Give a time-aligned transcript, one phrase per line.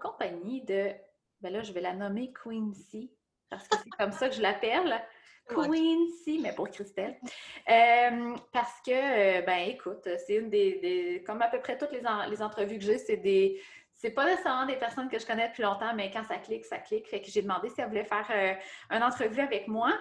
[0.00, 0.90] Compagnie de,
[1.40, 3.12] ben là, je vais la nommer Quincy,
[3.48, 5.00] parce que c'est comme ça que je l'appelle.
[5.48, 7.18] Quincy, mais pour Christelle.
[7.68, 12.02] Euh, parce que, euh, ben écoute, c'est une des, Comme à peu près toutes les,
[12.28, 13.60] les entrevues que j'ai, c'est des.
[13.92, 16.78] C'est pas nécessairement des personnes que je connais depuis longtemps, mais quand ça clique, ça
[16.78, 17.06] clique.
[17.06, 18.54] Fait que j'ai demandé si elle voulait faire euh,
[18.96, 19.92] une entrevue avec moi.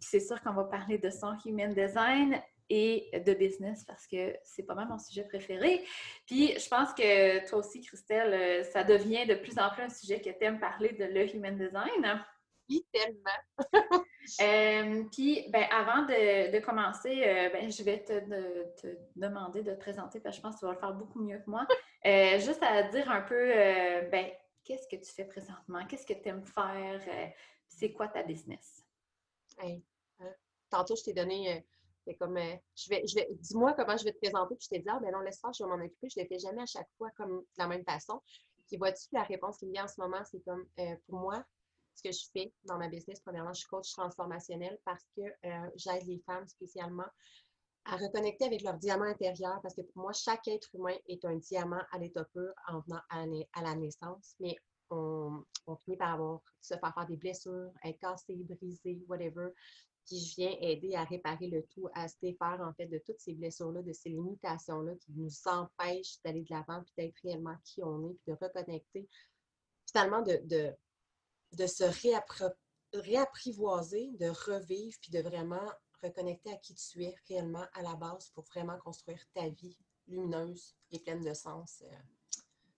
[0.00, 4.62] c'est sûr qu'on va parler de son human design et de business parce que c'est
[4.62, 5.84] pas mal mon sujet préféré.
[6.26, 9.88] Puis je pense que toi aussi, Christelle, euh, ça devient de plus en plus un
[9.88, 12.24] sujet que tu aimes parler de le human design.
[12.68, 13.58] Oui, tellement.
[14.40, 20.18] Euh, puis, ben, avant de, commencer, euh, ben, je vais te, demander de te présenter
[20.18, 21.66] parce que je pense que tu vas le faire beaucoup mieux que moi.
[22.38, 23.52] juste à dire un peu,
[24.10, 24.30] ben,
[24.64, 25.84] qu'est-ce que tu fais présentement?
[25.86, 27.02] Qu'est-ce que tu aimes faire?
[27.68, 28.82] c'est quoi ta business?
[30.70, 31.62] tantôt, je t'ai donné
[32.04, 34.68] c'est comme, euh, je vais, je vais, dis-moi comment je vais te présenter, puis je
[34.68, 36.08] t'ai dit, ah, ben non, laisse faire, je vais m'en occuper.
[36.10, 38.20] Je ne le fais jamais à chaque fois comme de la même façon.
[38.66, 41.44] Puis vois-tu, la réponse qui me vient en ce moment, c'est comme, euh, pour moi,
[41.94, 45.70] ce que je fais dans ma business, premièrement, je suis coach transformationnel parce que euh,
[45.76, 47.06] j'aide les femmes spécialement
[47.86, 51.36] à reconnecter avec leur diamant intérieur parce que pour moi, chaque être humain est un
[51.36, 54.56] diamant à l'état pur en venant à, la naissance, mais
[54.90, 59.50] on, on, finit par avoir, se faire faire des blessures, être cassé, brisé, whatever.
[60.06, 63.20] Puis je viens aider à réparer le tout, à se défaire en fait de toutes
[63.20, 67.82] ces blessures-là, de ces limitations-là qui nous empêchent d'aller de l'avant, puis d'être réellement qui
[67.82, 69.08] on est, puis de reconnecter,
[69.86, 70.40] finalement de,
[71.52, 71.84] de, se
[72.92, 75.70] réapprivoiser, de revivre, puis de vraiment
[76.02, 80.76] reconnecter à qui tu es réellement à la base pour vraiment construire ta vie lumineuse
[80.90, 81.82] et pleine de sens.
[81.82, 81.96] Euh,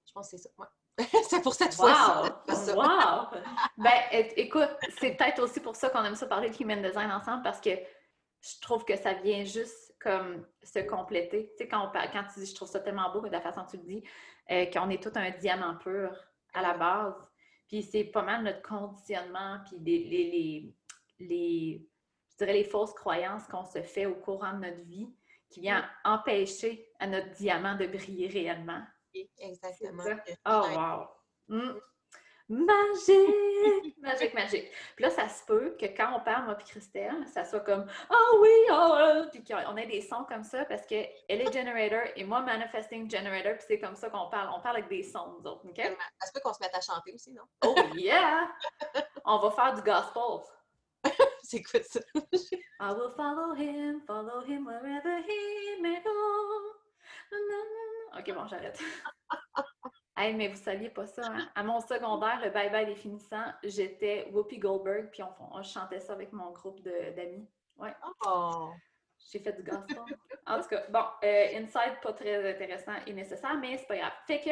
[0.07, 0.51] je pense que c'est ça.
[1.29, 3.41] c'est pour cette fois Wow!
[3.77, 3.91] ben,
[4.37, 7.61] écoute, c'est peut-être aussi pour ça qu'on aime ça parler de human design ensemble parce
[7.61, 11.51] que je trouve que ça vient juste comme se compléter.
[11.57, 13.73] Tu sais, quand, quand tu dis je trouve ça tellement beau de la façon que
[13.73, 14.05] tu le dis,
[14.51, 16.15] euh, qu'on est tout un diamant pur
[16.55, 17.15] à la base.
[17.69, 20.75] Puis c'est pas mal notre conditionnement, puis les, les,
[21.19, 21.89] les,
[22.31, 25.09] je dirais les fausses croyances qu'on se fait au courant de notre vie
[25.51, 28.83] qui vient empêcher à notre diamant de briller réellement.
[29.39, 30.05] Exactement.
[30.47, 31.09] Oh, wow!
[31.49, 31.79] Hmm.
[32.49, 33.97] Magique!
[34.01, 34.71] magique, magique.
[34.95, 37.87] Puis là, ça se peut que quand on parle, moi puis Christelle, ça soit comme
[38.11, 38.49] «Oh oui!
[38.71, 39.25] Oh!
[39.33, 43.55] Puis qu'on ait des sons comme ça parce qu'elle est generator et moi, manifesting generator,
[43.55, 44.51] puis c'est comme ça qu'on parle.
[44.57, 45.77] On parle avec des sons, nous autres, OK?
[46.21, 47.43] Ça se peut qu'on se mette à chanter aussi, non?
[47.65, 48.49] Oh yeah!
[49.25, 50.45] on va faire du gospel.
[51.43, 52.01] c'est quoi ça?
[52.81, 57.96] I will follow him, follow him wherever he may go.
[58.19, 58.79] OK, bon, j'arrête.
[60.17, 61.49] hey, mais vous saviez pas ça, hein?
[61.55, 66.33] À mon secondaire, le bye-bye des finissants, j'étais Whoopi Goldberg, puis on, chantait ça avec
[66.33, 67.49] mon groupe d'amis.
[67.77, 67.95] Ouais.
[68.27, 68.71] Oh!
[69.31, 69.99] J'ai fait du gospel.
[70.47, 74.13] en tout cas, bon, euh, inside, pas très intéressant et nécessaire, mais c'est pas grave.
[74.27, 74.51] Fait que,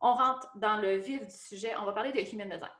[0.00, 1.74] on rentre dans le vif du sujet.
[1.76, 2.70] On va parler de human design.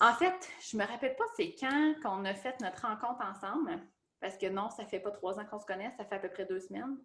[0.00, 3.80] En fait, je me rappelle pas c'est quand qu'on a fait notre rencontre ensemble,
[4.20, 6.28] parce que non, ça fait pas trois ans qu'on se connaît, ça fait à peu
[6.28, 6.98] près deux semaines.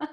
[0.00, 0.06] ça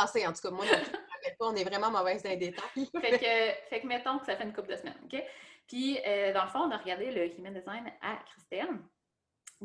[0.00, 2.86] en tout cas, moi, je ne pas, on est vraiment mauvaise dans les détails.
[3.00, 5.22] fait, que, fait que mettons que ça fait une couple de semaines, OK?
[5.66, 8.78] Puis, euh, dans le fond, on a regardé le Human Design à Christelle,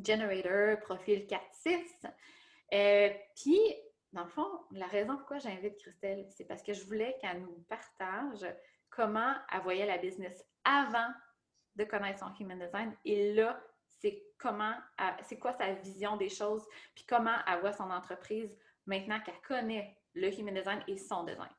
[0.02, 2.10] Generator, profil 4-6.
[2.74, 3.60] Euh, puis,
[4.14, 7.66] dans le fond, la raison pourquoi j'invite Christelle, c'est parce que je voulais qu'elle nous
[7.68, 8.46] partage
[8.90, 11.10] comment elle voyait la business avant
[11.76, 12.96] de connaître son Human Design.
[13.06, 14.74] Et là, c'est comment,
[15.24, 16.66] c'est quoi sa vision des choses,
[16.96, 21.50] puis comment elle voit son entreprise maintenant qu'elle connaît le human design et son design.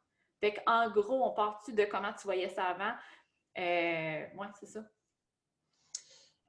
[0.41, 2.95] Fait qu'en gros, on part-tu de comment tu voyais ça avant?
[3.59, 4.81] Euh, ouais, c'est ça.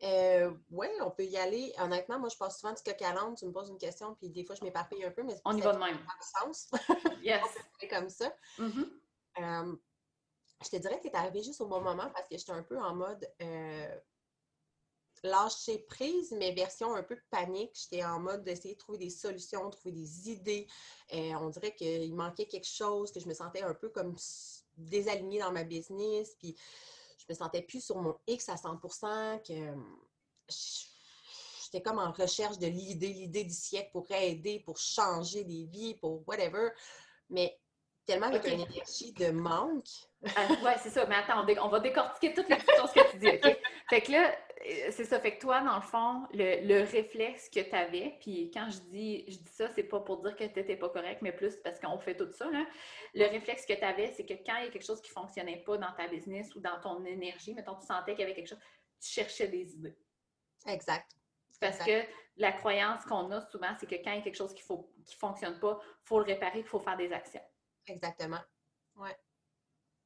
[0.04, 1.74] Euh, oui, on peut y aller.
[1.78, 3.36] Honnêtement, moi, je passe souvent du coq à l'âne.
[3.36, 5.62] Tu me poses une question, puis des fois, je m'éparpille un peu, mais on y
[5.62, 6.00] va de même.
[6.22, 6.72] sens.
[7.22, 7.44] Yes.
[7.84, 8.34] on comme ça.
[8.58, 8.90] Mm-hmm.
[9.40, 9.76] Euh,
[10.64, 12.64] je te dirais que tu es arrivé juste au bon moment parce que j'étais un
[12.64, 14.00] peu en mode euh,
[15.24, 17.78] lâcher prise, mais version un peu panique.
[17.80, 20.68] J'étais en mode d'essayer de trouver des solutions, trouver des idées.
[21.14, 24.16] Euh, on dirait qu'il manquait quelque chose, que je me sentais un peu comme
[24.78, 26.36] désalignée dans ma business.
[26.40, 26.56] Puis
[27.18, 28.80] je me sentais plus sur mon X à 100
[29.48, 29.74] que
[31.64, 35.96] j'étais comme en recherche de l'idée, l'idée du siècle pour aider, pour changer des vies,
[35.96, 36.70] pour whatever.
[37.30, 37.58] Mais
[38.06, 39.88] tellement avec une énergie de manque.
[40.36, 41.06] Ah, oui, c'est ça.
[41.06, 43.58] Mais attends, on, va décortiquer toutes les choses que tu dis, OK?
[43.90, 44.36] Fait que là,
[44.92, 45.20] c'est ça.
[45.20, 49.26] Fait que toi, dans le fond, le, réflexe que tu avais, puis quand je dis,
[49.28, 51.80] je dis ça, c'est pas pour dire que tu n'étais pas correct, mais plus parce
[51.80, 52.50] qu'on fait tout ça.
[52.50, 52.66] Là.
[53.14, 55.14] Le réflexe que tu avais, c'est que quand il y a quelque chose qui ne
[55.14, 58.36] fonctionnait pas dans ta business ou dans ton énergie, mettons, tu sentais qu'il y avait
[58.36, 58.62] quelque chose,
[59.00, 59.98] tu cherchais des idées.
[60.68, 61.12] Exact.
[61.60, 62.02] Parce que
[62.38, 65.04] la croyance qu'on a souvent, c'est que quand il y a quelque chose qui ne
[65.06, 67.44] qui fonctionne pas, il faut le réparer, il faut faire des actions.
[67.88, 68.40] Exactement.
[68.96, 69.16] Ouais.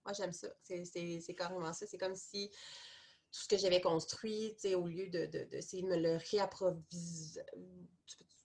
[0.03, 0.47] Moi, j'aime ça.
[0.61, 1.87] C'est carrément ça.
[1.87, 2.51] C'est comme si
[3.35, 7.43] tout ce que j'avais construit, au lieu d'essayer de, de, de, me le réapprovisionner.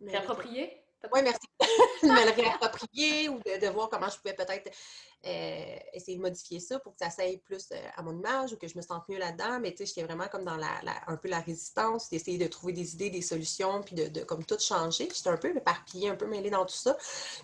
[0.00, 0.82] Réapproprier?
[1.12, 1.46] Oui, merci.
[2.02, 4.70] de me le réapproprier ou de, voir comment je pouvais peut-être
[5.26, 8.56] euh, essayer de modifier ça pour que ça s'aille plus euh, à mon image ou
[8.56, 9.60] que je me sente mieux là-dedans.
[9.60, 10.68] Mais tu sais, j'étais vraiment comme dans la,
[11.06, 14.58] un peu la résistance, d'essayer de trouver des idées, des solutions, puis de, comme tout
[14.58, 15.08] changer.
[15.14, 16.96] J'étais un peu éparpillée, un peu mêlée dans tout ça.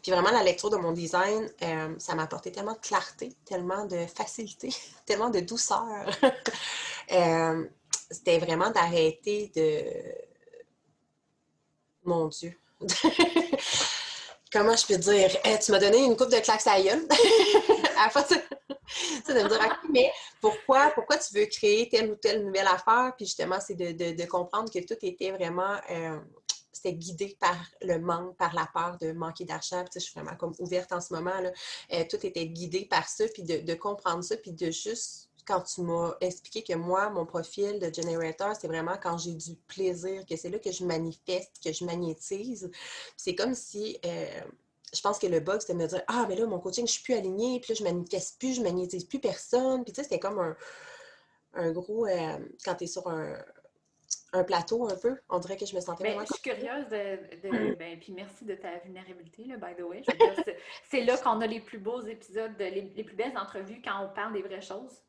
[0.02, 3.87] Puis vraiment, la lecture de mon design, euh, ça m'a apporté tellement de clarté, tellement
[3.87, 4.70] de facilité,
[5.06, 6.06] tellement de douceur.
[7.08, 9.82] C'était vraiment d'arrêter de...
[12.05, 12.56] Mon Dieu.
[14.53, 15.31] comment je peux dire,
[15.62, 17.06] tu m'as donné une coupe de claques à gueule.
[17.99, 20.11] à force de, me dire, mais
[20.41, 23.12] pourquoi, pourquoi tu veux créer telle ou telle nouvelle affaire?
[23.17, 26.19] Puis justement, c'est de, comprendre que tout était vraiment, euh,
[26.73, 29.85] c'était guidé par le manque, par la peur de manquer d'argent.
[29.85, 31.32] Puis, je suis vraiment comme ouverte en ce moment.
[31.93, 35.60] Euh, tout était guidé par ça, puis de, de comprendre ça, puis de juste quand
[35.60, 40.25] tu m'as expliqué que moi, mon profil de generator, c'est vraiment quand j'ai du plaisir,
[40.26, 42.70] que c'est là que je manifeste, que je magnétise.
[43.16, 44.40] C'est comme si, euh,
[44.93, 46.93] je pense que le bug, c'était de me dire, ah, mais là, mon coaching, je
[46.93, 49.84] suis plus alignée, puis là, je manifeste plus, je magnétise plus personne.
[49.84, 50.56] Puis tu sais, c'était comme
[51.54, 53.37] un, gros, euh, quand tu es sur un,
[54.46, 55.16] plateau un peu.
[55.31, 56.26] On dirait que je me sentais vraiment.
[56.28, 57.75] Je suis curieuse de.
[57.76, 60.02] Ben, puis merci de ta vulnérabilité, là, by the way.
[60.90, 64.12] C'est là qu'on a les plus beaux épisodes, les, les, plus belles entrevues quand on
[64.12, 65.06] parle des vraies choses.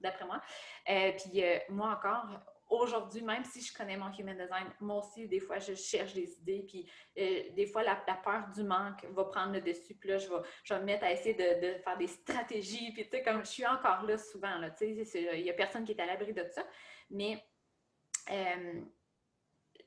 [0.00, 0.40] D'après moi.
[0.88, 2.26] Euh, puis euh, moi encore,
[2.68, 6.38] aujourd'hui, même si je connais mon human design, moi aussi, des fois, je cherche des
[6.38, 10.18] idées, puis euh, des fois, la, peur du manque va prendre le dessus, puis là,
[10.18, 13.40] je vais, je me mettre à essayer de, faire des stratégies, puis tu sais, comme
[13.40, 16.06] je suis encore là souvent, là, tu sais, il n'y a personne qui est à
[16.06, 16.64] l'abri de ça,
[17.10, 17.44] mais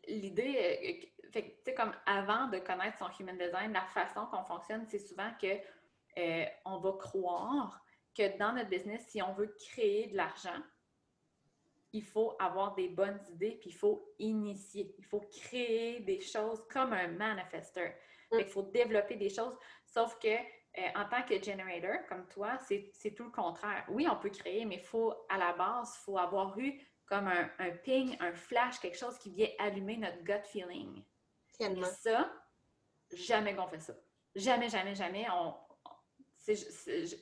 [0.08, 5.00] l'idée, tu sais, comme avant de connaître son human design, la façon qu'on fonctionne, c'est
[5.00, 5.58] souvent que
[6.66, 7.84] on va croire
[8.14, 10.62] que dans notre business, si on veut créer de l'argent,
[11.94, 14.96] il faut avoir des bonnes idées, puis il faut initier.
[14.98, 17.92] Il faut créer des choses comme un manifesteur.
[18.32, 18.40] Mm.
[18.40, 19.56] Il faut développer des choses.
[19.86, 23.86] Sauf que euh, en tant que generator, comme toi, c'est tout le contraire.
[23.90, 27.28] Oui, on peut créer, mais il faut, à la base, il faut avoir eu comme
[27.28, 31.04] un, ping, un flash, quelque chose qui vient allumer notre gut feeling.
[31.60, 31.86] Tellement.
[31.86, 32.34] ça,
[33.14, 33.94] jamais qu'on fait ça.
[34.34, 35.28] Jamais, jamais, jamais.
[35.30, 35.54] On,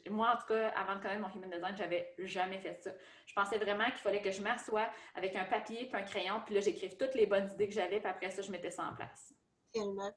[0.10, 2.92] moi, en tout cas, avant de connaître mon human design, j'avais jamais fait ça.
[3.26, 6.56] Je pensais vraiment qu'il fallait que je m'assoie avec un papier puis un crayon, puis
[6.56, 8.96] là, j'écrive toutes les bonnes idées que j'avais, puis après ça, je mettais ça en
[8.96, 9.34] place.
[9.74, 10.12] Tellement.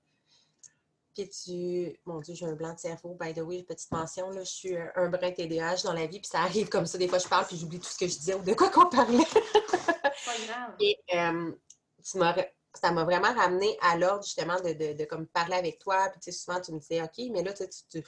[1.14, 2.00] Puis tu.
[2.06, 3.16] Mon Dieu, j'ai un blanc de cerveau.
[3.20, 6.28] By the way, petite mention, là, je suis un brin TDAH dans la vie, puis
[6.28, 6.98] ça arrive comme ça.
[6.98, 8.88] Des fois, je parle, puis j'oublie tout ce que je disais ou de quoi qu'on
[8.88, 9.24] parlait.
[9.24, 10.74] pas grave.
[10.80, 11.52] Et euh,
[12.00, 16.08] ça m'a vraiment ramené à l'ordre, justement, de, de, de, comme parler avec toi.
[16.10, 18.02] Puis, tu sais, souvent, tu me disais, OK, mais là, tu, tu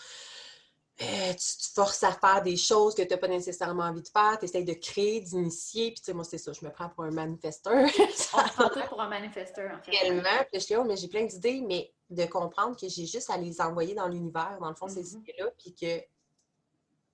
[1.03, 4.09] euh, tu te forces à faire des choses que tu n'as pas nécessairement envie de
[4.09, 6.89] faire, tu essaies de créer, d'initier, puis tu sais, moi, c'est ça, je me prends
[6.89, 7.75] pour un manifesteur.
[8.35, 9.91] On prend tout pour un manifesteur, en fait.
[9.91, 13.29] Tellement, puis je dis, oh, mais j'ai plein d'idées, mais de comprendre que j'ai juste
[13.29, 15.19] à les envoyer dans l'univers, dans le fond, ces mm-hmm.
[15.19, 16.03] idées-là, puis que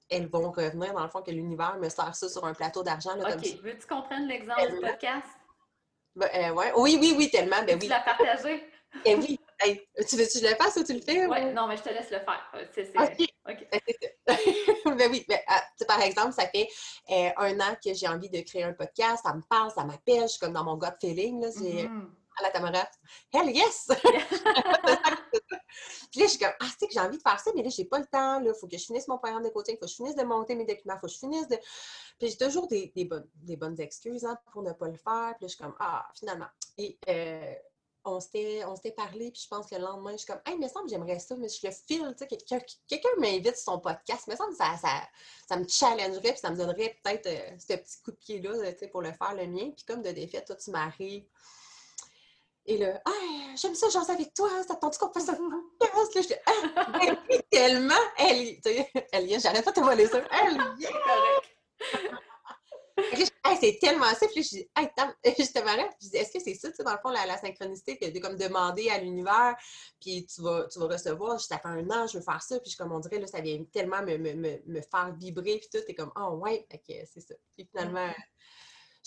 [0.09, 3.19] elles vont revenir, dans le fond, que l'univers me sert ça sur un plateau d'argent.
[3.19, 5.27] OK, veux-tu comprendre l'exemple du podcast?
[6.15, 6.73] Ben, euh, ouais.
[6.77, 7.87] Oui, oui, oui, tellement, ben oui.
[7.87, 8.63] Tu l'as partagé?
[9.07, 11.27] Eh oui, tu veux que je le fasse ou tu le fais?
[11.27, 12.53] Oui, non, mais je te laisse le faire.
[12.55, 13.33] OK.
[13.49, 13.69] OK.
[14.27, 14.37] Ben,
[14.97, 16.69] ben oui, ben, ah, par exemple, ça fait
[17.11, 20.23] euh, un an que j'ai envie de créer un podcast, ça me parle, ça m'appelle,
[20.23, 21.41] je suis comme dans mon gut feeling.
[21.41, 22.09] Là, c'est, mm-hmm.
[22.39, 22.89] à la Tamara,
[23.33, 23.89] hell yes!
[26.11, 27.71] Puis là, je suis comme, ah, c'est que j'ai envie de faire ça, mais là,
[27.71, 28.41] j'ai pas le temps.
[28.41, 30.23] Il faut que je finisse mon programme de coaching, il faut que je finisse de
[30.23, 31.57] monter mes documents, il faut que je finisse de.
[32.19, 35.35] Puis j'ai toujours des, des, bonnes, des bonnes excuses hein, pour ne pas le faire.
[35.37, 36.49] Puis là, je suis comme, ah, finalement.
[36.77, 37.55] Et euh,
[38.05, 40.69] on s'était parlé, puis je pense que le lendemain, je suis comme, hey, il me
[40.69, 42.39] semble j'aimerais ça, mais je le file, tu sais,
[42.89, 45.03] quelqu'un m'invite sur son podcast, il me semble que ça, ça,
[45.49, 48.79] ça me challengerait, puis ça me donnerait peut-être euh, ce petit coup de pied-là, tu
[48.79, 49.71] sais, pour le faire le mien.
[49.71, 51.25] Puis comme de défaite, toi, tu m'arrives.
[52.65, 53.11] Et là, ah,
[53.57, 55.37] j'aime ça, j'en sais avec toi, ça te tente qu'on fasse un
[55.79, 56.15] podcast?
[56.15, 56.53] Là, je dis, ah,
[57.03, 57.19] elle
[57.51, 60.89] tellement, elle, tu sais, elle j'arrête pas de te voler ça, elle est.
[63.61, 64.27] c'est tellement ça.
[64.29, 64.89] Puis je dis, hey,
[65.25, 65.89] je te marrais.
[66.01, 68.19] Je dis, est-ce que c'est ça, tu sais, dans le fond, la, synchronicité, que de
[68.19, 69.57] comme demander à l'univers,
[70.01, 72.71] puis tu vas, tu vas recevoir, ça fait un an, je veux faire ça, puis
[72.71, 75.85] je, comme on dirait, là, ça vient tellement me, me, me, faire vibrer, puis tout,
[75.87, 77.35] t'es comme, oh ouais, ok, c'est ça.
[77.57, 78.13] Puis finalement,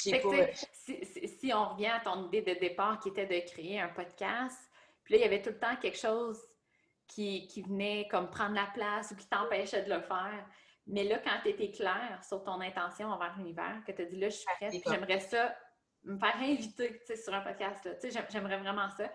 [0.04, 0.30] j'ai pas...
[0.54, 1.00] Si,
[1.39, 4.58] si, on revient à ton idée de départ qui était de créer un podcast,
[5.04, 6.39] puis là, il y avait tout le temps quelque chose
[7.08, 10.46] qui, qui venait comme prendre la place ou qui t'empêchait de le faire.
[10.88, 14.18] Mais là, quand tu étais clair sur ton intention envers l'univers, que tu as dit
[14.18, 15.56] là, je suis prête, j'aimerais ça,
[16.04, 17.89] me faire inviter sur un podcast,
[18.30, 19.12] j'aimerais vraiment ça,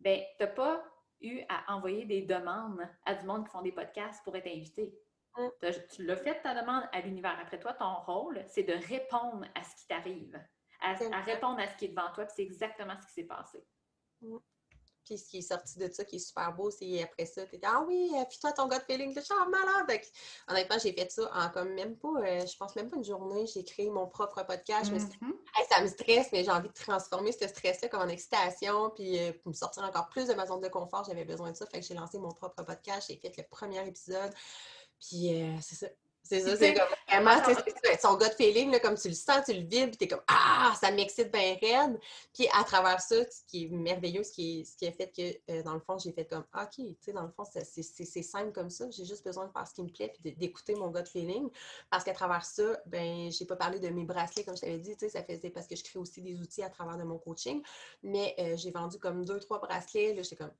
[0.00, 0.84] ben tu n'as pas
[1.20, 4.92] eu à envoyer des demandes à du monde qui font des podcasts pour être invité.
[5.36, 5.48] Mm.
[5.94, 7.38] Tu l'as fait ta demande à l'univers.
[7.40, 10.38] Après toi, ton rôle, c'est de répondre à ce qui t'arrive,
[10.80, 12.24] à, répondre à ce qui est devant toi.
[12.24, 13.64] Puis c'est exactement ce qui s'est passé.
[14.20, 14.36] Mm.
[15.04, 17.58] Puis ce qui est sorti de ça, qui est super beau, c'est après ça, tu
[17.62, 20.00] Ah oui, puis toi, ton gut feeling, je suis malade.
[20.48, 23.46] honnêtement, j'ai fait ça en comme même pas, euh, je pense même pas une journée,
[23.46, 24.92] j'ai créé mon propre podcast.
[24.92, 25.68] Mm-hmm.
[25.68, 29.32] ça me stresse, mais j'ai envie de transformer ce stress-là comme en excitation, puis euh,
[29.42, 31.66] pour me sortir encore plus de ma zone de confort, j'avais besoin de ça.
[31.66, 34.32] Fait que j'ai lancé mon propre podcast, j'ai fait le premier épisode.
[35.00, 35.88] Puis euh, c'est ça,
[36.32, 37.42] c'est ça, c'est comme vraiment,
[38.00, 40.72] son gut feeling, là, comme tu le sens, tu le vis, puis t'es comme Ah,
[40.80, 41.98] ça m'excite bien raide.
[42.32, 45.52] Puis à travers ça, ce qui est merveilleux, ce qui, ce qui a fait que,
[45.52, 48.52] euh, dans le fond, j'ai fait comme OK, tu sais, dans le fond, c'est simple
[48.52, 48.90] comme ça.
[48.90, 51.50] J'ai juste besoin de faire ce qui me plaît, puis d'écouter mon gut feeling.
[51.90, 54.92] Parce qu'à travers ça, ben, j'ai pas parlé de mes bracelets, comme je t'avais dit,
[54.96, 57.18] tu sais, ça faisait parce que je crée aussi des outils à travers de mon
[57.18, 57.62] coaching.
[58.02, 60.14] Mais euh, j'ai vendu comme deux, trois bracelets.
[60.14, 60.52] Là, j'étais comme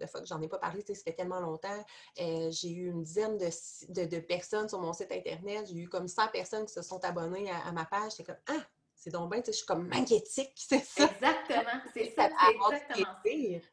[0.00, 1.84] de fois que j'en ai pas parlé, ça fait tellement longtemps.
[2.20, 5.66] Euh, j'ai eu une dizaine de, personnes sur mon site Internet.
[5.68, 8.12] J'ai eu comme 100 personnes qui se sont abonnées à, ma page.
[8.12, 8.64] C'est comme, ah,
[8.94, 11.04] c'est donc bien, je suis comme magnétique, c'est ça.
[11.04, 12.28] Exactement, c'est ça.
[12.28, 13.16] C'est exactement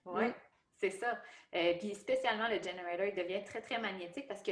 [0.06, 0.32] Oui,
[0.78, 1.18] c'est ça.
[1.56, 4.52] Euh, puis spécialement, le generator, il devient très, très magnétique parce que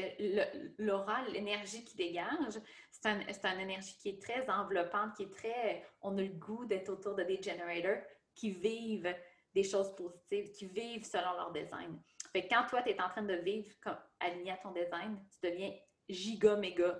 [0.77, 5.85] l'aura, l'énergie qui dégage, c'est une énergie qui est très enveloppante, qui est très...
[6.01, 8.03] On a le goût d'être autour de des generators
[8.33, 9.13] qui vivent
[9.53, 11.99] des choses positives, qui vivent selon leur design.
[12.31, 15.49] Fait quand toi, tu es en train de vivre comme aligné à ton design, tu
[15.49, 15.71] deviens
[16.09, 16.99] giga, méga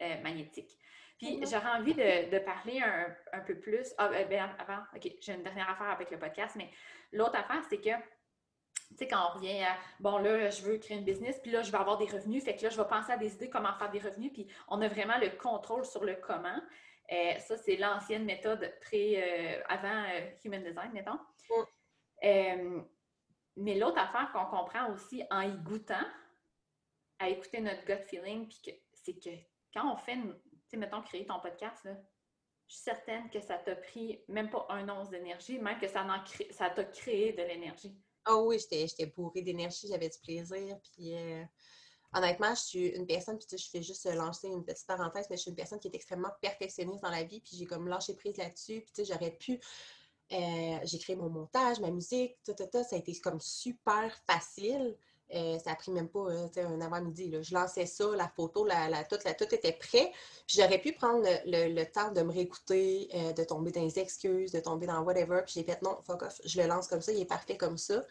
[0.00, 0.78] euh, magnétique.
[1.18, 1.50] Puis mm-hmm.
[1.50, 2.80] j'aurais envie de, parler
[3.32, 3.94] un, peu plus.
[3.98, 6.70] Ah, ben, ben, avant, OK, j'ai une dernière affaire avec le podcast, mais
[7.12, 10.96] l'autre affaire, c'est que, tu sais, quand on revient à, bon, là, je veux créer
[10.98, 13.12] une business, puis là, je vais avoir des revenus, fait que là, je vais penser
[13.12, 16.16] à des idées comment faire des revenus, puis on a vraiment le contrôle sur le
[16.16, 16.60] comment.
[17.12, 20.04] Euh, ça, c'est l'ancienne méthode pré, euh, avant
[20.44, 21.18] Human Design, mettons.
[22.24, 22.82] Euh,
[23.56, 26.06] mais l'autre affaire qu'on comprend aussi en y goûtant,
[27.18, 28.50] à écouter notre gut feeling,
[28.92, 29.30] c'est que
[29.72, 30.30] quand on fait, tu
[30.68, 31.88] sais, mettons, créer ton podcast,
[32.66, 36.70] je suis certaine que ça t'a pris même pas un once d'énergie, même que ça
[36.70, 37.96] t'a créé de l'énergie.
[38.26, 40.78] Oh oui, j'étais bourrée d'énergie, j'avais du plaisir.
[40.82, 41.44] Puis euh,
[42.14, 45.42] honnêtement, je suis une personne, puis je fais juste lancer une petite parenthèse, mais je
[45.42, 48.36] suis une personne qui est extrêmement perfectionniste dans la vie, puis j'ai comme lâché prise
[48.36, 48.80] là-dessus.
[48.80, 49.60] Puis tu sais, j'aurais pu
[50.32, 54.96] euh, j'ai créé mon montage, ma musique, tout, ça a été comme super facile.
[55.34, 57.34] Euh, ça a pris même pas euh, un avant-midi.
[57.42, 60.12] Je lançais ça, la photo, la, la, tout, la, tout était prêt.
[60.46, 64.60] Puis j'aurais pu prendre le, temps de me réécouter, de tomber dans les excuses, de
[64.60, 65.42] tomber dans whatever.
[65.44, 67.78] Puis j'ai fait non, fuck off, je le lance comme ça, il est parfait comme
[67.78, 68.04] ça.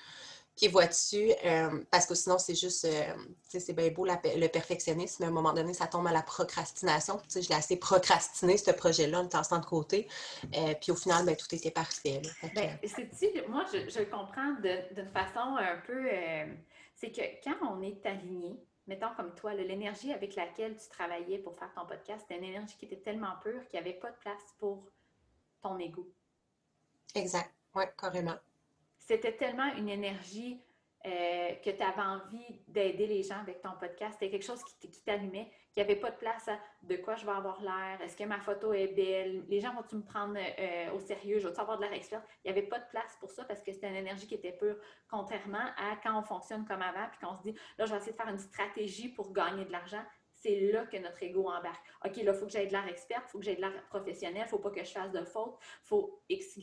[0.55, 4.47] Puis vois-tu, euh, parce que sinon, c'est juste, euh, tu sais, c'est bien beau le
[4.47, 7.17] perfectionnisme, mais à un moment donné, ça tombe à la procrastination.
[7.17, 10.07] Tu sais, je l'ai assez procrastiné, ce projet-là, en étant de côté.
[10.55, 12.21] Euh, puis au final, ben, tout était parfait.
[12.53, 12.77] Ben,
[13.47, 16.07] moi, je, je, le comprends d'une façon un peu.
[16.95, 18.55] c'est que quand on est aligné,
[18.85, 22.75] mettons comme toi, l'énergie avec laquelle tu travaillais pour faire ton podcast, c'était une énergie
[22.77, 24.85] qui était tellement pure qu'il n'y avait pas de place pour
[25.63, 26.07] ton ego.
[27.15, 27.51] Exact.
[27.75, 28.37] Oui, carrément
[29.05, 30.61] c'était tellement une énergie
[31.05, 34.13] euh, que tu avais envie d'aider les gens avec ton podcast.
[34.13, 37.25] C'était quelque chose qui, t'allumait, qu'il n'y avait pas de place à de quoi je
[37.25, 40.91] vais avoir l'air, est-ce que ma photo est belle, les gens vont-tu me prendre euh,
[40.93, 42.21] au sérieux, je vais avoir de l'air expert.
[42.45, 44.53] Il n'y avait pas de place pour ça parce que c'était une énergie qui était
[44.53, 44.77] pure,
[45.09, 48.13] contrairement à quand on fonctionne comme avant, puis qu'on se dit, là, je vais essayer
[48.13, 50.03] de faire une stratégie pour gagner de l'argent.
[50.31, 51.85] C'est là que notre ego embarque.
[52.05, 53.73] OK, là, il faut que j'aie de l'air expert, il faut que j'aie de l'air
[53.89, 56.57] professionnel, il ne faut pas que je fasse de fautes, il faut X.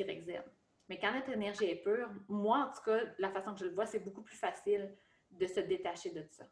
[0.91, 3.75] Mais quand notre énergie est pure, moi, en tout cas, la façon que je le
[3.75, 4.93] vois, c'est beaucoup plus facile
[5.31, 6.43] de se détacher de ça.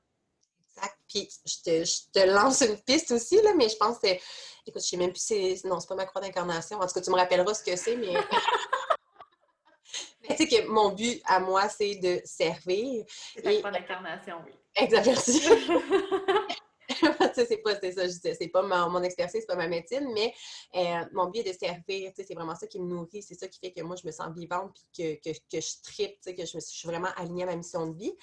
[0.64, 0.96] Exact.
[1.08, 4.96] Puis, je te, lance une piste aussi, là, mais je pense que, écoute, je sais
[4.96, 6.78] même plus si non, c'est pas ma croix d'incarnation.
[6.78, 8.14] En tout cas, tu me rappelleras ce que c'est, mais.
[10.22, 13.06] mais tu sais que mon but à moi, c'est de servir.
[13.34, 14.52] C'est ta croix d'incarnation, oui.
[14.76, 15.48] Exact, merci.
[17.34, 20.32] c'est pas ça, c'est pas mon, mon expertise, c'est pas ma médecine, mais
[20.76, 23.72] euh, mon est de servir, c'est vraiment ça qui me nourrit, c'est ça qui fait
[23.72, 26.88] que moi, je me sens vivante, puis que, que, je tripe, que je, je, suis
[26.88, 28.14] vraiment alignée à ma mission de vie.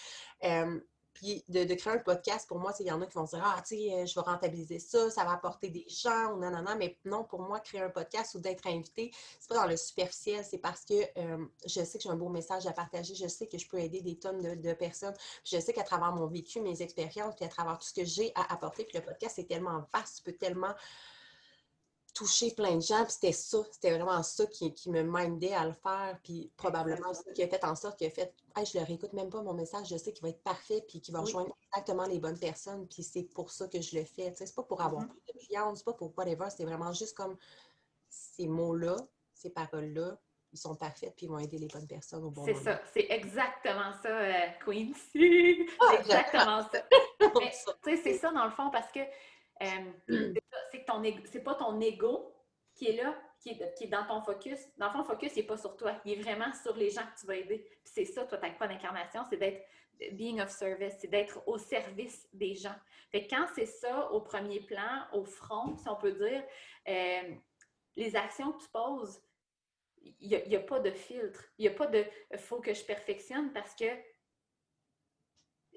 [0.44, 0.80] Euh,
[1.16, 3.44] puis de, créer un podcast, pour moi, il y en a qui vont se dire
[3.46, 6.52] Ah, tu sais, euh, je vais rentabiliser ça, ça va apporter des gens, ou non,
[6.52, 6.76] non, non.
[6.78, 10.44] Mais non, pour moi, créer un podcast ou d'être invité, c'est pas dans le superficiel,
[10.44, 13.48] c'est parce que euh, je sais que j'ai un beau message à partager, je sais
[13.48, 16.82] que je peux aider des tonnes de, personnes, je sais qu'à travers mon vécu, mes
[16.82, 19.86] expériences, puis à travers tout ce que j'ai à apporter, puis le podcast, c'est tellement
[19.94, 20.76] vaste, tu peux tellement
[22.16, 23.04] toucher plein de gens.
[23.04, 26.18] Puis c'était ça, c'était vraiment ça qui, qui, me mindait à le faire.
[26.24, 29.14] Puis probablement ça qui a fait en sorte qu'il a fait hey, je leur écoute
[29.14, 32.06] même pas mon message, je sais qu'il va être parfait puis qu'il va rejoindre exactement
[32.06, 32.88] les bonnes personnes.
[32.88, 34.32] Puis c'est pour ça que je le fais.
[34.32, 35.10] Tu sais, c'est pas pour avoir mm-hmm.
[35.10, 37.38] plus de clients, c'est pas pour whatever, c'est vraiment juste comme
[38.10, 38.96] ces mots-là,
[39.34, 40.18] ces paroles-là
[40.56, 42.64] ils sont parfaits puis ils vont aider les bonnes personnes au bon C'est moment.
[42.64, 45.68] ça, c'est exactement ça, euh, Quincy.
[45.80, 47.74] Ah, c'est exactement Ça.
[47.84, 49.00] tu sais, c'est ça dans le fond parce que
[49.62, 50.34] euh,
[50.72, 52.34] c'est que ton pas ton ego
[52.74, 54.60] qui est là, qui est, qui est dans ton focus.
[54.78, 56.00] Dans le focus, il n'est pas sur toi.
[56.04, 57.66] Il est vraiment sur les gens que tu vas aider.
[57.84, 59.66] C'est ça, toi, ta croix d'incarnation, c'est d'être
[60.12, 62.76] being of service, c'est d'être au service des gens.
[63.12, 66.44] Fait quand c'est ça au premier plan, au front, si on peut dire,
[66.88, 67.36] euh,
[67.96, 69.22] les actions que tu poses,
[70.20, 71.46] il n'y a, a pas de filtre.
[71.58, 72.06] Il n'y a pas de
[72.38, 73.86] faut que je perfectionne parce que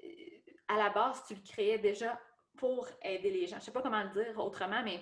[0.03, 2.19] euh, à la base, tu le créais déjà
[2.59, 3.55] pour aider les gens.
[3.55, 5.01] Je ne sais pas comment le dire autrement, mais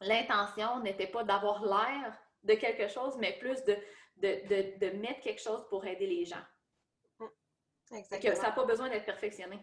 [0.00, 3.74] l'intention n'était pas d'avoir l'air de quelque chose, mais plus de,
[4.16, 6.42] de, de- de mettre quelque chose pour aider les gens.
[7.18, 8.34] Que Exactement.
[8.36, 9.58] ça n'a pas besoin d'être perfectionné.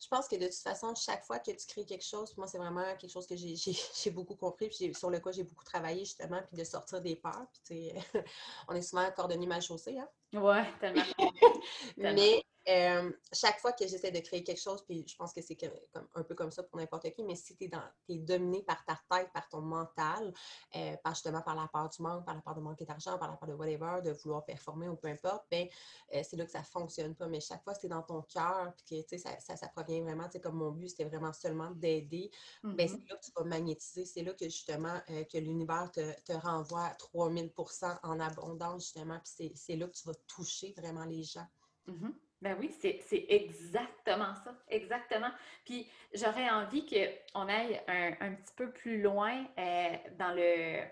[0.00, 2.58] Je pense que de toute façon, chaque fois que tu crées quelque chose, moi, c'est
[2.58, 6.42] vraiment quelque chose que j'ai- beaucoup compris, puis sur le quoi j'ai beaucoup travaillé, justement,
[6.48, 7.46] puis de sortir des peurs.
[7.64, 7.92] Puis,
[8.68, 10.08] on est souvent cordonnier mal chaussé, hein?
[10.32, 11.02] Ouais, tellement.
[11.96, 12.14] Tellement.
[12.14, 15.56] Mais euh, chaque fois que j'essaie de créer quelque chose, puis je pense que c'est
[15.56, 18.98] comme, un peu comme ça pour n'importe qui, mais si tu es, dominé par ta
[19.10, 20.32] tête, par ton mental,
[20.76, 23.30] euh, par justement par la peur du manque, par la peur de manquer d'argent, par
[23.30, 25.66] la peur de whatever, de vouloir performer ou peu importe, ben,
[26.14, 27.26] euh, c'est là que ça ne fonctionne pas.
[27.26, 29.68] Mais chaque fois que c'est dans ton cœur, puis que tu sais, ça, ça, ça
[29.68, 32.30] provient vraiment, tu sais, comme mon but, c'était vraiment seulement d'aider,
[32.62, 32.96] ben, Mhm.
[32.96, 34.04] c'est là que tu vas magnétiser.
[34.06, 39.18] C'est là que justement, euh, que l'univers te, te renvoie à 3000% en abondance, justement.
[39.18, 41.46] Puis c'est- c'est là que tu vas toucher vraiment les gens.
[41.86, 42.14] Mhm.
[42.40, 45.30] Ben oui, c'est exactement ça, exactement.
[45.64, 50.82] Puis j'aurais envie qu'on aille un, un petit peu plus loin euh, dans le...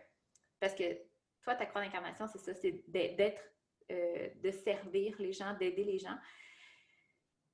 [0.61, 0.85] Parce que
[1.43, 3.43] toi, ta croix d'incarnation, c'est ça, c'est d'être, d'être,
[3.91, 6.17] euh, de servir les gens, d'aider les gens.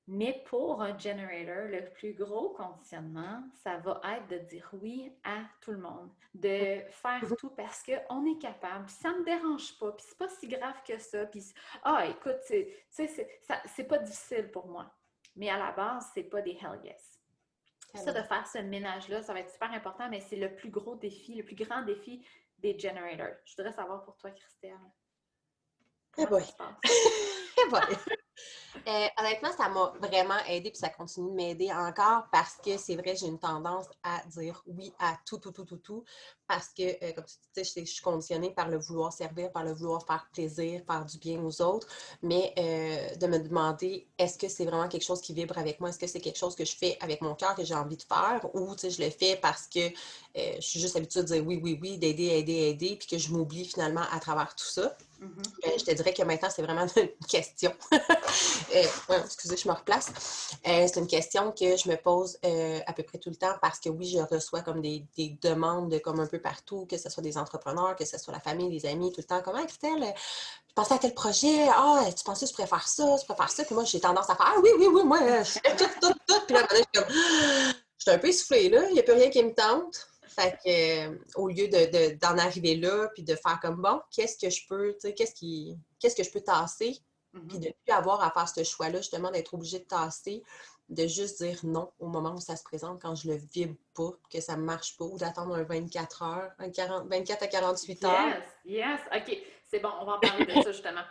[0.09, 5.39] Mais pour un generator, le plus gros conditionnement, ça va être de dire oui à
[5.59, 9.91] tout le monde, de faire tout parce qu'on est capable, ça ne me dérange pas,
[9.91, 11.43] puis c'est pas si grave que ça, puis
[11.83, 14.89] ah, écoute, c'est- tu sais, c'est pas difficile pour moi.
[15.35, 17.19] Mais à la base, c'est pas des hell yes.
[17.93, 20.95] Ça, de faire ce ménage-là, ça va être super important, mais c'est le plus gros
[20.95, 22.25] défi, le plus grand défi
[22.59, 23.35] des generators.
[23.45, 24.77] Je voudrais savoir pour toi, Christelle.
[27.59, 27.81] Eh boy.
[28.87, 32.95] Euh, honnêtement, ça m'a vraiment aidé, puis ça continue de m'aider encore parce que c'est
[32.95, 36.03] vrai, j'ai une tendance à dire oui à tout, tout, tout, tout, tout.
[36.47, 39.65] Parce que, euh, comme tu sais, je, je suis conditionnée par le vouloir servir, par
[39.65, 41.87] le vouloir faire plaisir, faire du bien aux autres.
[42.21, 45.89] Mais euh, de me demander, est-ce que c'est vraiment quelque chose qui vibre avec moi?
[45.89, 48.03] Est-ce que c'est quelque chose que je fais avec mon cœur, que j'ai envie de
[48.03, 48.41] faire?
[48.53, 49.89] Ou, je le fais parce que
[50.35, 53.31] je suis juste habituée de dire oui, oui, oui, d'aider, aider, aider, puis que je
[53.31, 54.95] m'oublie finalement à travers tout ça.
[55.19, 55.41] Mhm.
[55.65, 57.73] Euh, je te dirais que maintenant, c'est vraiment une question.
[57.93, 58.83] Euh,
[59.23, 60.11] excusez, je me replace.
[60.67, 62.37] Euh, c'est une question que je me pose
[62.85, 65.89] à peu près tout le temps parce que oui, je reçois comme des, des demandes
[65.89, 68.69] de comme un peu partout, que ce soit des entrepreneurs, que ce soit la famille,
[68.69, 69.41] des amis, tout le temps.
[69.43, 70.13] Comment, Christelle,
[70.67, 71.67] tu pensais à tel projet?
[71.69, 73.63] Ah, tu pensais que tu pourrais faire ça, tu pourrais faire ça?
[73.63, 76.13] Puis moi, j'ai tendance à faire Ah oui, oui, oui, moi, je fais tout, tout,
[76.27, 76.41] tout.
[76.45, 77.05] Puis là, je suis comme
[77.97, 80.07] Je suis un peu essoufflée là, il n'y a plus rien qui me tente.
[80.39, 83.99] Fait que, euh, au lieu de- de- d'en arriver là, puis de faire comme bon,
[84.11, 86.99] qu'est-ce que je peux, tu sais, qu'est-ce qui, qu'est-ce que je peux tasser,
[87.33, 87.47] Mhm.
[87.47, 90.43] puis de ne plus avoir à faire ce choix-là, justement, d'être obligé de tasser,
[90.89, 94.11] de juste dire non au moment où ça se présente, quand je le vibre pas,
[94.29, 98.03] que ça ne marche pas, ou d'attendre un 24 heures, un 40 24 à 48
[98.05, 98.27] heures.
[98.27, 98.99] Yes, yes.
[99.15, 99.37] OK,
[99.69, 101.03] c'est bon, on va en parler de ça justement.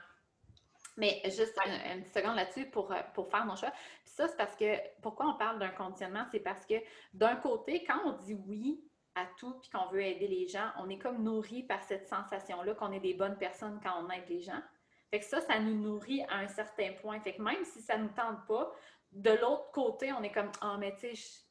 [0.97, 3.71] Mais juste une, seconde là-dessus pour, euh, pour faire mon choix.
[4.05, 6.25] Puis ça, c'est parce que, pourquoi on parle d'un conditionnement?
[6.33, 6.75] C'est parce que
[7.13, 8.81] d'un côté, quand on dit oui
[9.17, 12.75] à tout puis qu'on veut aider les gens, on est comme nourri par cette sensation-là
[12.75, 14.61] qu'on est des bonnes personnes quand on aide les gens.
[15.11, 17.19] Fait que ça, ça nous nourrit à un certain point.
[17.21, 18.73] Fait que même si ça ne nous tente pas,
[19.13, 21.45] de l'autre côté, on est comme Ah, mais tu sais,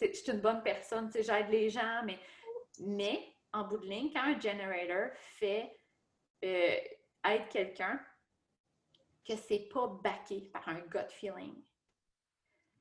[0.00, 2.18] je- suis une bonne personne, tu sais, j'aide les gens, mais,
[2.80, 5.76] mais en bout de ligne, quand un generator fait
[6.44, 6.76] euh,
[7.24, 8.00] aide quelqu'un,
[9.26, 11.54] que c'est pas backé par un gut feeling.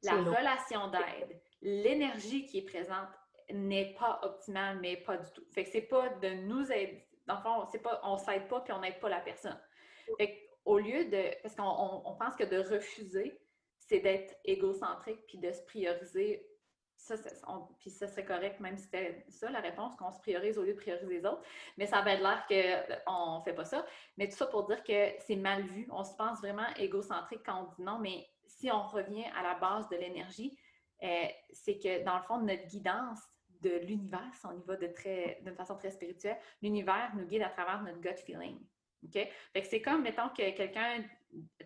[0.04, 3.10] La relation d'aide, l'énergie qui est présente
[3.52, 5.44] n'est pas optimale, mais pas du tout.
[5.54, 7.08] Fait que c'est pas de nous aider.
[7.26, 7.68] Dans le fond,
[8.04, 9.60] on s'aide pas puis on n'aide pas la personne.
[10.18, 11.42] Fait au lieu de.
[11.42, 13.40] Parce qu'on on- on pense que de refuser,
[13.78, 16.46] c'est d'être égocentrique puis de se prioriser.
[17.00, 20.80] Ça, ça- correct, même si c'était ça la réponse, qu'on se priorise au lieu de
[20.80, 21.44] prioriser les autres.
[21.78, 23.86] Mais ça avait l'air qu'on ne fait pas ça.
[24.18, 25.88] Mais tout ça pour dire que c'est mal vu.
[25.92, 28.00] On se pense vraiment égocentrique quand on dit non.
[28.00, 30.58] Mais si on revient à la base de l'énergie,
[31.04, 33.20] euh, c'est que dans le fond, notre guidance
[33.62, 37.50] de l'univers, on y va de très- d'une façon très spirituelle, l'univers nous guide à
[37.50, 38.60] travers notre gut feeling.
[39.04, 39.14] OK?
[39.14, 41.04] Fait que c'est comme, mettons que quelqu'un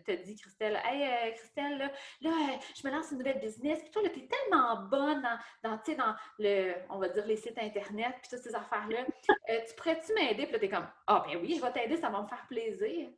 [0.04, 3.80] te dit, Christelle, Hey, euh, Christelle, là, là, je me lance une nouvelle business.
[3.80, 7.58] Puis toi, là, t'es tellement bonne dans, dans, dans le, on va dire, les sites
[7.58, 9.06] Internet, puis toutes ces affaires-là.
[9.48, 10.44] Euh, tu pourrais-tu m'aider?
[10.44, 13.10] Puis là, t'es comme, ah, ben oui, je vais t'aider, ça va me faire plaisir.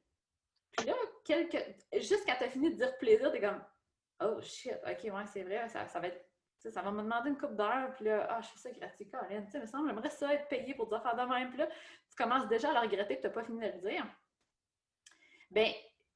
[0.76, 1.76] Puis là, quelques...
[1.94, 3.62] juste quand t'as fini de dire plaisir, t'es comme,
[4.20, 6.23] oh shit, ok, ouais, c'est vrai, ça, ça va être
[6.70, 9.42] ça va me demander une coupe d'heure, puis là, ah, je fais ça gratuit, Colin.
[9.44, 11.50] Tu sais, me semble, j'aimerais ça être payé pour dire faire de même.
[11.50, 13.90] Puis là, tu commences déjà à le regretter que tu n'as pas fini de le
[13.90, 14.06] dire.
[15.50, 15.72] Bien,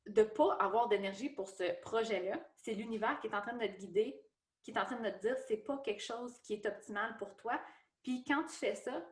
[0.06, 3.66] de ne pas avoir d'énergie pour ce projet-là, c'est l'univers qui est en train de
[3.66, 4.20] te guider,
[4.62, 7.36] qui est en train de te dire c'est pas quelque chose qui est optimal pour
[7.36, 7.60] toi.
[8.02, 9.04] Puis quand tu fais ça,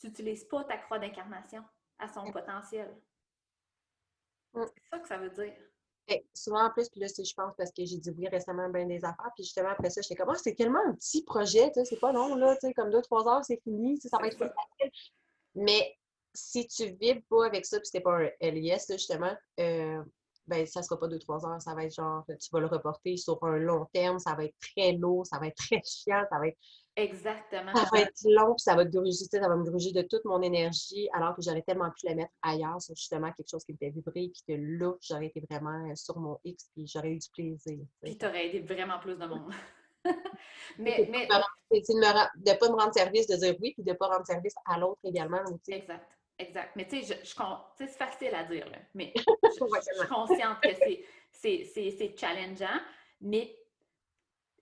[0.00, 1.64] tu n'utilises pas ta croix d'incarnation
[1.98, 2.32] à son mm.
[2.32, 3.00] potentiel.
[4.54, 4.64] Mm.
[4.74, 5.69] C'est ça que ça veut dire.
[6.10, 8.84] Et souvent en plus, puis là, je pense parce que j'ai dit oui récemment bien
[8.86, 12.00] des affaires, puis justement après ça, j'étais comme, ah, c'est tellement un petit projet, c'est
[12.00, 14.90] pas long, là, tu sais, comme deux, trois heures, c'est fini, ça va être facile.
[15.54, 15.96] Mais
[16.34, 20.02] si tu vibres pas avec ça, puis c'était pas un LIS, justement, euh,
[20.46, 23.16] ben, ça sera pas deux, trois heures, ça va être genre, tu vas le reporter
[23.16, 26.38] sur un long terme, ça va être très lourd, ça va être très chiant, ça
[26.38, 26.58] va être.
[27.00, 27.74] Exactement.
[27.74, 30.42] Ça va être long, puis ça va gruger, ça va me gruger de toute mon
[30.42, 33.78] énergie, alors que j'aurais tellement pu la mettre ailleurs sur justement quelque chose qui me
[33.78, 37.18] fait vibrer, puis que là, j'aurais été vraiment euh, sur mon X, puis j'aurais eu
[37.18, 37.78] du plaisir.
[38.02, 39.52] Puis t'aurais aidé vraiment plus de monde.
[40.78, 41.28] mais, mais...
[41.72, 44.26] C'est de ne pas me rendre service, de dire oui, puis de ne pas rendre
[44.26, 45.40] service à l'autre également.
[45.44, 45.72] Aussi.
[45.72, 46.16] Exact.
[46.38, 46.70] Exact.
[46.74, 49.12] Mais tu sais, c'est facile à dire, là, mais
[49.44, 50.70] je, suis consciente que
[51.32, 52.80] c'est challengeant,
[53.20, 53.54] mais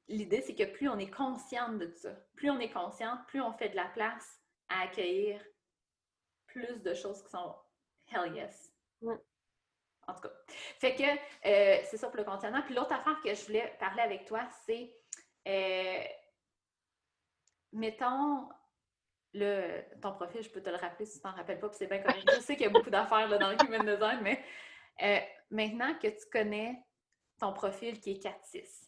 [0.09, 3.53] l'idée, c'est que plus on est consciente de ça, plus on est consciente, plus on
[3.53, 5.43] fait de la place à accueillir
[6.47, 7.55] plus de choses qui sont
[8.11, 8.73] hell yes.
[9.03, 10.33] En tout cas.
[10.49, 12.63] Fait que euh, c'est ça pour le continent.
[12.63, 14.91] Puis l'autre affaire que je voulais parler avec toi, c'est
[15.47, 16.03] euh,
[17.73, 18.49] mettons
[19.35, 21.87] le, ton profil, je peux te le rappeler si tu t'en rappelles pas, puis c'est
[21.87, 22.29] bien correct.
[22.35, 24.43] Je sais qu'il y a beaucoup d'affaires dans le human design, mais
[25.03, 26.83] euh, maintenant que tu connais
[27.39, 28.88] ton profil qui est 4-6,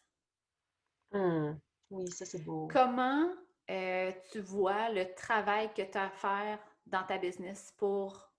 [1.12, 1.58] hmm.
[1.90, 2.68] oui, ça c'est beau.
[2.72, 3.32] Comment
[3.70, 8.32] euh, tu vois le travail que tu as à faire dans ta business pour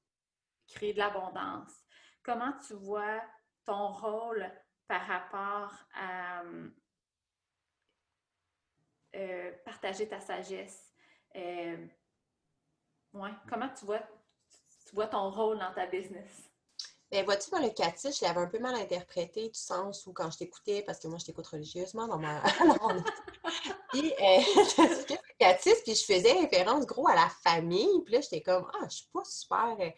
[0.67, 1.73] créer de l'abondance?
[2.23, 3.21] Comment tu vois
[3.65, 4.45] ton rôle
[4.87, 6.43] par rapport à
[9.15, 10.93] euh, partager ta sagesse?
[11.35, 11.87] Euh,
[13.13, 14.01] ouais, comment tu vois,
[14.85, 16.50] tu vois ton rôle dans ta business?
[17.11, 20.31] Bien, vois-tu, moi, le 4 je l'avais un peu mal interprété, du sens où quand
[20.31, 22.41] je t'écoutais, parce que moi, je t'écoute religieusement dans ma.
[23.91, 28.65] puis, euh, 4 puis je faisais référence gros à la famille, puis là, j'étais comme,
[28.73, 29.75] ah, je suis pas super.
[29.79, 29.89] Euh,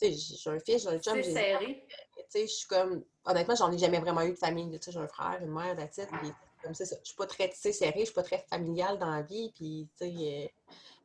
[0.00, 1.22] tu sais, j'ai un fils, j'ai un chum.
[1.22, 1.86] C'est serré.
[2.16, 3.04] Tu sais, je suis comme.
[3.26, 4.70] Honnêtement, j'en ai jamais vraiment eu de famille.
[4.78, 6.32] Tu sais, j'ai un frère, une mère, la titre, puis
[6.62, 9.52] comme ça, je suis pas très serrée, je suis pas très familiale dans la vie.
[9.54, 10.46] Puis, euh,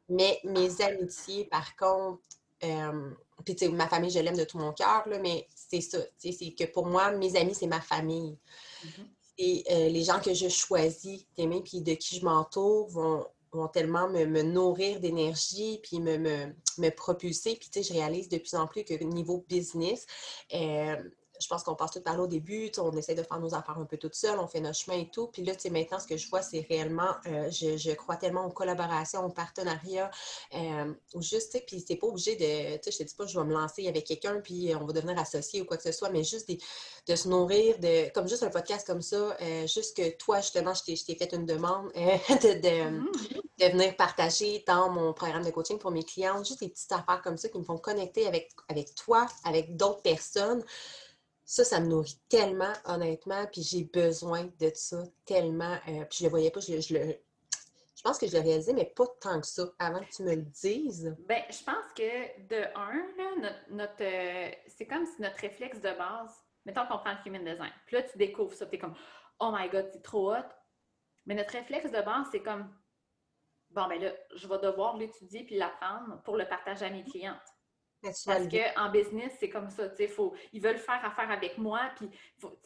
[0.07, 2.23] mais mes amitiés, par contre,
[2.63, 3.11] euh,
[3.43, 5.99] puis ma famille, je l'aime de tout mon cœur, mais c'est ça.
[6.17, 8.37] C'est que pour moi, mes amis, c'est ma famille.
[8.83, 9.05] Mm-hmm.
[9.39, 13.67] Et euh, les gens que je choisis d'aimer puis de qui je m'entoure vont, vont
[13.67, 17.55] tellement me, nourrir d'énergie puis me, me, me propulser.
[17.55, 20.05] Puis, tu sais, je réalise de plus en plus que niveau business,
[21.39, 23.77] je pense qu'on passe tout par là au début, on essaie de faire nos affaires
[23.77, 25.27] un peu toutes seules, on fait notre chemin et tout.
[25.27, 29.25] Puis là, maintenant, ce que je vois, c'est réellement, euh, je, crois tellement aux collaborations,
[29.25, 30.11] aux partenariats,
[30.53, 33.15] euh, ou juste, tu sais, puis c'est pas obligé de, tu sais, je te dis
[33.15, 35.83] pas, je vais me lancer avec quelqu'un, puis on va devenir associé ou quoi que
[35.83, 36.49] ce soit, mais juste
[37.07, 40.73] de se nourrir, de, comme juste un podcast comme ça, euh, juste que toi, justement,
[40.73, 43.41] je t'ai fait une demande de, mm-hmm.
[43.59, 47.21] de, venir partager dans mon programme de coaching pour mes clients, juste des petites affaires
[47.23, 50.63] comme ça qui me font connecter avec, avec toi, avec d'autres personnes
[51.49, 55.79] ça, ça me nourrit tellement, honnêtement, puis j'ai besoin de ça tellement.
[55.87, 57.15] Euh, puis je le voyais pas, je, je, le.
[57.95, 60.35] Je pense que je le réalisais, mais pas tant que ça, avant que tu me
[60.35, 61.17] le dises.
[61.27, 66.31] Bien, je pense que de un, notre, euh, c'est comme si notre réflexe de base,
[66.65, 68.93] mettons qu'on prend le human design, puis là, tu découvres ça, tu es comme
[69.39, 70.45] Oh my God, c'est trop hot.
[71.25, 72.71] Mais notre réflexe de base, c'est comme
[73.71, 77.37] Bon, ben là, je vais devoir l'étudier puis l'apprendre pour le partager à mes clientes.
[78.01, 79.89] Parce qu'en business, c'est comme ça.
[80.07, 81.91] Faut, ils veulent faire affaire avec moi.
[81.95, 82.09] Puis,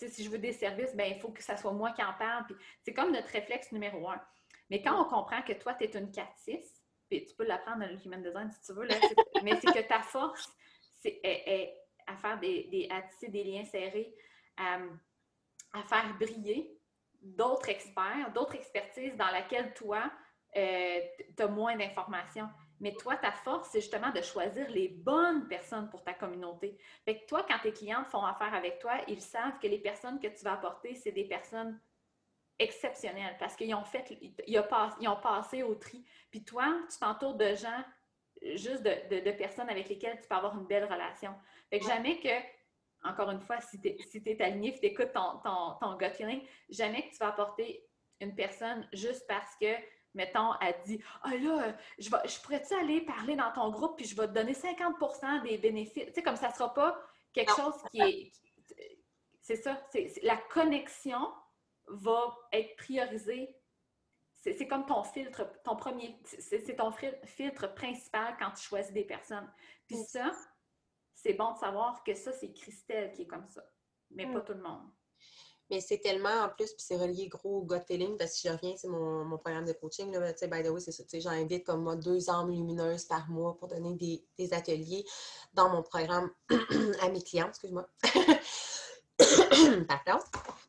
[0.10, 2.46] si je veux des services, ben, il faut que ce soit moi qui en parle.
[2.84, 4.22] C'est comme notre réflexe numéro un.
[4.70, 6.62] Mais quand on comprend que toi, tu es une 4-6,
[7.10, 8.88] puis tu peux l'apprendre dans le human design si tu veux,
[9.44, 10.52] mais c'est que ta force,
[11.02, 11.20] c'est
[12.06, 14.14] à faire des, à tisser des liens serrés,
[14.58, 14.80] à,
[15.74, 16.80] à faire briller
[17.22, 20.12] d'autres experts, d'autres expertises dans laquelle toi,
[20.56, 21.00] euh,
[21.36, 22.50] tu as moins d'informations.
[22.80, 26.78] Mais toi, ta force, c'est justement de choisir les bonnes personnes pour ta communauté.
[27.06, 30.20] Fait que toi, quand tes clientes font affaire avec toi, ils savent que les personnes
[30.20, 31.80] que tu vas apporter, c'est des personnes
[32.60, 36.06] exceptionnelles parce qu'ils ont fait, ils ont passé au tri.
[36.30, 37.84] Puis toi, tu t'entoures de gens,
[38.56, 41.34] juste de, personnes avec lesquelles tu peux avoir une belle relation.
[41.70, 42.54] Fait que jamais que
[43.04, 46.14] encore une fois, si tu es, si aligné, si tu écoutes ton, ton, ton gut
[46.14, 47.86] feeling, jamais que tu vas apporter
[48.22, 49.76] une personne juste parce que,
[50.14, 54.16] mettons, elle dit Ah là, je, je pourrais-tu aller parler dans ton groupe puis je
[54.16, 56.06] vais te donner 50% des bénéfices.
[56.08, 57.00] Tu sais, comme ça ne sera pas
[57.34, 58.32] quelque chose qui est.
[59.42, 61.34] C'est ça, c'est, la connexion
[61.88, 63.56] va être priorisée.
[64.34, 69.50] C'est, comme ton filtre, ton premier, c'est, ton filtre principal quand tu choisis des personnes.
[69.88, 70.32] Puis ça,
[71.14, 73.64] c'est bon de savoir que ça, c'est Christelle qui est comme ça,
[74.12, 74.46] mais pas mm.
[74.46, 74.90] tout le monde.
[75.70, 78.54] Mais c'est tellement en plus, puis c'est relié gros au gut feeling, parce que je
[78.54, 80.12] reviens, c'est mon, mon, programme de coaching.
[80.12, 81.04] Là, by the way, c'est ça.
[81.12, 85.06] J'invite comme moi deux âmes lumineuses par mois pour donner des, des ateliers
[85.54, 86.30] dans mon programme
[87.02, 87.88] à mes clients, excuse-moi.
[89.88, 90.24] Pardon.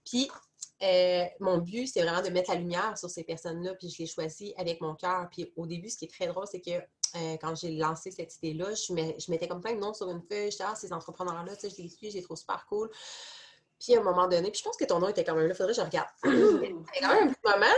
[0.04, 0.30] Puis
[0.82, 4.06] euh, mon but, c'est vraiment de mettre la lumière sur ces personnes-là, puis je les
[4.06, 5.28] choisis avec mon cœur.
[5.30, 8.36] Puis au début, ce qui est très drôle, c'est que euh, quand j'ai lancé cette
[8.36, 10.46] idée-là, je, mettais comme plein de noms sur une feuille.
[10.46, 12.90] Je disais, ah, ces entrepreneurs-là, je les suis, j'ai trop super cool.
[13.84, 15.54] Puis à un moment donné, puis je pense que ton nom était quand même là,
[15.54, 16.08] faudrait que je regarde.
[16.22, 17.74] C'est quand même un petit moment.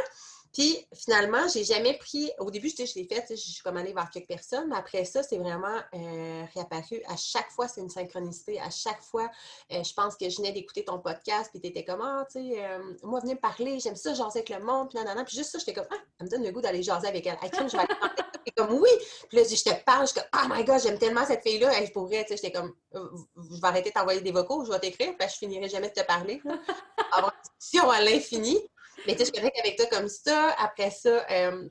[0.52, 2.30] Puis finalement, j'ai jamais pris.
[2.38, 5.04] Au début, je, je l'ai fait, je suis comme allée voir quelques personnes, mais après
[5.04, 7.02] ça, c'est vraiment euh, réapparu.
[7.08, 8.58] À chaque fois, c'est une synchronicité.
[8.60, 9.28] À chaque fois,
[9.72, 12.40] euh, je pense que je venais d'écouter ton podcast, puis tu étais comme, ah, tu
[12.40, 15.24] sais, euh, moi, venez me parler, j'aime ça, jaser avec le monde, puis nanana.
[15.24, 17.36] Puis juste ça, j'étais comme, ah, elle me donne le goût d'aller jaser avec elle.
[17.42, 17.88] je vais aller
[18.56, 18.90] Comme, oui.
[19.28, 21.84] Puis là, je te parle, je suis comme, oh my god, j'aime tellement cette fille-là,
[21.84, 24.78] je pourrais, tu sais, j'étais comme, je vais arrêter de t'envoyer des vocaux, je vais
[24.78, 26.40] t'écrire, puis je finirai jamais de te parler.
[27.12, 28.58] Avoir une discussion à l'infini.
[29.06, 30.54] Mais tu sais, je connecte avec toi comme ça.
[30.58, 31.68] Après ça, euh,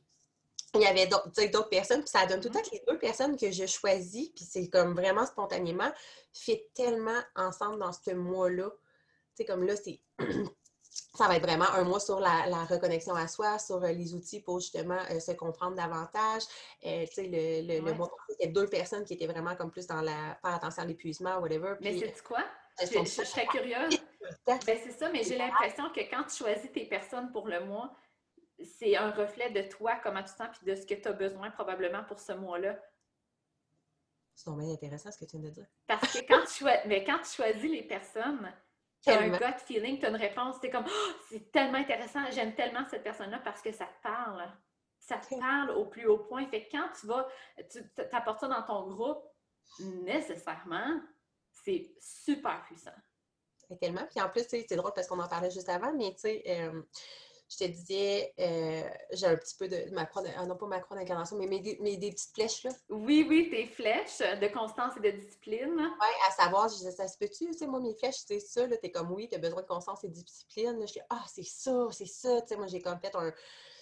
[0.75, 3.37] il y avait d'autres personnes, puis ça donne tout le temps que les deux personnes
[3.37, 5.91] que je choisis, puis c'est comme vraiment spontanément,
[6.33, 8.69] fit tellement ensemble dans ce mois-là.
[8.69, 10.01] Tu sais, comme là, c'est.
[11.15, 14.41] ça va être vraiment un mois sur la, reconnexion à soi, sur euh, les outils
[14.41, 16.43] pour justement euh, se comprendre davantage.
[16.81, 19.87] tu sais, le, le, mois, il y a deux personnes qui étaient vraiment comme plus
[19.87, 21.75] dans la faire attention à l'épuisement, whatever.
[21.81, 22.43] Mais c'est quoi?
[22.81, 23.97] Je, je, serais curieuse.
[24.45, 27.95] Ben, c'est ça, mais j'ai l'impression que quand tu choisis tes personnes pour le mois,
[28.63, 31.13] c'est un reflet de toi, comment tu te sens, puis de ce que tu as
[31.13, 32.77] besoin probablement pour ce mois-là.
[34.33, 35.65] C'est bien intéressant ce que tu viens de dire.
[35.87, 38.51] Parce que quand tu, mais quand tu choisis les personnes,
[39.05, 42.19] tu as un gut feeling, tu as une réponse, c'est comme oh, c'est tellement intéressant,
[42.31, 44.51] j'aime tellement cette personne-là parce que ça te parle.
[44.99, 46.47] Ça te parle au plus haut point.
[46.47, 47.27] Fait que quand tu vas,
[47.69, 47.79] tu
[48.11, 49.23] apportes ça dans ton groupe,
[49.79, 50.99] nécessairement,
[51.51, 52.91] c'est super puissant.
[53.79, 54.05] Tellement.
[54.09, 56.81] Puis en plus, c'est drôle parce qu'on en parlait juste avant, mais tu sais, euh,
[57.49, 58.81] je te disais, euh,
[59.11, 61.59] j'ai un petit peu de, ma croix, ah non pas ma croix d'incarnation, mais mes,
[61.61, 62.71] des petites flèches là.
[62.89, 65.75] Oui, oui, tes flèches de constance et de discipline.
[65.75, 68.65] Oui, à savoir, je disais, ça se peut-tu, tu sais, moi, mes flèches, c'est ça,
[68.65, 70.79] là, t'es comme oui, t'as besoin de constance et de discipline.
[70.87, 73.31] je dis, ah, c'est ça, c'est ça, tu sais, moi, j'ai comme fait un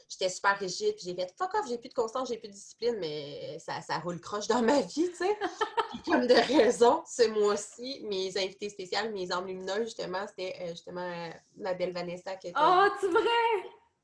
[0.10, 2.54] j'étais super rigide, puis j'ai fait fuck off, j'ai plus de constance, j'ai plus de
[2.54, 5.38] discipline, mais ça, ça roule croche dans ma vie, tu sais.
[5.92, 10.70] puis comme de raison, ce mois-ci, mes invités spéciales, mes âmes lumineuses, justement, c'était euh,
[10.70, 12.60] justement euh, ma belle Vanessa qui était.
[12.62, 13.24] Oh, tu vrai?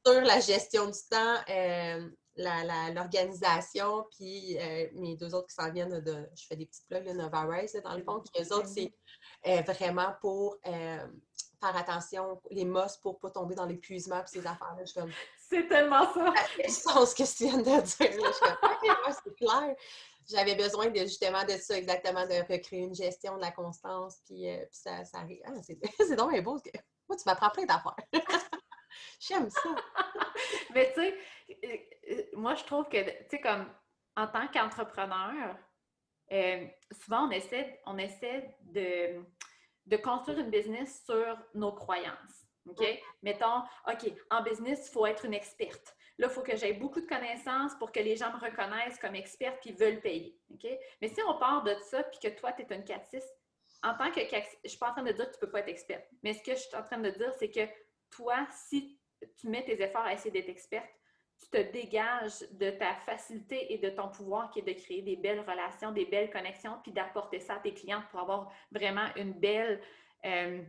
[0.06, 2.10] Sur la gestion du temps, euh,
[2.94, 4.58] l'organisation, puis
[4.94, 6.30] mes deux autres qui s'en viennent de.
[6.36, 8.94] Je fais des petites plugs, de Nova Rise, dans le fond, puis eux autres, c'est
[9.46, 10.58] vraiment pour
[11.60, 14.84] faire attention, les mosses pour ne pas tomber dans l'épuisement et ces affaires-là.
[15.50, 16.34] C'est tellement ça!
[16.68, 17.84] Ça ce que tu viens de dire.
[18.00, 19.76] Je comme, c'est clair.
[20.30, 24.48] J'avais besoin de, justement de ça, exactement, de recréer une gestion de la constance, puis,
[24.48, 25.42] euh, ça, ça arrive.
[25.46, 25.80] Ah, c'est
[26.16, 26.62] donc un beau.
[27.08, 27.96] Moi, tu m'apprends plein d'affaires.
[29.20, 29.76] J'aime ça.
[30.76, 31.18] Mais tu sais,
[31.50, 31.78] euh,
[32.12, 33.66] euh, moi, je trouve que, tu sais, comme
[34.16, 35.58] en tant qu'entrepreneur,
[36.92, 39.24] souvent, on essaie, on essaie de
[39.90, 42.46] de construire une business sur nos croyances.
[42.70, 42.86] OK?
[43.24, 45.96] Mettons, OK, en business, il faut être une experte.
[46.20, 49.16] Là, il faut que j'aie beaucoup de connaissances pour que les gens me reconnaissent comme
[49.16, 50.38] experte puis veulent payer.
[50.54, 50.68] OK?
[51.02, 53.36] Mais si on part de ça puis que toi, tu es une catiste,
[53.82, 55.52] en tant que je ne suis pas en train de dire que tu ne peux
[55.52, 56.06] pas être experte.
[56.22, 57.62] Mais ce que je suis en train de dire, c'est que
[58.12, 59.00] toi, si
[59.38, 60.90] tu mets tes efforts à essayer d'être experte,
[61.40, 65.16] tu te dégages de ta facilité et de ton pouvoir qui est de créer des
[65.16, 69.34] belles relations, des belles connexions, puis d'apporter ça à tes clients pour avoir vraiment une
[69.34, 69.82] belle,
[70.26, 70.62] euh,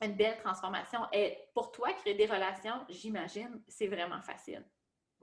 [0.00, 1.00] une belle transformation.
[1.12, 4.64] Et pour toi, créer des relations, j'imagine, c'est vraiment facile.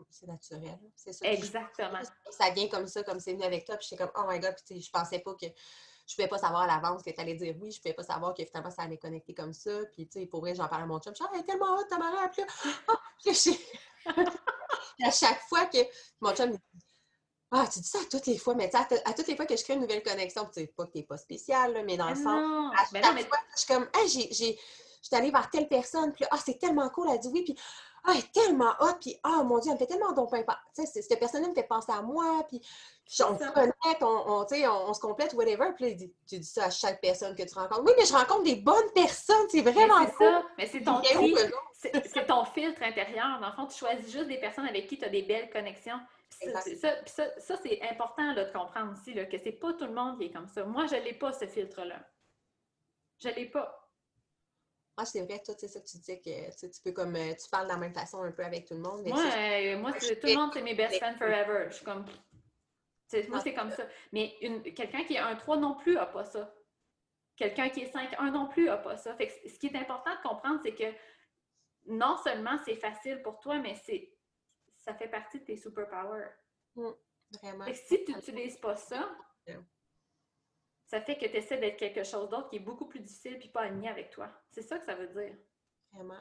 [0.09, 1.25] C'est naturel, c'est ça.
[1.25, 1.99] Exactement.
[2.29, 4.55] Ça vient comme ça, comme c'est venu avec toi, puis j'étais comme, oh my God,
[4.65, 5.47] puis je pensais pas que
[6.07, 8.33] je pouvais pas savoir à l'avance que tu allais dire oui, je pouvais pas savoir
[8.33, 9.71] que finalement ça allait connecter comme ça.
[9.91, 11.83] Puis, tu sais, pour vrai, j'en parlais à mon chum, je suis ah, tellement hot,
[11.89, 11.97] ta
[12.29, 13.31] puis
[14.05, 14.23] là,
[15.03, 15.77] à chaque fois que
[16.21, 16.85] mon chum me dit
[17.51, 19.55] Ah, tu dis ça à toutes les fois, mais à, à, toutes les fois que
[19.55, 22.15] je crée une nouvelle connexion, tu sais pas que t'es pas spécial, mais dans le
[22.15, 22.73] sens.
[22.75, 24.59] À chaque fois, je suis comme, hey, j'ai.
[25.03, 27.55] J'étais allée vers telle personne, puis ah, c'est tellement cool, elle dit oui, puis
[28.07, 30.41] ah, elle est tellement hot, puis ah, mon Dieu, elle me fait tellement ton pain.
[30.73, 32.61] Tu sais, cette personne-là me fait penser à moi, puis
[33.19, 35.73] on se connecte, on, on, se complète, whatever.
[35.75, 37.83] Puis là, tu dis ça à chaque personne que tu rencontres.
[37.83, 41.01] Oui, mais je rencontre des bonnes personnes, c'est vraiment C'est ça, mais c'est ton,
[41.73, 43.39] c'est ton filtre intérieur.
[43.41, 45.99] Dans le fond, tu choisis juste des personnes avec qui tu as des belles connexions.
[46.29, 46.61] Ça,
[47.05, 50.17] ça, ça c'est important là, de comprendre aussi, là, que c'est pas tout le monde
[50.17, 50.63] qui est comme ça.
[50.63, 51.99] Moi, je l'ai pas, ce filtre-là.
[53.19, 53.86] Je l'ai pas.
[54.97, 57.47] Moi, c'est vrai, toi, c'est ça que tu disais que tu, peux comme euh, tu
[57.51, 59.05] parles de la même façon un peu avec tout le monde.
[59.05, 61.67] moi, euh, moi tout le monde, c'est mes best friends forever.
[61.69, 62.03] Je suis comme.
[63.29, 63.85] Moi, c'est comme ça.
[64.11, 64.35] Mais
[64.75, 66.51] quelqu'un qui est un 3 non plus n'a pas ça.
[67.35, 69.15] Quelqu'un qui est 5-1 non plus n'a pas ça.
[69.15, 70.91] Fait que ce qui est important de comprendre, c'est que
[71.85, 74.11] non seulement c'est facile pour toi, mais c'est
[74.77, 76.31] ça fait partie de tes superpowers.
[76.75, 76.89] Mmh,
[77.41, 77.65] vraiment.
[77.65, 79.09] Et si tu n'utilises pas ça,
[80.87, 83.49] ça fait que tu essaies d'être quelque chose d'autre qui est beaucoup plus difficile puis
[83.49, 84.29] pas aligné avec toi.
[84.49, 85.35] C'est ça que ça veut dire.
[85.91, 86.19] Vraiment.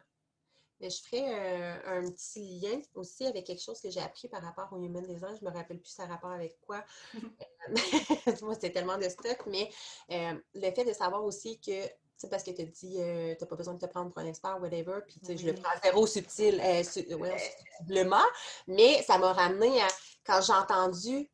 [0.80, 4.42] Mais je ferai euh, un, petit lien aussi avec quelque chose que j'ai appris par
[4.42, 5.34] rapport au Human Design.
[5.40, 6.84] Je ne me rappelle plus ça rapport avec quoi.
[7.68, 9.68] Euh, moi, c'est tellement de stock, mais
[10.12, 11.72] euh, le fait de savoir aussi que
[12.16, 14.26] c'est parce que tu as dit, tu n'as pas besoin de te prendre pour un
[14.26, 18.24] expert, whatever, puis je le prends zéro subtil, subtilement,
[18.68, 19.88] mais ça m'a ramené à
[20.24, 21.28] quand j'ai entendu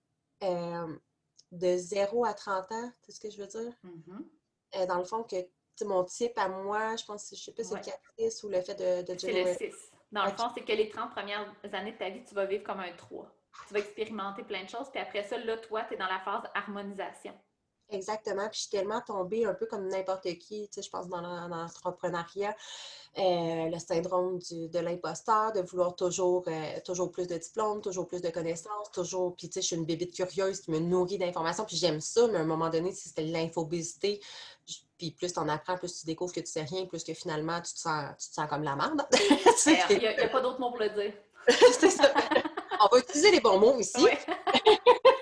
[1.52, 3.72] de 0 à 30 ans, c'est ce que je veux dire?
[3.84, 4.86] Mm-hmm.
[4.86, 5.36] dans le fond, que
[5.84, 8.74] mon type à moi, je pense, je sais pas, c'est le 4 ou le fait
[8.74, 9.92] de, de C'est le 6.
[10.12, 12.62] Dans le fond, c'est que les 30 premières années de ta vie, tu vas vivre
[12.62, 13.34] comme un 3.
[13.68, 16.20] Tu vas expérimenter plein de choses, puis après ça, là, toi, tu es dans la
[16.20, 17.34] phase harmonisation.
[17.92, 18.48] Exactement.
[18.48, 21.20] Puis je suis tellement tombée un peu comme n'importe qui, tu sais, je pense dans
[21.20, 22.56] l'entrepreneuriat,
[23.18, 28.22] euh, le syndrome de l'imposteur, de vouloir toujours, euh, toujours plus de diplômes, toujours plus
[28.22, 29.36] de connaissances, toujours.
[29.36, 32.26] Puis tu sais, je suis une bébite curieuse qui me nourrit d'informations, puis j'aime ça,
[32.28, 34.20] mais à un moment donné, si c'était l'infobésité,
[34.96, 37.60] puis plus tu en apprends, plus tu découvres que tu sais rien, plus que finalement,
[37.60, 39.06] tu te sens, tu te sens comme la merde.
[39.90, 41.12] Il n'y a, pas d'autre mot pour le dire.
[41.48, 42.12] c'est ça.
[42.80, 44.06] On va utiliser les bons mots ici.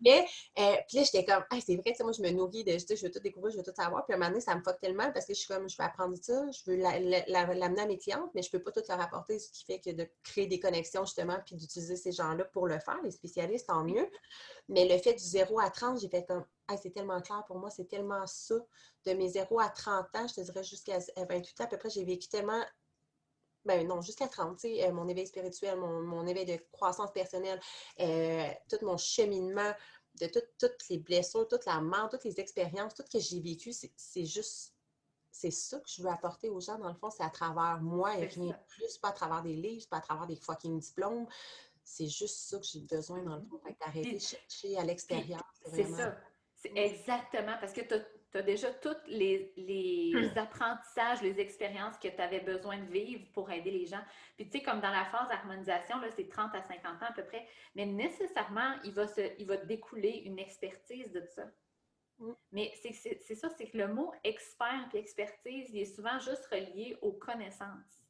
[0.00, 0.26] Mais,
[0.58, 3.10] euh, puis là, j'étais comme, ah, c'est vrai, moi, je me nourris de, je veux
[3.10, 4.04] tout découvrir, je veux tout savoir.
[4.04, 5.76] Puis à un moment donné, ça me fuck tellement parce que je suis comme, je
[5.76, 9.00] veux apprendre ça, je veux l'amener à mes clientes, mais je peux pas tout leur
[9.00, 12.66] apporter, ce qui fait que de créer des connexions, justement, puis d'utiliser ces gens-là pour
[12.66, 14.08] le faire, les spécialistes, tant mieux.
[14.68, 17.58] Mais le fait du 0 à 30, j'ai fait comme, ah, c'est tellement clair pour
[17.58, 18.56] moi, c'est tellement ça.
[19.04, 21.90] De mes 0 à 30 ans, je te dirais jusqu'à 28 ans, à peu près,
[21.90, 22.62] j'ai vécu tellement
[23.66, 27.60] ben non, jusqu'à 30, tu sais, euh, mon éveil spirituel, mon, éveil de croissance personnelle,
[28.00, 29.72] euh, tout mon cheminement,
[30.20, 33.72] de toutes les blessures, toute la mort, toutes les expériences, tout ce que j'ai vécu,
[33.72, 34.74] c'est juste,
[35.30, 38.16] c'est ça que je veux apporter aux gens, dans le fond, c'est à travers moi
[38.16, 41.26] et rien de plus, pas à travers des livres, pas à travers des fucking diplômes.
[41.84, 45.42] C'est juste ça que j'ai besoin, dans le fond, d'arrêter de chercher à l'extérieur.
[45.70, 46.16] C'est ça.
[46.54, 47.94] C'est exactement, parce que tu
[48.42, 50.38] déjà tous les, les hmm.
[50.38, 54.02] apprentissages, les expériences que tu avais besoin de vivre pour aider les gens.
[54.36, 57.24] Puis, tu sais, comme dans la phase d'harmonisation, c'est 30 à 50 ans à peu
[57.24, 61.44] près, mais nécessairement, il va, se, il va découler une expertise de ça.
[62.18, 62.32] Hmm.
[62.52, 66.96] Mais c'est ça, c'est que le mot expert et expertise, il est souvent juste relié
[67.02, 68.02] aux connaissances.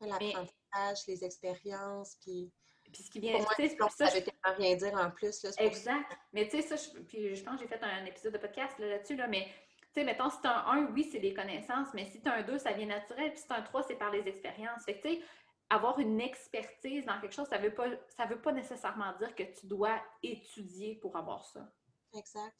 [0.00, 2.52] L'apprentissage, les expériences, puis
[2.92, 3.32] puis ce qui vient.
[3.32, 4.24] Pour moi, ça, ça veut
[4.56, 5.42] rien dire en plus.
[5.42, 6.16] Là, exact.
[6.32, 8.78] Mais tu sais, ça, je, puis je pense que j'ai fait un, épisode de podcast
[8.78, 9.46] là-dessus, là, mais
[9.92, 12.28] tu sais, mettons, si tu as un 1, oui, c'est des connaissances, mais si tu
[12.28, 14.26] as un 2, ça vient naturel, puis si tu as un 3, c'est par les
[14.26, 14.84] expériences.
[14.84, 15.22] Fait que tu sais,
[15.70, 19.34] avoir une expertise dans quelque chose, ça ne veut, pas, ça veut pas nécessairement dire
[19.34, 21.70] que tu dois étudier pour avoir ça.
[22.14, 22.54] Exact.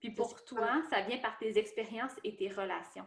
[0.00, 3.06] Puis pour toi, ça vient par tes expériences et tes relations.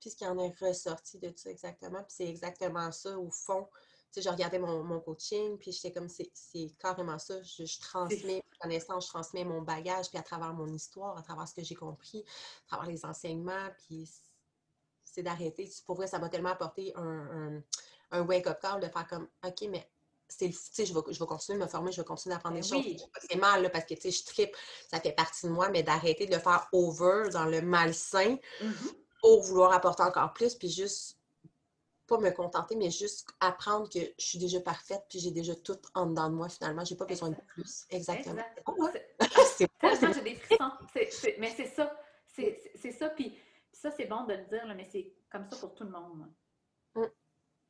[0.00, 3.68] Puis ce qui en est ressorti de ça exactement, puis c'est exactement ça au fond
[4.10, 7.40] sais, je regardais mon, coaching, puis j'étais comme, c'est carrément ça.
[7.42, 11.46] Je, transmets mes connaissances, je transmets mon bagage, puis à travers mon histoire, à travers
[11.46, 12.24] ce que j'ai compris,
[12.66, 14.08] à travers les enseignements, puis
[15.04, 15.70] c'est d'arrêter.
[15.86, 17.62] Pour vrai, ça m'a tellement apporté un,
[18.12, 19.88] wake-up call de faire comme, OK, mais
[20.28, 22.82] c'est je vais, je vais continuer de me former, je vais continuer d'apprendre des ben
[22.82, 23.08] choses.
[23.28, 24.54] C'est mal, parce que, tu sais, je tripe,
[24.90, 28.94] ça fait partie de moi, mais d'arrêter de le faire over dans le malsain mm-hmm.
[29.22, 31.17] pour vouloir apporter encore plus, puis juste
[32.08, 35.78] pas me contenter, mais juste apprendre que je suis déjà parfaite, puis j'ai déjà tout
[35.94, 36.84] en dedans de moi finalement.
[36.84, 37.86] J'ai pas besoin de plus.
[37.90, 38.42] Exactement.
[39.56, 39.68] c'est
[40.14, 40.70] j'ai des frissons.
[41.38, 41.94] mais c'est ça.
[42.26, 43.10] C'est ça.
[43.10, 43.38] Puis
[43.72, 46.26] ça, c'est bon de le dire, mais c'est comme ça pour tout le monde.
[46.94, 47.04] Mm.
[47.04, 47.10] Tu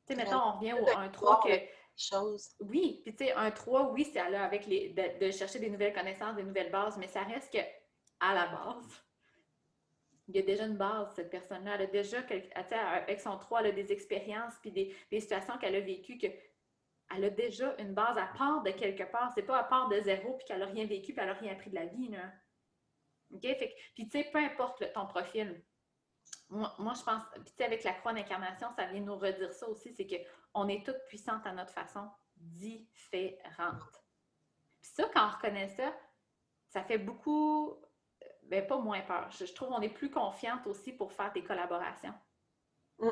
[0.07, 1.79] sais, mettons, on revient au 1-3 que.
[2.01, 2.51] Chose.
[2.61, 5.93] Oui, puis tu sais, un 3, oui, c'est avec les, de, de, chercher des nouvelles
[5.93, 7.59] connaissances, des nouvelles bases, mais ça reste que
[8.21, 9.03] à la base,
[10.29, 11.73] il y a déjà une base, cette personne-là.
[11.75, 15.81] Elle a déjà, avec son 3, elle a des expériences puis des, situations qu'elle a
[15.81, 16.27] vécues que
[17.15, 19.31] elle a déjà une base à part de quelque part.
[19.33, 21.53] C'est pas à part de zéro puis qu'elle n'a rien vécu puis elle n'a rien
[21.53, 22.11] appris de la vie.
[23.33, 23.41] OK?
[23.95, 25.63] puis tu sais, peu importe ton profil,
[26.49, 27.23] moi, je pense,
[27.55, 31.03] puis avec la croix d'incarnation, ça vient nous redire ça aussi, c'est qu'on est toutes
[31.07, 34.03] puissantes à notre façon différente.
[34.81, 35.95] Puis ça, quand on reconnaît ça,
[36.67, 37.79] ça fait beaucoup,
[38.49, 39.29] ben pas moins peur.
[39.31, 42.13] Je, trouve qu'on est plus confiante aussi pour faire des collaborations.
[42.97, 43.09] Mm.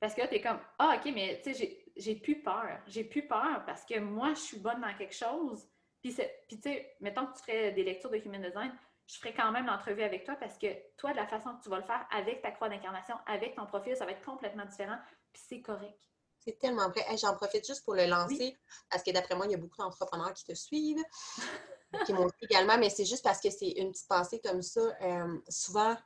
[0.00, 2.80] Parce que là, tu es comme, ah, OK, mais tu sais, j'ai plus peur.
[2.86, 5.66] J'ai plus peur parce que moi, je suis bonne dans quelque chose.
[6.02, 9.50] Puis, tu sais, mettons que tu ferais des lectures de Human Design, je ferai quand
[9.52, 10.66] même l'entrevue avec toi parce que
[10.96, 13.66] toi, de la façon que tu vas le faire avec ta croix d'incarnation, avec ton
[13.66, 14.98] profil, ça va être complètement différent.
[15.32, 15.98] Puis c'est correct.
[16.40, 17.04] C'est tellement vrai.
[17.16, 18.56] J'en profite juste pour le lancer
[18.90, 21.02] parce que d'après moi, il y a beaucoup d'entrepreneurs qui te suivent,
[22.04, 24.80] qui m'ont également, mais c'est juste parce que c'est une petite pensée comme ça.
[25.02, 25.96] Euh, souvent,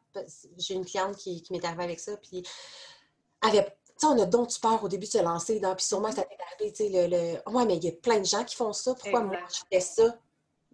[0.57, 2.43] j'ai une cliente qui, m'est arrivée avec ça, puis
[3.43, 6.13] avait tu sais, on a donc tu peur au début de se lancer, puis sûrement
[6.13, 8.55] ça t'est arrivé, tu sais, le, Ouais, mais il y a plein de gens qui
[8.55, 8.95] font ça.
[8.95, 10.17] Pourquoi moi, je fais ça?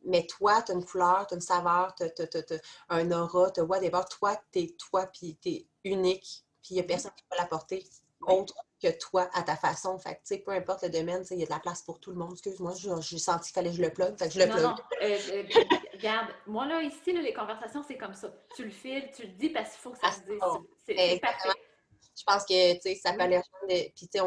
[0.06, 2.58] mais toi, tu as une couleur, tu as une saveur, tu as,
[2.88, 4.00] un aura, tu as whatever.
[4.18, 7.36] Toi, tu es toi, puis tu es unique, puis il n'y a personne qui peut
[7.38, 7.84] l'apporter
[8.28, 9.98] autre que toi à ta façon.
[9.98, 12.16] Fait que, peu importe le domaine, il y a de la place pour tout le
[12.16, 12.32] monde.
[12.32, 14.64] Excuse-moi, j'ai senti qu'il fallait que je le plug, fait que je le non, plug.
[14.64, 15.42] Non, euh, euh,
[15.94, 18.28] regarde, moi là, ici, les conversations, c'est comme ça.
[18.54, 20.40] Tu le files, tu le dis parce qu'il faut que ça se dise.
[20.86, 21.50] C'est parfait
[22.16, 23.90] je pense que, tu sais, ça peut aller de...
[23.94, 24.18] Puis, tu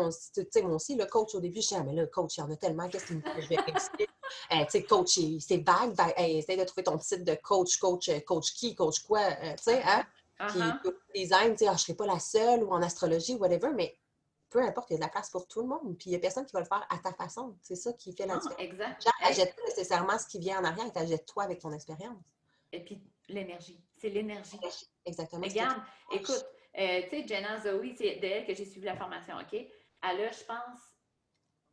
[0.52, 2.42] sais, moi aussi, le coach, au début, je disais, ah, mais là, le coach, il
[2.42, 3.22] y en a tellement, qu'est-ce qu'il?
[3.40, 4.08] Je vais expliquer.
[4.52, 6.14] Euh, tu sais, coach, c'est vague, vague.
[6.18, 9.82] essaye de trouver ton titre de coach, coach, euh, coach qui, coach quoi, tu sais,
[9.84, 10.06] hein?
[10.40, 10.94] Puis, uh-huh.
[11.16, 13.98] design, tu sais, ah, je ne serai pas la seule, ou en astrologie, whatever, mais
[14.50, 15.98] peu importe, il y a de la place pour tout le monde.
[15.98, 17.58] Puis il n'y a personne qui va le faire à ta façon.
[17.62, 18.60] C'est ça qui fait la différence.
[18.60, 19.06] Exact.
[19.22, 19.36] Hey.
[19.36, 22.24] pas nécessairement ce qui vient en arrière, t'achètes toi avec ton expérience.
[22.72, 23.82] Et puis l'énergie.
[23.98, 24.60] C'est l'énergie.
[25.06, 25.46] Exactement.
[25.46, 25.82] Regarde,
[26.12, 26.46] écoute,
[26.78, 29.54] euh, tu sais, Jenna Zoe, c'est d'elle que j'ai suivi la formation, OK?
[29.54, 30.80] Elle a, je pense,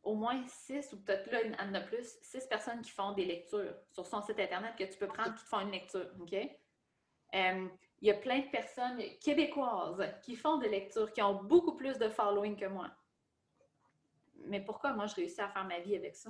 [0.03, 3.25] au moins six, ou peut-être là, y en a plus, six personnes qui font des
[3.25, 6.33] lectures sur son site Internet que tu peux prendre qui te font une lecture, OK?
[6.33, 7.67] Euh,
[8.01, 11.97] il y a plein de personnes québécoises qui font des lectures, qui ont beaucoup plus
[11.97, 12.89] de following que moi.
[14.47, 16.29] Mais pourquoi moi, je réussis à faire ma vie avec ça?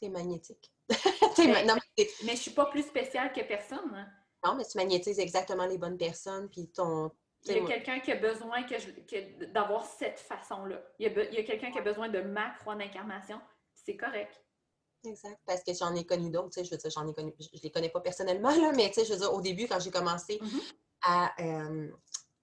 [0.00, 0.72] T'es magnétique.
[1.38, 3.92] mais, non, mais, je ne suis pas plus spéciale que personne.
[3.94, 4.08] Hein.
[4.44, 7.10] Non, mais tu magnétises exactement les bonnes personnes, puis ton,
[7.48, 10.80] il y a quelqu'un qui a besoin que d'avoir cette façon-là.
[10.98, 13.40] Il y a, quelqu'un qui a besoin de ma croix d'incarnation.
[13.74, 14.42] C'est correct.
[15.06, 15.38] Exact.
[15.46, 17.60] Parce que j'en ai connu d'autres, tu sais, je veux dire, j'en ai connu, je
[17.62, 19.90] les connais pas personnellement, là, mais tu sais, je veux dire, au début, quand j'ai
[19.90, 21.30] commencé mm-hmm.
[21.40, 21.90] euh,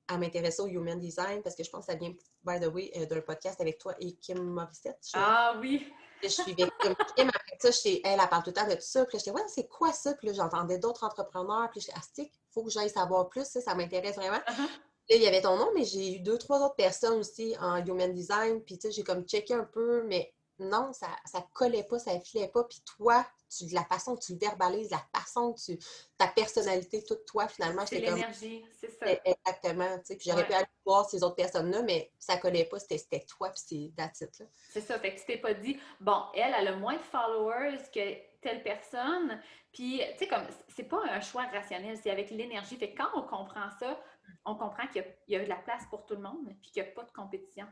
[0.07, 2.91] à, m'intéresser au human design, parce que je pense que ça vient, by the way,
[2.97, 4.99] euh, d'un podcast avec toi et Kim Morissette.
[5.13, 5.91] Ah oui!
[6.21, 6.69] Je suis Kim,
[7.17, 9.05] après ça, elle, elle parle tout le temps de tout ça.
[9.05, 10.13] Puis là, j'étais, ouais, c'est quoi ça?
[10.13, 11.69] Puis là, j'entendais d'autres entrepreneurs.
[11.69, 14.39] Puis j'étais, ah, il faut que j'aille savoir plus, ça, ça m'intéresse vraiment.
[14.47, 14.69] Uh-huh
[15.09, 18.13] il y avait ton nom, mais j'ai eu deux, trois autres personnes aussi en human
[18.13, 18.61] design.
[18.61, 20.33] Puis, tu sais, j'ai comme checké un peu, mais
[20.63, 22.63] non, ça ne collait pas, ça ne filait pas.
[22.63, 25.77] Puis toi, tu, la façon que tu le verbalises, la façon que tu.
[26.17, 27.85] ta personnalité, toute toi, finalement.
[27.85, 29.05] C'est l'énergie, c'est ça.
[29.23, 29.97] Exactement.
[29.99, 32.79] Tu sais, puis j'aurais pu aller voir ces autres personnes-là, mais ça ne collait pas,
[32.79, 34.39] c'était toi, puis c'est it,
[34.71, 34.99] C'est ça.
[34.99, 38.63] Fait que tu t'es pas dit, bon, elle, elle a moins de followers que telle
[38.63, 39.41] personne.
[39.71, 42.75] Puis, tu sais, comme, c'est pas un choix rationnel, c'est avec l'énergie.
[42.75, 43.99] Fait que quand on comprend ça,
[44.45, 46.89] on comprend qu'il y, a de la place pour tout le monde, puis qu'il n'y
[46.89, 47.67] a pas de compétition.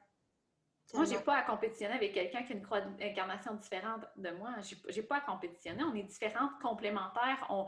[0.93, 4.31] Moi, je n'ai pas à compétitionner avec quelqu'un qui a une croix d'incarnation différente de
[4.31, 4.55] moi.
[4.61, 5.83] Je n'ai pas à compétitionner.
[5.83, 7.45] On est différentes, complémentaires.
[7.49, 7.67] On,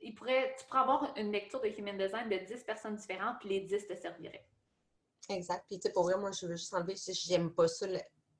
[0.00, 3.48] il pourrait, tu pourrais avoir une lecture de Human Design de 10 personnes différentes, puis
[3.50, 4.46] les 10 te serviraient.
[5.28, 5.64] Exact.
[5.68, 7.86] Puis, tu sais, pour vrai, moi, je veux juste enlever, j'aime pas ça.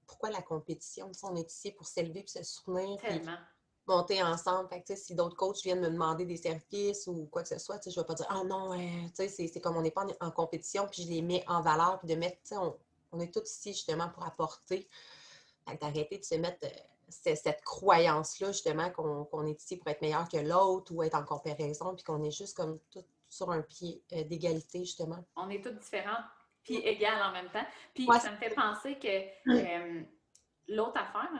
[0.06, 1.10] Pourquoi la compétition?
[1.22, 3.00] on est ici pour s'élever et se soutenir.
[3.00, 3.38] Tellement
[3.86, 4.68] monter ensemble.
[4.68, 7.90] Fait si d'autres coachs viennent me demander des services ou quoi que ce soit, je
[7.90, 8.70] ne vais pas dire Ah non,
[9.14, 12.18] c'est comme on n'est pas en, compétition, puis je les mets en valeur, puis de
[12.18, 12.76] mettre, on,
[13.12, 14.88] on, est tous ici justement pour apporter.
[15.80, 20.38] d'arrêter de se mettre euh, cette croyance-là, justement, qu'on est ici pour être meilleur que
[20.38, 24.24] l'autre ou être en comparaison, puis qu'on est juste comme tout sur un pied euh,
[24.24, 25.24] d'égalité, justement.
[25.36, 26.24] On est toutes différentes,
[26.62, 27.66] puis égales en même temps.
[27.94, 30.02] Puis ça me fait penser que euh,
[30.68, 31.30] l'autre affaire,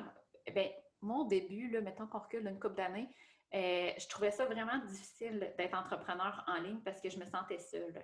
[0.55, 0.71] ben,
[1.03, 3.09] moi, au début, là, mettons qu'on recule une couple d'années,
[3.55, 7.59] euh, je trouvais ça vraiment difficile d'être entrepreneur en ligne parce que je me sentais
[7.59, 8.03] seule.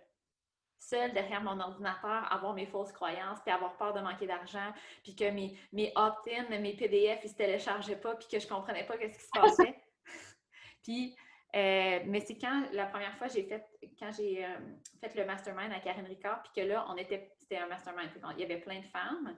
[0.78, 4.72] Seule derrière mon ordinateur, avoir mes fausses croyances, puis avoir peur de manquer d'argent,
[5.02, 8.46] puis que mes, mes opt-in, mes PDF, ils ne se téléchargeaient pas, puis que je
[8.46, 9.74] ne comprenais pas ce qui se passait.
[10.82, 11.16] puis,
[11.56, 13.66] euh, mais c'est quand la première fois j'ai fait,
[13.98, 14.58] quand j'ai euh,
[15.00, 18.40] fait le mastermind à Karine Ricard, puis que là, on était, c'était un mastermind, il
[18.40, 19.36] y avait plein de femmes,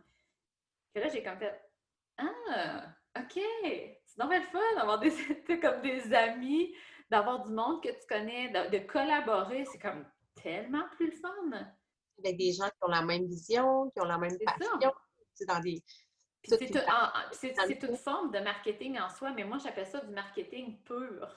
[0.94, 1.60] que là, j'ai comme fait,
[2.18, 2.84] ah,
[3.18, 3.40] OK!
[4.04, 5.10] C'est normal fun d'avoir des,
[5.60, 6.74] comme des amis,
[7.10, 9.64] d'avoir du monde que tu connais, de, collaborer.
[9.64, 10.04] C'est comme
[10.42, 11.50] tellement plus le fun.
[12.18, 14.92] Avec des gens qui ont la même vision, qui ont la même passion.
[15.34, 15.82] C'est dans des.
[16.42, 21.28] C'est une forme de marketing en soi, mais moi, j'appelle ça du marketing pur.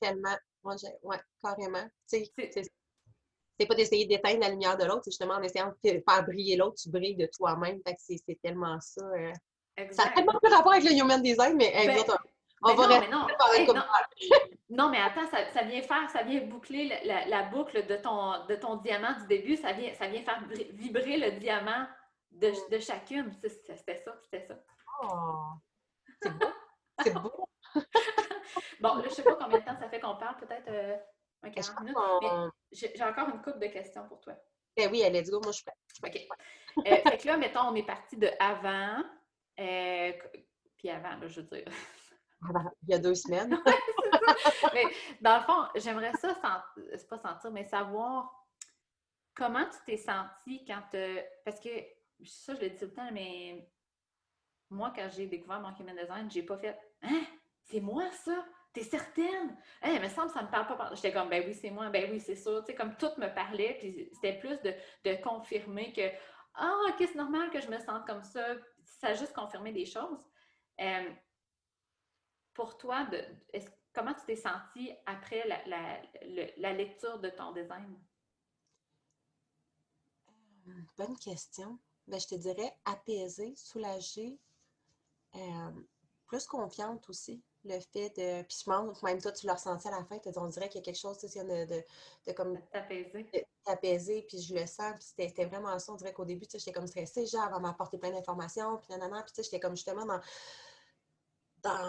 [0.00, 0.36] Tellement.
[0.62, 1.88] Moi, ouais, carrément.
[2.06, 6.56] C'est pas d'essayer d'éteindre la lumière de l'autre, c'est justement en essayant de faire briller
[6.56, 7.80] l'autre, tu brilles de toi-même.
[7.98, 9.02] C'est tellement ça.
[9.16, 9.32] Euh,
[9.92, 12.04] ça a tellement plus rapport avec le human design, mais ben,
[12.62, 13.26] on va non, mais non.
[14.70, 14.90] non.
[14.90, 19.12] mais attends, ça, vient faire, ça vient boucler la, boucle de ton, de ton diamant
[19.20, 20.42] du début, ça vient, ça vient faire
[20.72, 21.86] vibrer le diamant
[22.30, 23.32] de, de chacune.
[23.42, 24.54] C'était ça, c'était ça.
[25.02, 25.52] Oh,
[26.22, 26.46] c'est beau.
[27.02, 27.48] C'est beau.
[28.80, 30.96] bon, là, je sais pas combien de temps ça fait qu'on parle, peut-être euh,
[31.42, 31.96] un 40 minutes.
[32.72, 34.34] j'ai encore une couple de questions pour toi.
[34.76, 36.28] Ben oui, let's go, moi je suis prête.
[36.28, 36.86] OK.
[36.86, 39.02] Euh, fait que là, mettons, on est parti de avant,
[39.58, 40.12] euh,
[40.76, 41.64] puis avant, là, je veux dire.
[42.42, 43.58] Il y a deux semaines.
[44.74, 44.84] mais
[45.20, 46.36] dans le fond, j'aimerais ça,
[46.96, 48.32] c'est pas sentir, mais savoir
[49.34, 50.82] comment tu t'es senti quand.
[51.44, 51.70] parce que
[52.24, 53.68] ça, je le dis tout le temps, mais
[54.70, 57.24] moi, quand j'ai découvert mon human design, j'ai pas fait Hein?
[57.62, 58.44] C'est moi ça?
[58.72, 59.56] T'es certaine?
[59.82, 60.90] Hein, il me semble que ça me parle pas.
[60.94, 62.60] J'étais comme ben oui, c'est moi, ben oui, c'est ça.
[62.60, 66.02] Tu sais, comme tout me parlait, puis c'était plus de, confirmer que
[66.54, 68.54] Ah, ok, c'est normal que je me sente comme ça.
[68.84, 70.24] Ça a juste confirmé des choses.
[70.80, 71.10] Euh,
[72.56, 73.22] pour toi, de,
[73.94, 77.94] comment tu t'es sentie après la, lecture de ton design?
[80.66, 81.78] Euh, bonne question.
[82.06, 84.38] Ben, je te dirais apaisée, soulagée,
[85.34, 85.70] euh,
[86.26, 87.44] plus confiante aussi.
[87.64, 88.42] Le fait de.
[88.44, 90.82] Puis je pense, même toi, tu l'as ressenti à la fin, on dirait qu'il y
[90.82, 91.84] a quelque chose de, de,
[92.26, 92.58] de comme.
[93.64, 94.22] T'apaiser.
[94.22, 94.94] puis je le sens.
[94.94, 95.92] Puis c'était vraiment ça.
[95.92, 99.24] On dirait qu'au début, j'étais comme stressée, genre, elle va m'apporter plein d'informations, puis nanana.
[99.24, 100.20] Puis j'étais comme justement dans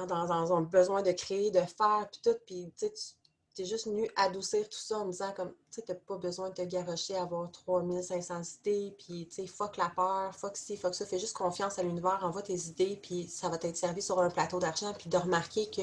[0.08, 2.38] dans, un besoin de créer, de faire, puis tout.
[2.46, 6.18] Puis tu es juste venu adoucir tout ça en me disant comme, tu sais, pas
[6.18, 10.56] besoin de te garocher à avoir 3500 idées, puis tu sais, fuck la peur, fuck
[10.56, 13.78] ci, fuck ça, fais juste confiance à l'univers, envoie tes idées, puis ça va t'être
[13.78, 15.82] servi sur un plateau d'argent, puis de remarquer que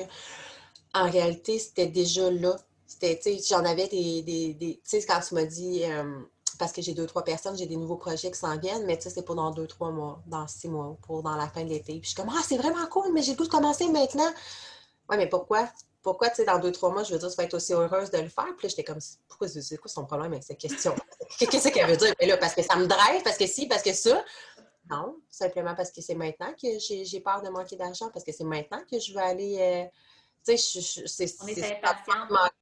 [0.94, 2.56] en réalité, c'était déjà là.
[2.86, 6.20] C'était, tu sais, j'en avais des, des, tu sais, quand tu m'as dit, euh,
[6.58, 9.04] parce que j'ai deux, trois personnes, j'ai des nouveaux projets qui s'en viennent, mais tu
[9.04, 11.68] sais, c'est pour dans deux, trois mois, dans six mois, pour dans la fin de
[11.68, 11.94] l'été.
[11.94, 14.30] Puis je suis comme, ah, c'est vraiment cool, mais j'ai le goût de commencer maintenant.
[15.08, 15.68] Ouais, mais pourquoi?
[16.02, 18.10] Pourquoi, tu sais, dans deux, trois mois, je veux dire, tu vas être aussi heureuse
[18.10, 18.54] de le faire?
[18.56, 18.98] Puis là, j'étais comme,
[19.28, 20.94] pourquoi, c'est quoi son problème avec cette question?
[21.38, 22.14] Qu'est-ce qu'elle veut dire?
[22.20, 24.22] Mais là, parce que ça me drive, parce que si, parce que ça.
[24.90, 28.44] Non, simplement parce que c'est maintenant que j'ai peur de manquer d'argent, parce que c'est
[28.44, 29.56] maintenant que je veux aller.
[29.58, 29.84] Euh,
[30.46, 31.26] tu sais, c'est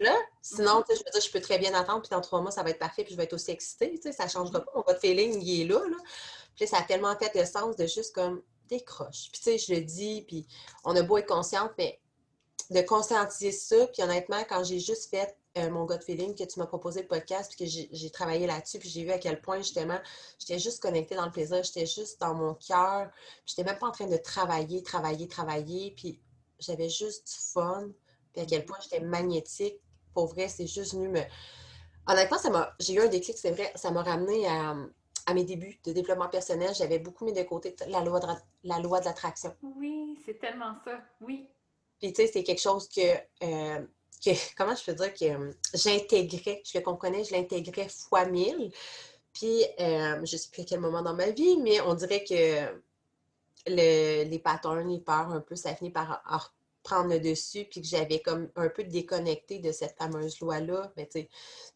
[0.01, 0.17] là.
[0.41, 0.85] Sinon, mm-hmm.
[0.87, 2.63] tu sais, je veux dire, je peux très bien attendre, puis dans trois mois, ça
[2.63, 3.93] va être parfait, puis je vais être aussi excitée.
[3.97, 4.65] Tu sais, ça ne changera mm-hmm.
[4.65, 4.73] pas.
[4.75, 5.97] Mon votre feeling, il est là, là.
[6.55, 9.31] Puis ça a tellement fait de sens de juste comme décroche.
[9.33, 10.47] Puis tu sais, je le dis, puis
[10.85, 12.01] on a beau être consciente, mais
[12.71, 16.59] de conscientiser ça, puis honnêtement, quand j'ai juste fait euh, mon gut feeling, que tu
[16.59, 19.59] m'as proposé le podcast, puis que j'ai travaillé là-dessus, puis j'ai vu à quel point,
[19.59, 19.99] justement,
[20.39, 23.89] j'étais juste connectée dans le plaisir, j'étais juste dans mon cœur, puis j'étais même pas
[23.89, 26.21] en train de travailler, travailler, travailler, puis
[26.63, 27.89] j'avais juste du fun,
[28.33, 29.81] puis à quel point j'étais magnétique.
[30.15, 31.21] Pour vrai, c'est juste venu me.
[32.07, 32.75] Honnêtement, ça m'a.
[32.81, 34.75] J'ai eu un déclic, c'est vrai, ça m'a ramené à,
[35.35, 36.75] mes débuts de développement personnel.
[36.75, 38.27] J'avais beaucoup mis de côté la loi de,
[38.65, 39.55] la loi de l'attraction.
[39.63, 41.49] Oui, c'est tellement ça, oui.
[41.99, 43.01] Puis tu sais, c'est quelque chose que,
[43.45, 43.81] euh,
[44.25, 48.73] que, comment je peux dire, que euh, j'intégrais, je le comprenais, je l'intégrais fois mille.
[49.33, 52.23] Puis, euh, je ne sais plus à quel moment dans ma vie, mais on dirait
[52.25, 52.83] que
[53.67, 56.23] les patterns, les peurs un peu, ça finit par
[56.83, 60.93] prendre le dessus, puis que j'avais comme un peu déconnecté de cette fameuse loi-là.
[60.97, 61.29] Mais tu sais,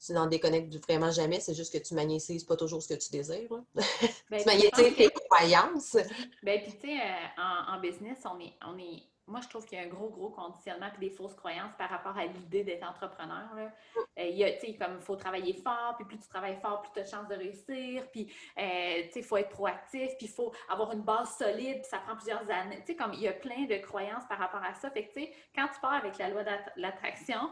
[0.05, 3.11] tu n'en déconnectes vraiment jamais, c'est juste que tu magnétises pas toujours ce que tu
[3.11, 3.49] désires.
[3.75, 3.85] Ben,
[4.39, 5.97] tu magnétises tes croyances.
[6.43, 9.67] Ben, puis tu sais, euh, en, en, business, on est, on est moi, je trouve
[9.67, 12.63] qu'il y a un gros, gros conditionnement et des fausses croyances par rapport à l'idée
[12.63, 13.55] d'être entrepreneur.
[13.57, 13.73] Là.
[14.19, 16.61] Euh, il y a, tu sais, comme il faut travailler fort, puis plus tu travailles
[16.61, 19.49] fort, plus tu as de chances de réussir, puis, euh, tu sais, il faut être
[19.49, 22.79] proactif, puis il faut avoir une base solide, puis ça prend plusieurs années.
[22.81, 24.91] Tu sais, comme il y a plein de croyances par rapport à ça.
[24.91, 27.51] Fait que, tu sais, quand tu pars avec la loi de l'attraction,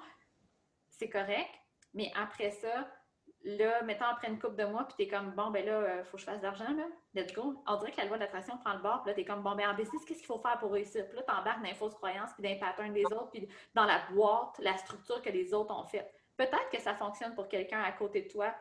[0.90, 1.50] c'est correct,
[1.92, 2.88] mais après ça,
[3.44, 6.04] là, mettons après une coupe de mois, puis t'es comme, bon, ben là, il euh,
[6.04, 7.62] faut que je fasse de l'argent, là, let's go.
[7.66, 9.54] On dirait que la loi de l'attraction prend le bord, puis là, t'es comme, bon,
[9.54, 11.06] ben en business, qu'est-ce qu'il faut faire pour réussir?
[11.08, 13.84] Puis là, t'embarques dans les fausses croyances, puis dans les patterns des autres, puis dans
[13.84, 16.10] la boîte, la structure que les autres ont faite.
[16.36, 18.52] Peut-être que ça fonctionne pour quelqu'un à côté de toi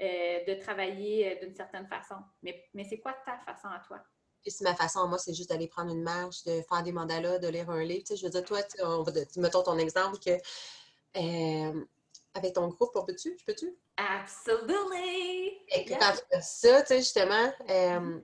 [0.00, 4.00] euh, de travailler euh, d'une certaine façon, mais, mais c'est quoi ta façon à toi?
[4.42, 7.38] Puis si ma façon, moi, c'est juste d'aller prendre une marche, de faire des mandalas,
[7.38, 8.02] de lire un livre.
[8.02, 9.04] Tu sais, je veux dire, toi, on
[9.36, 10.32] mettons ton exemple que
[12.34, 13.36] avec ton groupe, on peut-tu?
[13.38, 13.76] Je peux-tu?
[13.96, 15.58] Absolutely!
[15.68, 18.20] Et quand tu fais ça, tu sais, justement, euh,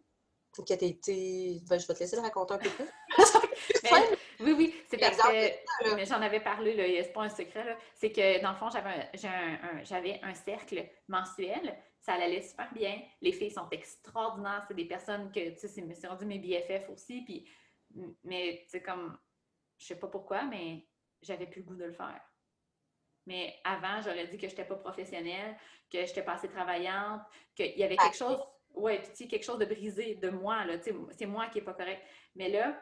[0.62, 1.60] que été.
[1.68, 2.88] Ben, je vais te laisser le raconter un peu plus.
[4.40, 8.42] oui, oui, c'est parce que j'en avais parlé, là, c'est pas un secret, c'est que
[8.42, 13.00] dans le fond, j'avais un, un, cercle mensuel, ça allait super bien.
[13.20, 17.22] Les filles sont extraordinaires, c'est des personnes que, tu sais, c'est rendu mes BFF aussi,
[17.22, 17.48] puis,
[18.24, 19.18] mais, tu sais, comme,
[19.78, 20.86] je sais pas pourquoi, mais
[21.22, 22.20] j'avais plus le goût de le faire
[23.28, 25.54] Mais avant, j'aurais dit que je n'étais pas professionnelle,
[25.92, 27.20] que je n'étais pas assez travaillante,
[27.54, 31.26] qu'il y avait quelque chose, ouais, puis quelque chose de brisé de moi, là, c'est
[31.26, 32.02] moi qui n'ai pas correct.
[32.34, 32.80] Mais là,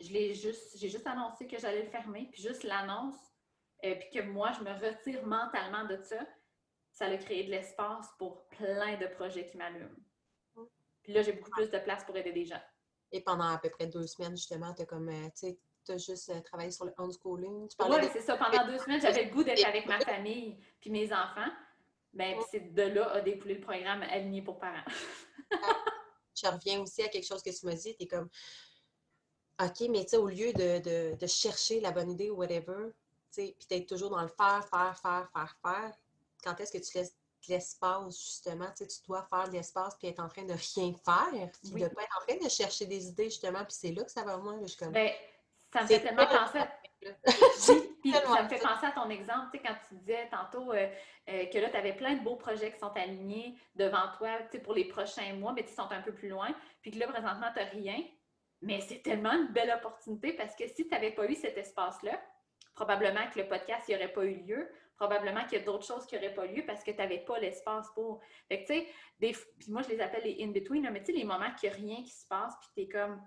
[0.00, 3.18] je l'ai juste, j'ai juste annoncé que j'allais le fermer, puis juste l'annonce,
[3.84, 6.26] euh, puis que moi, je me retire mentalement de ça,
[6.90, 9.90] ça a créé de l'espace pour plein de projets qui m'allument.
[11.02, 12.62] Puis là, j'ai beaucoup plus de place pour aider des gens.
[13.12, 15.28] Et pendant à peu près deux semaines, justement, tu as comme, euh,
[15.84, 17.68] tu as juste euh, travaillé sur le homeschooling.
[17.78, 18.36] Oui, c'est ça.
[18.36, 21.50] Pendant deux semaines, j'avais le goût d'être avec ma famille puis mes enfants.
[22.12, 24.84] Ben, puis c'est de là a découlé le programme Aligné pour parents.
[26.34, 27.96] je reviens aussi à quelque chose que tu m'as dit.
[27.96, 28.28] Tu es comme,
[29.62, 32.90] OK, mais tu sais, au lieu de, de, chercher la bonne idée ou whatever,
[33.32, 35.92] tu sais, puis d'être toujours dans le faire, faire, faire, faire, faire,
[36.42, 37.16] quand est-ce que tu laisses
[37.48, 38.66] l'espace, justement?
[38.76, 41.70] Tu, sais, tu dois faire de l'espace puis être en train de rien faire, puis
[41.70, 43.64] de ne pas être en train de chercher des idées, justement.
[43.64, 44.58] Puis c'est là que ça va moins.
[44.66, 44.94] Je comme...
[45.74, 46.68] Ça me fait tellement penser à...
[48.00, 50.88] puis ça me fait penser à ton exemple, tu sais, quand tu disais tantôt euh,
[51.28, 54.52] euh, que là, tu avais plein de beaux projets qui sont alignés devant toi, tu
[54.52, 57.08] sais, pour les prochains mois, mais qui sont un peu plus loin, puis que là,
[57.08, 58.04] présentement, tu n'as rien.
[58.62, 62.18] Mais c'est tellement une belle opportunité parce que si tu n'avais pas eu cet espace-là,
[62.74, 66.06] probablement que le podcast n'y aurait pas eu lieu, probablement qu'il y a d'autres choses
[66.06, 68.20] qui n'auraient pas lieu parce que tu n'avais pas l'espace pour.
[68.48, 71.24] Fait que, tu sais, puis moi, je les appelle les in-between, mais tu sais, les
[71.24, 73.20] moments qu'il n'y a rien qui se passe, puis tu es comme,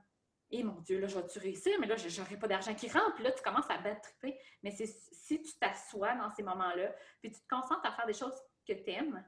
[0.50, 3.16] eh mon Dieu, là, je vais-tu réussir, mais là, je n'aurai pas d'argent qui rentre,
[3.16, 4.40] puis là, tu commences à battre triper.
[4.64, 8.14] Mais c'est si tu t'assois dans ces moments-là, puis tu te concentres à faire des
[8.14, 8.36] choses
[8.68, 9.24] que tu aimes,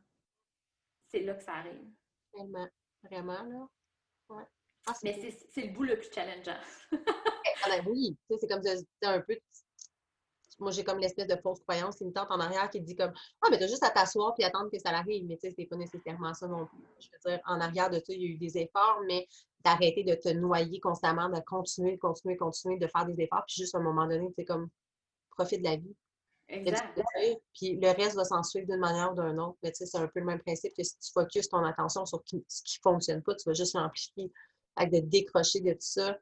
[1.07, 1.91] c'est là que ça arrive.
[2.34, 2.67] Vraiment,
[3.03, 3.67] vraiment, là.
[4.30, 4.43] Ouais.
[4.88, 6.59] Ah, mais c'est le bout le plus challengeant.
[6.93, 8.61] ah ben oui, c'est comme
[9.03, 9.38] un peu,
[10.59, 13.57] moi, j'ai comme l'espèce de fausse croyance limitante en arrière qui dit comme Ah, mais
[13.57, 15.26] t'as juste à t'asseoir puis attendre que ça arrive.
[15.26, 16.84] Mais tu sais, c'est pas nécessairement ça non plus.
[16.99, 19.28] Je veux dire, en arrière de ça, il y a eu des efforts, mais
[19.64, 23.76] d'arrêter de te noyer constamment, de continuer, continuer, continuer, de faire des efforts, puis juste
[23.76, 24.70] à un moment donné, c'est comme
[25.32, 25.95] profite de la vie.
[26.49, 26.99] Exact.
[27.53, 29.57] Puis le reste va s'en suivre d'une manière ou d'une autre.
[29.62, 32.05] Mais tu sais, c'est un peu le même principe que si tu focuses ton attention
[32.05, 34.32] sur ce qui ne fonctionne pas, tu vas juste l'amplifier.
[34.76, 36.18] Avec de décrocher de tout ça,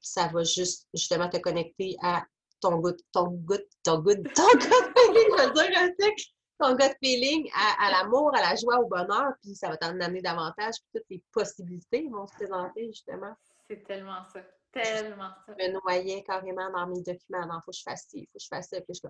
[0.00, 2.24] ça va juste justement te connecter à
[2.60, 6.12] ton goût, ton goût, ton goût, ton feeling, je veux dire,
[6.58, 10.22] ton gut feeling à, l'amour, à la joie, au bonheur, puis ça va t'en amener
[10.22, 13.34] davantage, puis toutes les possibilités vont se présenter, justement.
[13.68, 14.40] C'est tellement ça.
[14.72, 15.54] Tellement ça.
[15.58, 17.46] Je me noyais carrément dans mes documents.
[17.46, 18.80] Non, faut que je fasse ci, faut que je fasse ça.
[18.80, 19.08] Puis je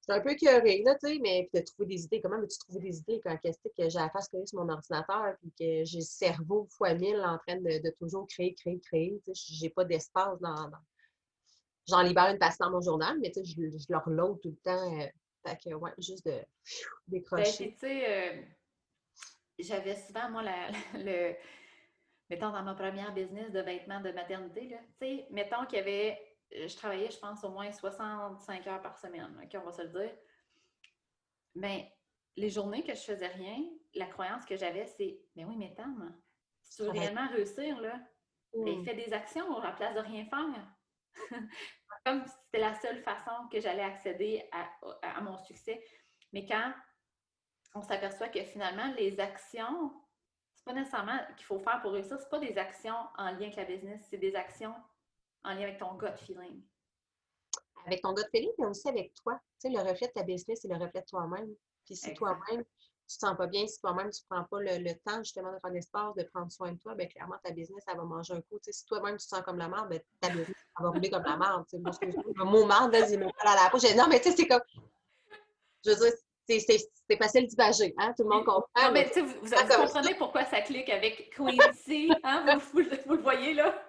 [0.00, 2.20] c'est un peu curé, là, tu sais, mais puis de trouver des idées.
[2.20, 5.50] Comment veux-tu trouver des idées quand qu'est-ce que j'ai à faire sur mon ordinateur, puis
[5.58, 9.20] que j'ai le cerveau fois mille en train de, toujours créer, créer, créer.
[9.24, 10.70] Tu sais, j'ai pas d'espace dans,
[11.88, 14.50] j'en libère une partie dans mon journal, mais tu sais, je, je leur load tout
[14.50, 15.00] le temps.
[15.00, 15.06] Euh,
[15.46, 16.32] fait que, ouais, juste de
[17.08, 17.64] ben, décrocher.
[17.66, 18.42] Ben, tu sais, euh,
[19.58, 20.42] j'avais souvent, moi,
[20.94, 21.34] le,
[22.30, 25.82] mettons, dans ma première business de vêtements de maternité, là, tu sais, mettons qu'il y
[25.82, 29.72] avait, euh, je travaillais, je pense, au moins 65 heures par semaine, OK, on va
[29.72, 30.16] se le dire.
[31.54, 31.92] Mais
[32.36, 33.58] les journées que je faisais rien,
[33.94, 35.74] la croyance que j'avais, c'est, mais oui, mais
[36.62, 38.00] si tu veux réellement réussir, là,
[38.54, 38.84] ben, mmh.
[38.84, 40.74] fais des actions à la place de rien faire.
[42.04, 45.84] Comme si c'était la seule façon que j'allais accéder à, mon succès.
[46.32, 46.72] Mais quand
[47.74, 49.92] on s'aperçoit que finalement, les actions,
[50.54, 53.56] c'est pas nécessairement qu'il faut faire pour réussir, c'est pas des actions en lien avec
[53.56, 54.74] la business, c'est des actions
[55.44, 56.62] en lien avec ton gut feeling.
[57.86, 59.40] Avec ton gut feeling, mais aussi avec toi.
[59.60, 61.54] Tu sais, le reflet de ta business, c'est le reflet de toi-même.
[61.84, 62.64] Puis si toi-même,
[63.12, 65.58] tu te sens pas bien, si toi-même, tu ne prends pas le, temps justement de
[65.58, 68.40] faire l'espace, de prendre soin de toi, bien clairement, ta business, elle va manger un
[68.40, 68.58] coup.
[68.62, 70.48] si toi-même, tu te sens comme la merde, ben, ta business,
[70.78, 71.64] elle va rouler comme la merde.
[71.72, 73.78] Le mot merde, vas-y, me à la peau.
[73.96, 74.62] Non, mais tu sais, c'est comme.
[75.84, 76.12] Je veux dire,
[76.48, 78.12] c'est facile d'imager, hein?
[78.16, 78.66] Tout le monde comprend.
[78.76, 82.58] Non, mais, tu sais, vous, vous, comprenez pourquoi ça clique avec Quincy, hein?
[82.72, 83.82] Vous, vous, le voyez là?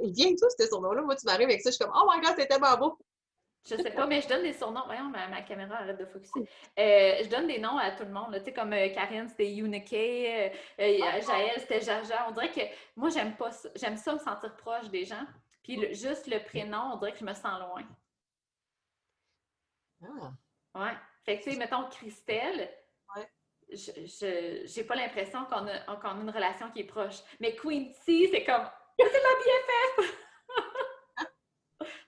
[0.00, 1.02] Il vient tout, ce surnom-là?
[1.02, 2.98] Moi, tu m'arrives avec ça, je suis comme, oh my god, c'est tellement beau.
[3.68, 4.84] Je sais pas, mais je donne des surnoms.
[4.86, 6.48] Voyons, ma, caméra arrête de focuser.
[6.78, 8.34] Euh, je donne des noms à tout le monde.
[8.38, 9.92] Tu sais, comme euh, Karine, c'était Unique.
[9.92, 10.48] Euh,
[10.78, 12.26] ah, Jaël, c'était Jaja.
[12.28, 12.60] On dirait que
[12.96, 13.68] moi, j'aime pas ça.
[13.76, 15.26] J'aime ça me sentir proche des gens.
[15.62, 17.84] Puis juste le prénom, on dirait que je me sens loin.
[20.02, 20.32] Ah.
[20.74, 20.96] Ouais.
[21.24, 22.70] Fait que, tu sais, mettons Christelle.
[23.14, 23.28] Ouais.
[23.68, 27.18] Je n'ai pas l'impression qu'on a, a, une relation qui est proche.
[27.40, 28.66] Mais Quincy, c'est comme,
[28.98, 30.29] c'est ma BFF!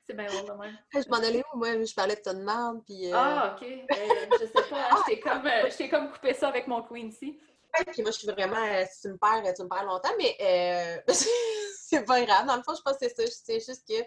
[0.06, 0.78] C'est bien même.
[0.92, 1.84] Je m'en allais où, moi?
[1.84, 3.12] Je parlais de ton de puis...
[3.12, 3.66] Euh, ah, OK.
[3.92, 4.88] Euh, je sais pas.
[4.90, 7.38] Hein, je comme, euh, comme coupé ça avec mon Quincy.
[7.74, 8.84] Ouais, puis moi, je suis vraiment...
[8.90, 12.46] Si tu me perds, tu me perds longtemps, mais c'est pas grave.
[12.46, 13.22] Dans le fond, je pense que c'est ça.
[13.44, 14.02] C'est juste que...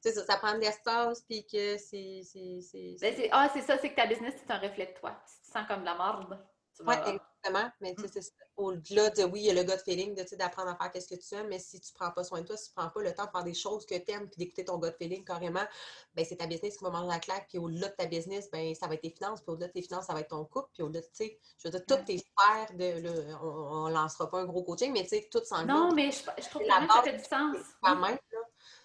[0.00, 2.22] Ça, ça prend de l'espace, puis que c'est...
[3.00, 5.16] Ben, ah, c'est ça, c'est que ta business, c'est un reflet de toi.
[5.24, 6.38] Si tu te sens comme de la merde,
[6.80, 7.70] Oui, exactement.
[7.80, 8.24] Mais tu sais, mm.
[8.56, 11.34] au-delà de oui, il y a le gut feeling d'apprendre à faire qu'est-ce que tu
[11.34, 13.02] aimes, mais si tu ne prends pas soin de toi, si tu ne prends pas
[13.02, 15.64] le temps de faire des choses que tu aimes puis d'écouter ton gut feeling carrément,
[16.14, 17.48] ben c'est ta business qui va manger la claque.
[17.48, 19.40] Puis au-delà de ta business, ben ça va être tes finances.
[19.40, 20.68] Puis au-delà de tes finances, ça va être ton couple.
[20.72, 24.30] Puis au-delà de, tu sais, je veux dire, toutes tes sphères, de, on ne lancera
[24.30, 26.68] pas un gros coaching, mais tu sais, tout s'en Non, mais je, je trouve que
[26.68, 27.56] ça fait du sens.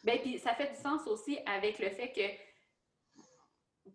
[0.03, 2.21] Ben, puis ça fait du sens aussi avec le fait que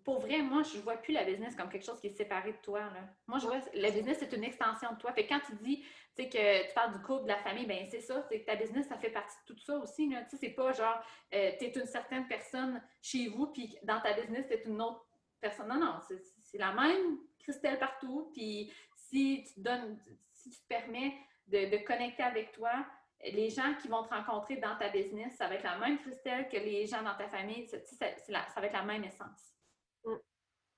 [0.05, 2.53] pour vrai, moi, je ne vois plus la business comme quelque chose qui est séparé
[2.53, 2.81] de toi.
[2.81, 3.05] Là.
[3.27, 5.13] Moi, je vois la business, c'est une extension de toi.
[5.13, 5.85] Fait quand tu dis
[6.17, 8.87] que tu parles du couple, de la famille, ben c'est ça, c'est que ta business,
[8.89, 10.09] ça fait partie de tout ça aussi.
[10.09, 11.03] Tu sais, c'est pas genre
[11.35, 14.81] euh, tu es une certaine personne chez vous, puis dans ta business, tu es une
[14.81, 15.07] autre
[15.41, 15.69] personne.
[15.69, 15.99] Non, non,
[16.39, 18.31] c'est la même Christelle partout.
[18.35, 19.99] Puis si tu te donnes,
[20.33, 21.17] si tu te permets
[21.47, 22.87] de, connecter avec toi,
[23.25, 26.49] les gens qui vont te rencontrer dans ta business, ça va être la même Christelle
[26.49, 27.67] que les gens dans ta famille.
[27.69, 29.52] Ça, ça va être la même essence.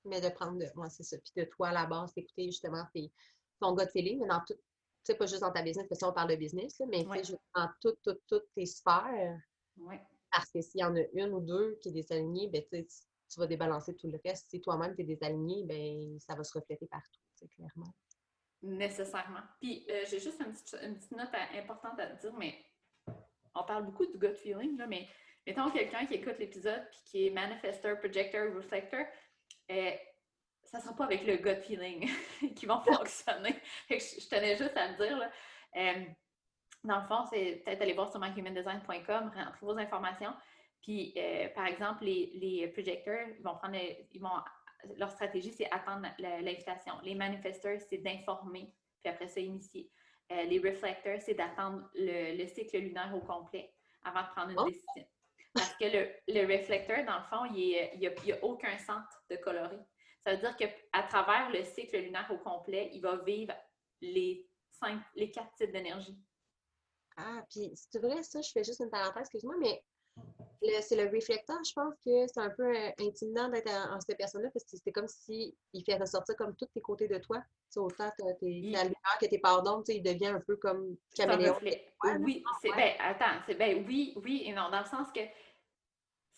[0.05, 0.67] Mais de prendre de.
[0.75, 1.17] Moi, c'est ça.
[1.17, 2.83] Puis de toi à la base, d'écouter justement
[3.59, 4.53] ton gut feeling, mais dans tout.
[4.53, 6.87] Tu sais, pas juste dans ta business, parce que si on parle de business, là,
[6.89, 9.39] mais dans toutes, toutes, toutes tes sphères.
[10.31, 13.47] Parce que s'il y en a une ou deux qui est désalignée, ben, tu, vas
[13.47, 14.49] débalancer tout le reste.
[14.49, 17.93] Si toi-même, tu es désaligné, ben, ça va se refléter partout, clairement.
[18.61, 19.43] Nécessairement.
[19.61, 22.55] Puis, euh, j'ai juste une petite, note importante à dire, mais
[23.53, 25.07] on parle beaucoup du gut feeling, là, mais
[25.45, 29.05] mettons quelqu'un qui écoute l'épisode puis qui est manifesteur, projector, reflector,
[29.71, 29.91] euh,
[30.63, 32.09] ça ne sera pas avec le gut feeling
[32.55, 33.55] qui vont fonctionner.
[33.89, 35.17] je, tenais juste à le dire.
[35.17, 35.31] Là.
[35.77, 36.05] Euh,
[36.83, 40.33] dans le fond, c'est peut-être aller voir sur myhumandesign.com, rentrer vos informations.
[40.81, 43.75] Puis, euh, par exemple, les, les projecteurs, ils vont prendre,
[44.11, 44.29] ils vont,
[44.97, 46.93] leur stratégie, c'est attendre l'invitation.
[47.03, 49.89] Les manifesteurs, c'est d'informer, puis après ça, initier.
[50.29, 54.65] les reflectors, c'est d'attendre le, cycle lunaire au complet avant de prendre une oh!
[54.65, 55.05] décision.
[55.55, 59.79] Parce que le, le réflecteur, dans le fond, il n'y a, aucun centre de coloris.
[60.19, 63.53] Ça veut dire qu'à travers le cycle lunaire au complet, il va vivre
[64.01, 66.19] les, cinq, les quatre types d'énergie.
[67.15, 69.81] Ah, puis c'est vrai, ça, je fais juste une parenthèse, excuse-moi, mais
[70.81, 74.65] c'est le réflecteur, je pense que c'est un peu intimidant d'être en, cette personne-là parce
[74.65, 75.53] que c'est comme s'il
[75.85, 77.41] fait ressortir comme tous tes côtés de toi.
[77.71, 78.89] Tu autant ta lumière
[79.19, 81.57] que tes pardons, il devient un peu comme caméléon.
[82.19, 85.21] oui, c'est ben, attends, c'est ben oui, oui et non, dans le sens que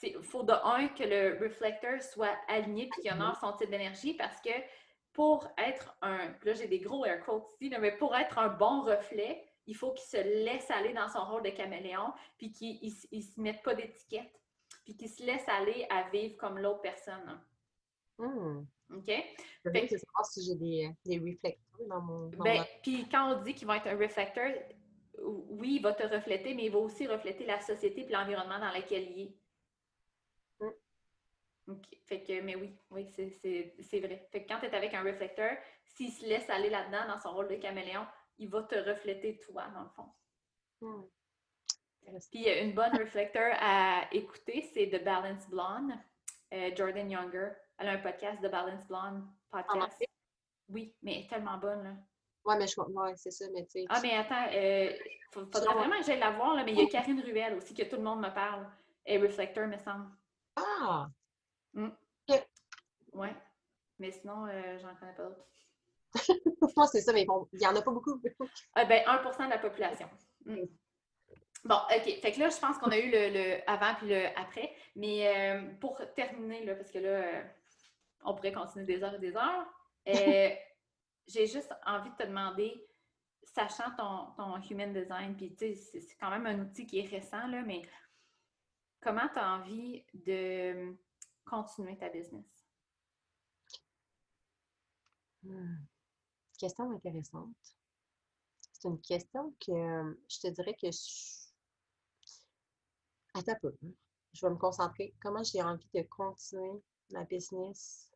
[0.04, 4.14] il faut de un que le réflecteur soit aligné et qu'il honore son type d'énergie
[4.14, 4.52] parce que
[5.14, 8.84] pour être un, là j'ai des gros air quotes ici, mais pour être un bon
[8.84, 12.80] reflet, il faut qu'il se laisse aller dans son rôle de caméléon puis qu'il
[13.12, 14.40] ne se mette pas d'étiquette
[14.84, 17.42] puis qu'il se laisse aller à vivre comme l'autre personne.
[18.18, 18.64] Hmm.
[18.94, 19.12] OK?
[19.66, 22.30] Je sais pas si j'ai des, des réflecteurs dans mon.
[22.30, 24.50] ben, puis quand on dit qu'il va être un réflecteur,
[25.22, 28.72] oui, il va te refléter, mais il va aussi refléter la société et l'environnement dans
[28.72, 29.36] lequel il est.
[32.06, 34.28] Fait que, mais oui, oui, c'est vrai.
[34.32, 37.34] Fait que quand tu es avec un réflecteur, s'il se laisse aller là-dedans dans son
[37.34, 38.06] rôle de caméléon,
[38.38, 40.10] il va te refléter toi, dans le fond.
[40.82, 41.04] Hmm.
[42.32, 45.92] Puis une bonne réflecteur à écouter, c'est The Balance Blonde,
[46.54, 47.50] euh, Jordan Younger.
[47.78, 50.04] Elle a un podcast, The Balance Blonde podcast.
[50.70, 51.94] oui, mais elle est tellement bonne, là.
[52.46, 53.86] Ouais, mais je ouais, c'est ça, mais tu sais.
[53.90, 54.90] Ah, mais attends, euh,
[55.34, 57.84] faudrait vraiment que j'aille la voir, là, mais il y a Karine Ruel aussi, que
[57.84, 58.66] tout le monde me parle.
[59.06, 60.08] Et réflecteur, me semble.
[60.56, 61.10] Ah!
[61.74, 61.90] Mm.
[63.14, 63.28] Oui.
[64.00, 65.46] Mais sinon, euh, j'en connais pas d'autres.
[66.76, 68.22] que c'est ça, mais bon, il n'y en a pas beaucoup.
[68.76, 70.10] ah, ben, 1 de la population.
[70.46, 70.66] Mm.
[71.66, 72.20] Bon, OK.
[72.22, 74.74] Fait que là, je pense qu'on a eu le, avant puis le après.
[74.96, 77.44] Mais euh, pour terminer, là, parce que là, euh,
[78.24, 79.68] on pourrait continuer des heures et des heures,
[81.28, 82.74] j'ai juste envie de te demander,
[83.44, 87.08] sachant ton, ton human design, puis tu sais, c'est quand même un outil qui est
[87.08, 87.82] récent, là, mais
[89.02, 90.96] comment tu as envie de
[91.50, 92.46] continuer ta business?
[95.44, 95.86] Hmm.
[96.60, 97.56] Question intéressante.
[98.74, 101.48] C'est une question que je te dirais que je...
[103.34, 103.76] Attends un peu.
[103.84, 103.92] Hein.
[104.34, 105.14] Je vais me concentrer.
[105.22, 108.12] Comment j'ai envie de continuer ma business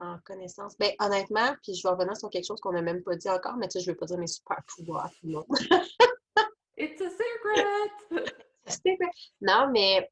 [0.00, 0.78] en connaissance?
[0.78, 3.56] Bien, honnêtement, puis je vais revenir sur quelque chose qu'on n'a même pas dit encore,
[3.56, 5.46] mais tu sais, je ne vais pas dire mes super pouvoirs à tout le monde.
[6.76, 7.90] It's a secret!
[9.40, 10.06] non, mais euh,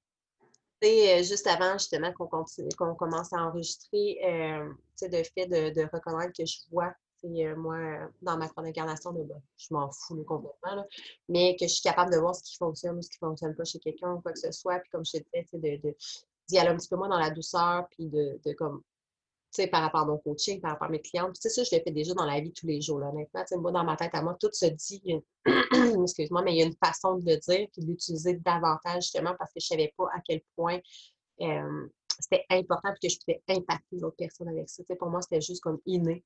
[0.83, 4.68] juste avant justement qu'on continue, qu'on commence à enregistrer, euh,
[5.03, 6.93] le fait de, reconnaître que je vois,
[7.24, 10.87] euh, moi, dans ma chrono de ben, je m'en fous complètement,
[11.29, 13.55] mais que je suis capable de voir ce qui fonctionne ou ce qui ne fonctionne
[13.55, 14.79] pas chez quelqu'un ou quoi que ce soit.
[14.81, 15.97] Puis comme je te disais,
[16.49, 18.83] d'y aller un petit peu moins dans la douceur, puis de, de comme
[19.70, 21.30] par rapport à mon coaching, par rapport à mes clientes.
[21.30, 22.98] Puis, ça, je le fais déjà dans la vie tous les jours.
[22.98, 25.02] Là, honnêtement, moi, dans ma tête à moi, tout se dit,
[26.02, 29.34] excuse-moi, mais il y a une façon de le dire puis de l'utiliser davantage, justement,
[29.38, 30.78] parce que je ne savais pas à quel point
[31.38, 34.82] c'était important et que je pouvais impacter l'autre personne avec ça.
[34.98, 36.24] pour moi, c'était juste comme inné.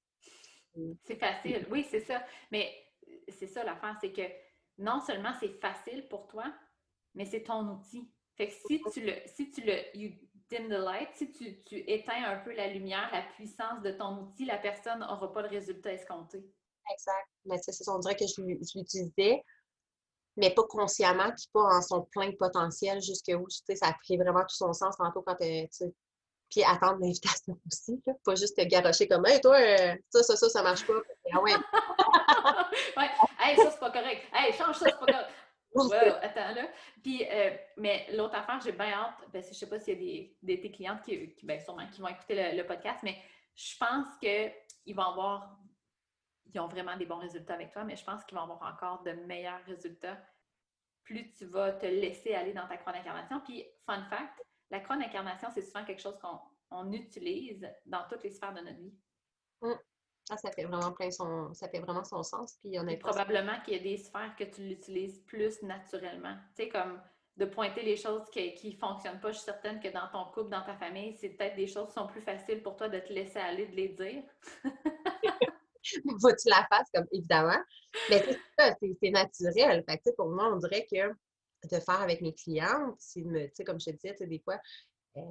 [1.05, 2.23] C'est facile, oui, c'est ça.
[2.51, 2.71] Mais
[3.29, 4.23] c'est ça l'affaire, c'est que
[4.79, 6.53] non seulement c'est facile pour toi,
[7.15, 8.11] mais c'est ton outil.
[8.37, 10.13] Fait que si tu le, si tu le, you
[10.51, 14.19] dim the light, si tu, tu éteins un peu la lumière, la puissance de ton
[14.19, 16.39] outil, la personne n'aura pas le résultat escompté.
[16.93, 17.29] Exact.
[17.45, 19.45] Mais c'est ça, on dirait que je, l'utilisais,
[20.37, 23.93] mais pas consciemment, puis pas en son plein potentiel jusque où, tu sais, ça a
[23.95, 25.87] pris vraiment tout son sens tantôt quand tu
[26.51, 28.13] puis attendre l'invitation aussi, là.
[28.25, 30.95] pas juste te garocher comme Hey, toi, euh, ça, ça, ça, ça marche pas.
[31.33, 31.53] Ah ouais.
[32.97, 33.11] ouais.
[33.39, 34.27] Hey, ça, c'est pas correct.
[34.35, 35.29] Hey, change ça, c'est pas correct.
[35.75, 36.69] Ouais, attends là.
[37.03, 40.01] Puis, euh, mais l'autre affaire, j'ai bien hâte, ben, je sais pas s'il y a
[40.01, 43.17] des, des tes clientes qui, qui, ben, sûrement, qui vont écouter le, podcast, mais
[43.55, 45.59] je pense qu'ils vont avoir,
[46.53, 49.03] ils ont vraiment des bons résultats avec toi, mais je pense qu'ils vont avoir encore
[49.03, 50.19] de meilleurs résultats
[51.05, 53.41] plus tu vas te laisser aller dans ta croix d'incarnation.
[53.41, 54.41] Puis, fun fact,
[54.71, 58.79] la croix d'incarnation, c'est souvent quelque chose qu'on utilise dans toutes les sphères de notre
[58.79, 58.95] vie.
[59.63, 59.79] Hum.
[60.31, 62.57] Ah, ça fait vraiment plein son, ça fait vraiment son sens.
[62.63, 66.35] Puis on probablement qu'il y a des sphères que tu l'utilises plus naturellement.
[66.55, 67.01] Tu sais, comme
[67.41, 69.33] de pointer les choses qui ne fonctionnent pas.
[69.33, 71.95] Je suis certaine que dans ton couple, dans ta famille, c'est peut-être des choses qui
[71.95, 74.23] sont plus faciles pour toi de te laisser aller, de les dire.
[76.21, 77.59] Faut-tu la fasses, comme évidemment.
[78.11, 79.83] Mais c'est ça, c'est naturel.
[79.89, 81.09] Fait pour moi, on dirait que
[81.69, 84.59] de faire avec mes clientes, c'est comme je te disais, des fois,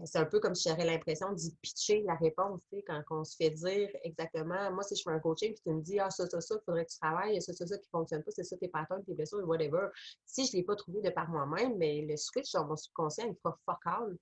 [0.06, 3.24] c'est un peu comme si j'aurais l'impression d'y pitcher la réponse, tu sais, quand on
[3.24, 6.10] se fait dire exactement, moi, si je fais un coaching, puis tu me dis, ah,
[6.10, 8.32] ça, ça, ça, il faudrait que tu travailles, ça, ça, ça qui ne fonctionne pas,
[8.32, 9.88] c'est ça tes patterns, tes blessures, whatever.
[10.26, 13.28] Si je ne l'ai pas trouvé de par moi-même, mais le switch dans mon subconscient,
[13.28, 14.18] il fera fuck all.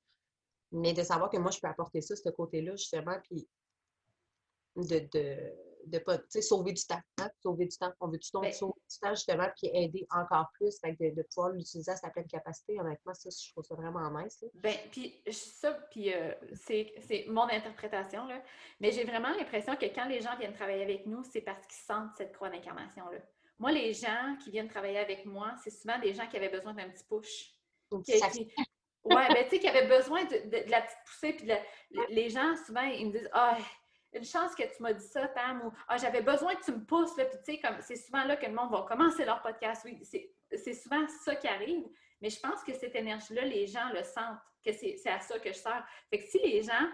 [0.71, 3.47] Mais de savoir que moi, je peux apporter ça, ce côté-là, justement, puis
[4.75, 4.99] de
[5.87, 6.99] de pas, sauver du temps.
[7.19, 7.91] Hein, sauver du temps.
[7.99, 11.51] On veut tout ben sauver du temps, justement, puis aider encore plus, de, de, pouvoir
[11.51, 12.79] l'utiliser à sa pleine capacité?
[12.79, 14.43] Honnêtement, ça, je trouve ça vraiment nice.
[14.55, 18.41] Ben, puis ça, puis euh, c'est mon interprétation, là.
[18.79, 21.83] Mais j'ai vraiment l'impression que quand les gens viennent travailler avec nous, c'est parce qu'ils
[21.85, 23.19] sentent cette croix d'incarnation-là.
[23.59, 26.73] Moi, les gens qui viennent travailler avec moi, c'est souvent des gens qui avaient besoin
[26.73, 27.53] d'un petit push.
[27.91, 28.03] Oui,
[29.15, 31.33] ouais, ben, tu sais, qui avaient besoin de, la petite poussée.
[31.33, 31.49] Puis
[32.09, 33.57] les gens, souvent, ils me disent Ah,
[34.13, 36.83] une chance que tu m'as dit ça, Tam, ou ah, j'avais besoin que tu me
[36.85, 39.41] pousses, là, puis tu sais, comme c'est souvent là que le monde va commencer leur
[39.41, 39.83] podcast.
[39.85, 41.85] Oui, c'est souvent ça qui arrive,
[42.21, 45.49] mais je pense que cette énergie-là, les gens le sentent, que c'est à ça que
[45.49, 45.85] je sers.
[46.09, 46.89] Fait que si les gens,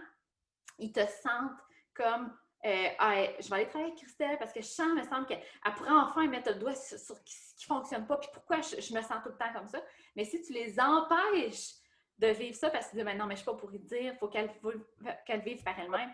[0.78, 1.60] ils te sentent
[1.94, 2.36] comme
[2.66, 5.44] euh, ah, je vais aller travailler avec Christelle parce que je sens, me semble qu'elle
[5.76, 9.02] pourrait enfin mettre le doigt sur, ce qui ne fonctionne pas, puis pourquoi je, me
[9.02, 9.82] sens tout le temps comme ça.
[10.16, 11.74] Mais si tu les empêches
[12.20, 13.80] de vivre ça parce que tu dis, non, mais je ne suis pas pour y
[13.80, 16.12] dire, il faut qu'elle vive par elle-même.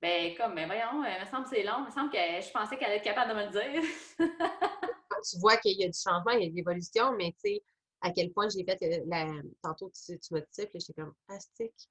[0.00, 1.78] Ben, comme, ben voyons, euh, il me semble que c'est long.
[1.80, 3.90] Il me semble que je pensais qu'elle allait être capable de me le dire.
[5.30, 7.62] tu vois qu'il y a du changement, il y a de l'évolution, mais tu sais,
[8.00, 9.26] à quel point j'ai fait euh, la...
[9.62, 11.88] tantôt tu, tu m'as dit ça, puis j'étais comme astique,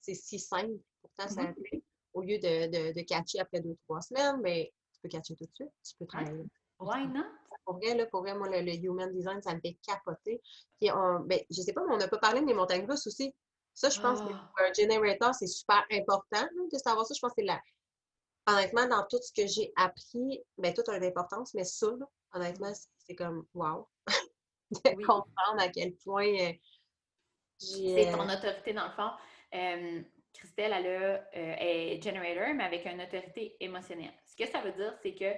[0.00, 1.82] c'est si simple, pourtant ça a mm-hmm.
[2.14, 5.46] Au lieu de, de, de, catcher après deux, trois semaines, mais tu peux catcher tout
[5.46, 6.44] de suite, tu peux travailler.
[6.78, 7.24] Why not?
[7.64, 10.40] Pour vrai, là, pour vrai, moi, le, human design, ça me fait capoter.
[10.80, 13.34] Puis on, ben, je sais pas, mais on n'a pas parlé des montagnes russes aussi.
[13.74, 14.50] Ça, je pense que ah.
[14.56, 17.14] pour un generator, c'est super important de savoir ça.
[17.14, 17.60] Je pense que c'est la.
[18.46, 21.88] Honnêtement, dans tout ce que j'ai appris, bien, tout a une importance, mais ça,
[22.32, 23.88] honnêtement, c'est comme wow!
[24.70, 26.52] de comprendre à quel point euh,
[27.58, 29.10] C'est ton euh, autorité, dans le fond.
[29.54, 30.02] Euh,
[30.32, 34.12] Christelle, elle a, est generator, mais avec une autorité émotionnelle.
[34.26, 35.32] Ce que ça veut dire, c'est que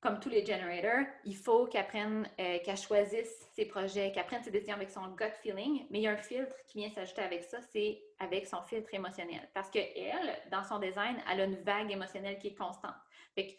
[0.00, 4.42] comme tous les generators, il faut qu'elle prenne, euh, qu'elle choisisse ses projets, qu'elle prenne
[4.42, 7.22] ses décisions avec son gut feeling, mais il y a un filtre qui vient s'ajouter
[7.22, 9.48] avec ça, c'est avec son filtre émotionnel.
[9.54, 12.94] Parce qu'elle, dans son design, elle a une vague émotionnelle qui est constante.
[13.34, 13.56] Fait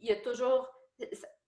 [0.00, 0.68] il y a toujours,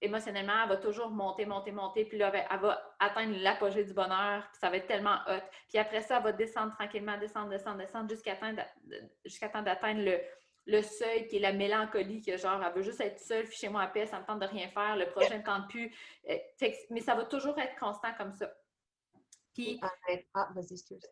[0.00, 4.42] émotionnellement, elle va toujours monter, monter, monter, puis là, elle va atteindre l'apogée du bonheur,
[4.50, 5.42] puis ça va être tellement hot.
[5.68, 10.20] Puis après ça, elle va descendre tranquillement, descendre, descendre, descendre, jusqu'à temps d'atteindre le
[10.66, 13.82] le seuil qui est la mélancolie, que genre, elle veut juste être seule, chez moi
[13.82, 15.92] à paix, ça me tente de rien faire, le prochain ne tente plus.
[16.28, 16.36] Euh,
[16.90, 18.52] mais ça va toujours être constant comme ça.
[19.54, 19.90] Puis, ah,
[20.34, 20.48] ah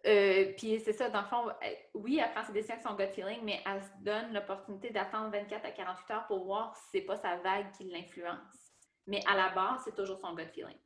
[0.07, 2.95] euh, puis c'est ça, dans le fond, euh, oui, elle prend ses décisions avec son
[2.95, 6.83] gut feeling, mais elle se donne l'opportunité d'attendre 24 à 48 heures pour voir si
[6.93, 8.73] c'est pas sa vague qui l'influence.
[9.07, 10.77] Mais à la base, c'est toujours son gut feeling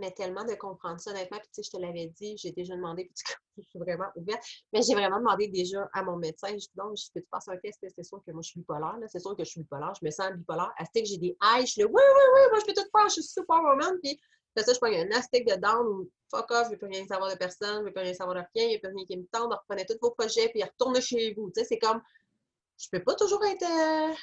[0.00, 1.38] mais tellement de comprendre ça, honnêtement.
[1.38, 3.14] Puis, tu sais, je te l'avais dit, j'ai déjà demandé, puis
[3.58, 4.42] je suis vraiment ouverte,
[4.72, 7.50] mais j'ai vraiment demandé déjà à mon médecin, je dis, donc, je peux te passer
[7.50, 9.92] un test, c'est sûr que moi, je suis bipolaire, c'est sûr que je suis bipolaire,
[10.00, 10.72] je me sens bipolaire.
[10.78, 13.08] Aztec, j'ai des highs, je suis là, oui, oui, oui, moi, je peux tout faire,
[13.08, 14.18] je suis super woman, puis
[14.56, 16.88] après ça, je prends un aztec de down ou fuck off, je ne veux plus
[16.88, 18.78] rien savoir de personne, je ne veux plus rien savoir de rien, il n'y a
[18.80, 21.52] plus rien qui me tente, reprenez tous vos projets, puis retournez chez vous.
[21.54, 22.02] Tu sais, c'est comme,
[22.76, 23.62] je peux pas toujours être.
[23.62, 24.14] Euh,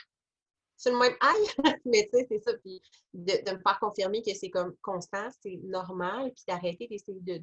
[0.77, 2.53] c'est le même aïe, mais tu sais, c'est ça.
[2.63, 2.81] Puis
[3.13, 7.37] de, me faire confirmer que c'est comme constant, c'est normal, puis d'arrêter d'essayer de,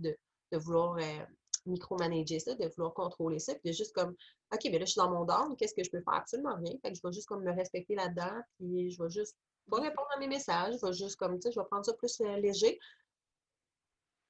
[0.53, 1.25] de, vouloir euh,
[1.67, 4.15] micromanager ça, de vouloir contrôler ça, puis de juste comme,
[4.53, 6.15] OK, mais là, je suis dans mon down, qu'est-ce que je peux faire?
[6.15, 6.73] Absolument rien.
[6.81, 9.37] Fait que je vais juste comme me respecter là-dedans, puis je vais juste
[9.69, 11.93] pas répondre à mes messages, je vais juste comme, tu sais, je vais prendre ça
[11.95, 12.79] plus euh, léger.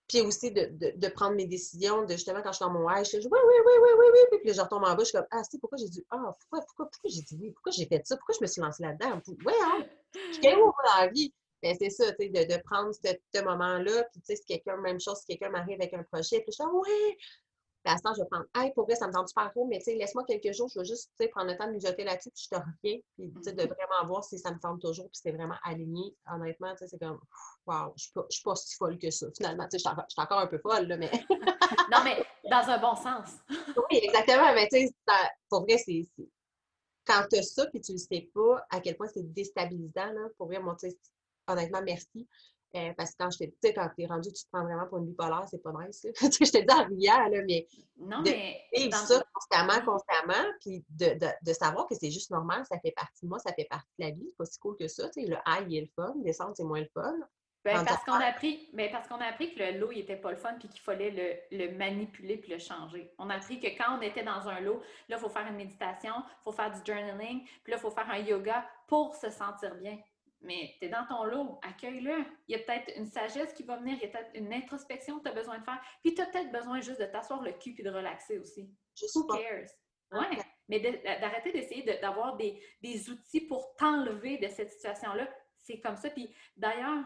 [0.09, 3.05] Puis aussi de, de, prendre mes décisions, de justement, quand je suis dans mon high,
[3.05, 5.17] je dis oui, oui, oui, oui, oui, oui, puis je retombe en bas, je suis
[5.17, 7.87] comme, ah, c'est pourquoi j'ai dit, ah, pourquoi, pourquoi, pourquoi j'ai dit oui, pourquoi j'ai
[7.87, 9.21] fait ça, pourquoi je me suis lancée là-dedans?
[9.47, 11.33] Ouais, hein, je suis dans la vie.
[11.63, 14.77] Ben, c'est ça, tu sais, de, de, prendre ce, moment-là, puis tu sais, si quelqu'un,
[14.77, 17.17] même chose, si quelqu'un m'arrive avec un projet, puis je dis, ouais,
[17.85, 19.67] puis à ce temps, je vais prendre, hey, pour vrai, ça me tente super trop,
[19.67, 21.73] mais tu sais, laisse-moi quelques jours, je vais juste, tu sais, prendre le temps de
[21.73, 23.67] mijoter là-dessus, puis je te reviens, puis tu sais, de mm-hmm.
[23.67, 26.17] vraiment voir si ça me tente toujours, puis c'est vraiment aligné.
[26.33, 27.21] Honnêtement, tu sais, c'est comme,
[27.67, 29.65] wow, je ne suis pas si folle que ça, finalement.
[29.65, 31.11] Tu sais, je suis encore un peu folle, là, mais.
[31.93, 33.37] non, mais dans un bon sens.
[33.91, 34.95] oui, exactement, mais tu sais,
[35.51, 36.07] pour vrai, c'est.
[37.07, 40.29] Quand tu as ça, puis tu ne sais pas à quel point c'est déstabilisant, là,
[40.39, 40.97] pour vrai, sais,
[41.47, 42.27] honnêtement, merci.
[42.75, 44.99] Euh, parce que quand je tu sais, quand t'es rendu, tu te prends vraiment pour
[44.99, 46.05] une bipolaire, c'est pas nice.
[46.21, 47.69] je te dis en riant, là, mais,
[47.99, 48.31] non, de
[48.77, 52.91] vivre ça constamment, constamment, puis de, de, de savoir que c'est juste normal, ça fait
[52.91, 55.09] partie de moi, ça fait partie de la vie, c'est pas si cool que ça.
[55.11, 57.15] Tu sais, le high, il est le fun, descendre, c'est moins le fun.
[57.65, 60.17] Ben, parce qu'on a appris, mais parce qu'on a appris que le lot, il était
[60.17, 61.11] pas le fun, puis qu'il fallait
[61.51, 63.11] le, le, manipuler puis le changer.
[63.19, 65.57] On a appris que quand on était dans un lot, là, il faut faire une
[65.57, 69.31] méditation, il faut faire du journaling, puis là, il faut faire un yoga pour se
[69.31, 69.99] sentir bien
[70.45, 72.25] mais tu es dans ton lot, accueille-le.
[72.49, 75.19] Il y a peut-être une sagesse qui va venir, il y a peut-être une introspection
[75.19, 75.81] que tu as besoin de faire.
[76.03, 78.71] Puis tu as peut-être besoin juste de t'asseoir le cul et de relaxer aussi.
[79.15, 79.71] Who cares?
[80.13, 80.39] Ouais.
[80.69, 85.29] Mais d'arrêter d'essayer d'avoir des, outils pour t'enlever de cette situation-là,
[85.59, 86.11] c'est comme ça.
[86.11, 87.05] Puis d'ailleurs,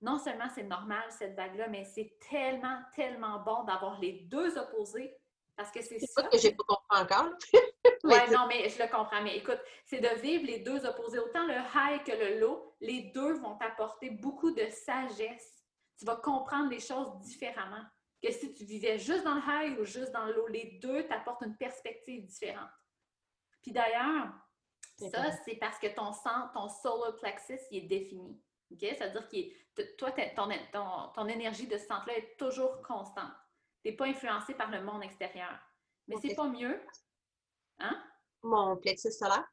[0.00, 5.16] non seulement c'est normal cette vague-là, mais c'est tellement, tellement bon d'avoir les deux opposés
[5.56, 6.22] parce que c'est ça.
[6.22, 7.32] que j'ai pas compris encore.
[8.04, 9.22] oui, non, mais je le comprends.
[9.22, 11.18] Mais écoute, c'est de vivre les deux opposés.
[11.18, 15.64] Autant le high que le low, les deux vont t'apporter beaucoup de sagesse.
[15.98, 17.82] Tu vas comprendre les choses différemment
[18.22, 20.46] que si tu vivais juste dans le high ou juste dans le low.
[20.48, 22.70] Les deux t'apportent une perspective différente.
[23.62, 24.28] Puis d'ailleurs,
[24.96, 28.40] ça, c'est parce que ton sang, ton solar plexus, il est défini.
[28.72, 28.80] OK?
[28.80, 33.32] C'est-à-dire que toi, ton, ton, ton énergie de ce centre-là est toujours constante.
[33.82, 35.56] Tu n'es pas influencé par le monde extérieur.
[36.08, 36.80] Mais c'est pas mieux.
[37.78, 38.02] Hein?
[38.42, 39.46] Mon plexus solaire?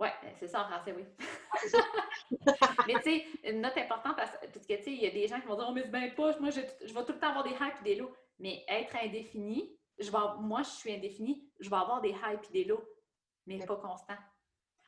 [0.00, 1.04] Oui, ben, c'est ça en français, oui.
[2.86, 5.40] mais tu sais, une note importante parce, que tu sais, il y a des gens
[5.40, 7.44] qui vont dire Oh, mais c'est bien pas, moi je, vais tout le temps avoir
[7.44, 8.12] des highs et des lows.
[8.38, 12.52] Mais être indéfini, je vais, moi je suis indéfini, je vais avoir des highs et
[12.52, 12.84] des lows,
[13.46, 14.16] mais pas constant.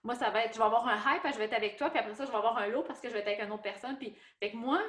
[0.02, 1.98] Moi, ça va être, je vais avoir un que je vais être avec toi, puis
[1.98, 3.62] après ça, je vais avoir un low parce que je vais être avec une autre
[3.62, 3.98] personne.
[3.98, 4.80] Puis, fait que moi,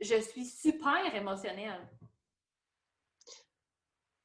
[0.00, 1.88] je suis super émotionnelle.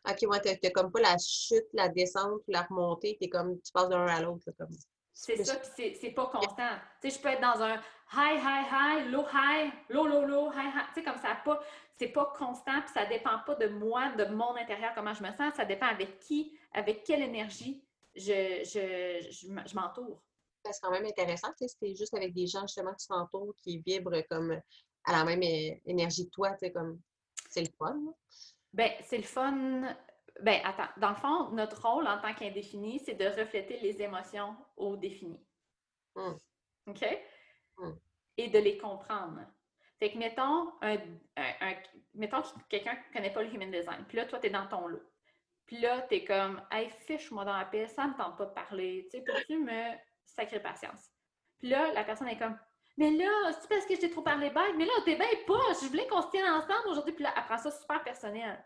[0.10, 3.90] OK, ouais, t'as comme pas la chute, la descente, la remontée, t'es comme, tu passes
[3.90, 4.76] d'un à l'autre, comme.
[5.14, 6.78] C'est ça, puis c'est pas constant.
[7.02, 7.76] Tu sais, je peux être dans un
[8.14, 10.88] high, high, high, low, high, low, low, low, high, high.
[10.88, 11.62] Tu sais, comme ça, pas,
[11.98, 15.32] c'est pas constant, puis ça dépend pas de moi, de mon intérieur, comment je me
[15.34, 15.54] sens.
[15.56, 17.84] Ça dépend avec qui, avec quelle énergie
[18.16, 20.24] je, je, je, m'entoure.
[20.66, 23.80] C'est quand même intéressant, tu sais, c'est juste avec des gens, justement, qui t'entourent, qui
[23.86, 24.60] vibrent comme
[25.06, 25.44] à la même
[25.86, 27.00] énergie que toi, tu sais, comme,
[27.50, 28.00] c'est le fun.
[28.74, 29.96] Ben, c'est le fun.
[30.42, 30.90] Ben, attends.
[30.98, 35.40] Dans le fond, notre rôle en tant qu'indéfini, c'est de refléter les émotions au défini.
[36.16, 36.38] Hum.
[36.88, 37.06] OK?
[37.78, 38.00] Hum.
[38.38, 39.42] Et de les comprendre.
[40.00, 40.98] Fait que, mettons, un,
[42.16, 44.04] mettons quelqu'un ne connaît pas le human design.
[44.08, 45.04] Puis là, toi, tu es dans ton lot.
[45.68, 48.46] Puis là, tu es comme, hey, fiche-moi dans la paix, ça ne me tente pas
[48.46, 49.08] de parler.
[49.12, 49.94] Tu sais, peux-tu me
[50.26, 51.12] sacrer patience?
[51.60, 52.58] Puis là, la personne est comme,
[52.98, 54.76] mais là, c'est parce que j'ai trop parlé bête.
[54.78, 55.74] Mais là, t'es bien pas.
[55.82, 57.14] Je voulais qu'on se tienne ensemble aujourd'hui.
[57.14, 58.64] Puis là, prend ça super personnel.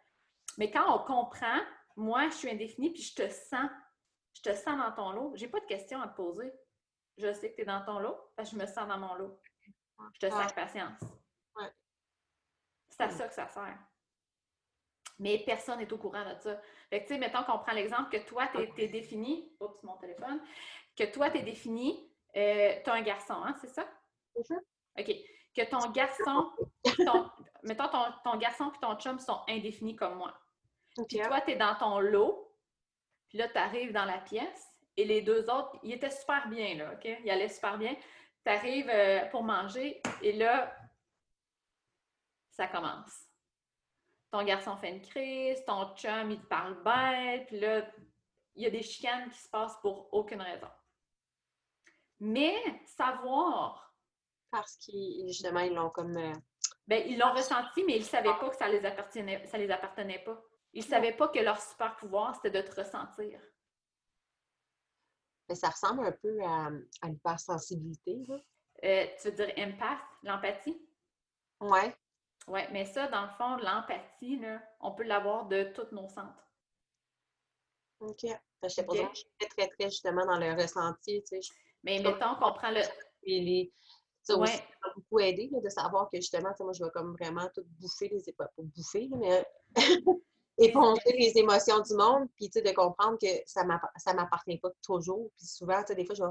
[0.58, 1.60] Mais quand on comprend,
[1.96, 3.70] moi, je suis indéfinie, puis je te sens.
[4.34, 5.34] Je te sens dans ton lot.
[5.36, 6.52] J'ai pas de questions à te poser.
[7.18, 9.16] Je sais que tu es dans ton lot, parce que je me sens dans mon
[9.16, 9.40] lot.
[10.14, 11.00] Je te sens patience.
[12.90, 13.78] C'est à ça que ça sert.
[15.20, 16.60] Mais personne n'est au courant de ça.
[16.90, 19.56] Fait que, tu sais, mettons qu'on prend l'exemple que toi, tu es, défini.
[19.60, 20.42] Oups, mon téléphone.
[20.96, 22.12] Que toi, tu es défini.
[22.36, 23.88] Euh, tu as un garçon, hein, c'est ça?
[24.98, 25.16] OK.
[25.56, 26.52] Que ton garçon,
[27.06, 27.32] ton,
[27.64, 30.34] mettons ton, ton garçon et ton chum sont indéfinis comme moi.
[31.08, 32.54] Puis toi, tu es dans ton lot,
[33.30, 34.68] puis là, tu arrives dans la pièce,
[34.98, 37.06] et les deux autres, ils étaient super bien, là, OK?
[37.24, 37.96] Ils allaient super bien.
[38.46, 40.74] Tu arrives euh, pour manger, et là,
[42.52, 43.26] ça commence.
[44.32, 47.86] Ton garçon fait une crise, ton chum, il te parle bête, puis là,
[48.56, 50.70] il y a des chicanes qui se passent pour aucune raison.
[52.20, 52.56] Mais
[52.86, 53.85] savoir
[54.56, 56.16] parce qu'ils, justement, ils l'ont comme.
[56.16, 56.34] Euh,
[56.88, 59.70] ben, ils l'ont ressenti, mais ils ne savaient pas que ça les appartenait, ça les
[59.70, 60.42] appartenait pas.
[60.72, 63.42] Ils ne savaient pas que leur super pouvoir, c'était de te ressentir.
[65.50, 66.70] Mais ça ressemble un peu à,
[67.02, 68.26] à l'hypersensibilité,
[68.84, 70.82] euh, tu veux dire empath, l'empathie?
[71.60, 71.94] Ouais.
[72.48, 74.42] Oui, mais ça, dans le fond, l'empathie,
[74.80, 76.48] on peut l'avoir de tous nos centres.
[78.00, 78.26] OK.
[78.64, 81.22] Je sais pas, je suis très, très, très justement dans le ressenti.
[81.24, 81.54] Tu sais,
[81.84, 82.82] mais mettons qu'on prend le.
[83.28, 83.74] Les,
[84.26, 84.48] ça ouais.
[84.84, 88.34] m'a beaucoup aidé de savoir que justement, moi, je vais comme vraiment tout bouffer les
[88.34, 89.46] pas pour bouffer, mais
[90.58, 95.30] éponger les émotions du monde, puis de comprendre que ça ne m'appartient pas toujours.
[95.38, 96.24] Puis souvent, des fois, je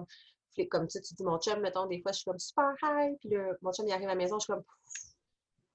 [0.56, 3.28] vais, comme tu dis, mon chum, mettons, des fois, je suis comme super high, puis
[3.28, 4.64] le, mon chum, il arrive à la maison, je suis comme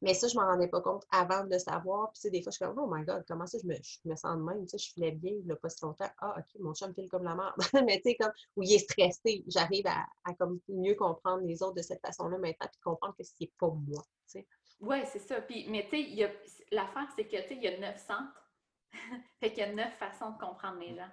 [0.01, 2.11] mais ça, je ne m'en rendais pas compte avant de le savoir.
[2.11, 4.15] Puis, des fois, je suis comme, oh my God, comment ça, je me, je me
[4.15, 4.61] sens de même?
[4.63, 6.09] Tu sais, je filais bien, il a pas si longtemps.
[6.19, 7.53] Ah, OK, mon chum file comme la merde.
[7.85, 11.61] mais tu sais, comme, où il est stressé, j'arrive à, à, comme, mieux comprendre les
[11.61, 14.47] autres de cette façon-là maintenant, puis comprendre que c'est pas moi, tu sais.
[14.79, 15.41] Oui, c'est ça.
[15.41, 16.39] Puis, mais tu sais,
[16.71, 18.51] l'affaire, c'est que, tu sais, il y a neuf centres.
[19.39, 21.09] fait qu'il y a neuf façons de comprendre les gens.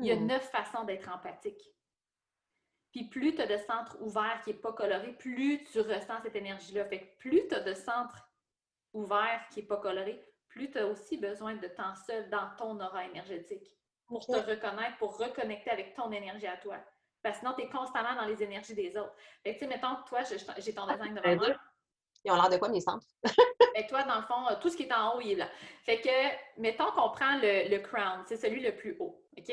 [0.00, 1.60] Il y a neuf façons d'être empathique.
[2.92, 6.36] Puis plus tu as de centre ouvert qui n'est pas coloré, plus tu ressens cette
[6.36, 6.84] énergie-là.
[6.84, 8.28] Fait que plus tu as de centre
[8.92, 12.78] ouvert qui n'est pas coloré, plus tu as aussi besoin de temps seul dans ton
[12.78, 13.74] aura énergétique
[14.06, 16.76] pour te reconnaître, pour reconnecter avec ton énergie à toi.
[17.22, 19.14] Parce que sinon, tu es constamment dans les énergies des autres.
[19.42, 20.20] Fait que, tu sais, mettons, toi,
[20.58, 21.56] j'ai ton design devant moi.
[22.24, 23.06] Ils ont l'air de quoi, mes centres?
[23.74, 25.48] Et toi, dans le fond, tout ce qui est en haut, il est là.
[25.84, 29.24] Fait que, mettons qu'on prend le, le crown, c'est celui le plus haut.
[29.38, 29.50] OK?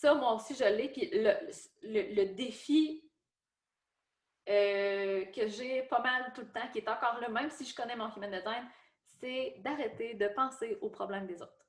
[0.00, 0.88] Ça, moi aussi, je l'ai.
[0.88, 3.08] Puis le, défi
[4.48, 7.74] euh, que j'ai pas mal tout le temps, qui est encore là, même si je
[7.76, 8.68] connais mon human design,
[9.20, 11.64] c'est d'arrêter de penser aux problèmes des autres.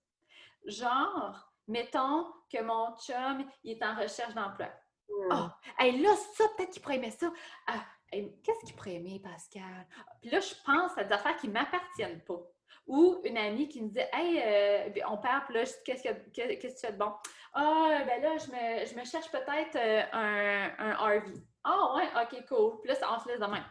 [0.65, 4.71] Genre, mettons que mon chum, il est en recherche d'emploi.
[5.07, 5.47] Oh,
[5.77, 7.31] hey, là, ça, peut-être qu'il pourrait aimer ça.
[7.67, 9.87] Ah, qu'est-ce qu'il pourrait aimer, Pascal?
[10.19, 12.41] Puis là, je pense à des affaires qui ne m'appartiennent pas.
[12.87, 16.67] Ou une amie qui me dit Hey, euh, on parle, puis là, qu'est-ce que, que
[16.67, 17.13] tu fais de bon?
[17.57, 21.33] Ah, ben là, je me, je me cherche peut-être euh, un, un, RV.
[21.63, 22.81] Ah, ouais, ok, cool.
[22.81, 23.63] Puis là, on se laisse de même.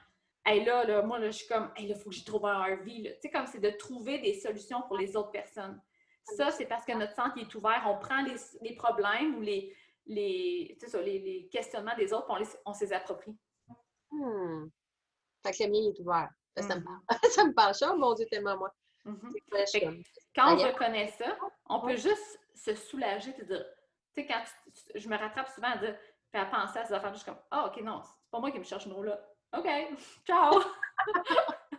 [0.46, 2.46] Hey, là, là, moi, là, je suis comme, hey, là, il faut que j'y trouve
[2.46, 2.84] un RV.
[2.86, 5.80] Tu sais, comme c'est de trouver des solutions pour les autres personnes.
[6.24, 7.84] Ça, c'est parce que notre centre est ouvert.
[7.86, 9.76] On prend les, les problèmes ou les,
[10.06, 13.36] les, ça, les, les, questionnements des autres, on, on s'y approprie.
[14.10, 14.68] Hmm.
[15.44, 16.30] Fait que le mien est ouvert.
[16.56, 16.84] Ça, me mm.
[16.84, 17.18] parle.
[17.30, 17.74] ça me parle.
[17.74, 18.72] Ça, mon Dieu, tellement moi.
[19.04, 20.02] Mm-hmm.
[20.34, 23.64] Quand on reconnaît ça, on peut juste se soulager et dire,
[24.14, 24.42] tu sais, quand
[24.94, 25.96] je me rattrape souvent à dire,
[26.32, 28.50] puis à penser à ces affaires, je suis comme, ah, OK, non, c'est pas moi
[28.50, 29.20] qui me cherche une là.
[29.56, 29.66] OK,
[30.26, 30.60] ciao!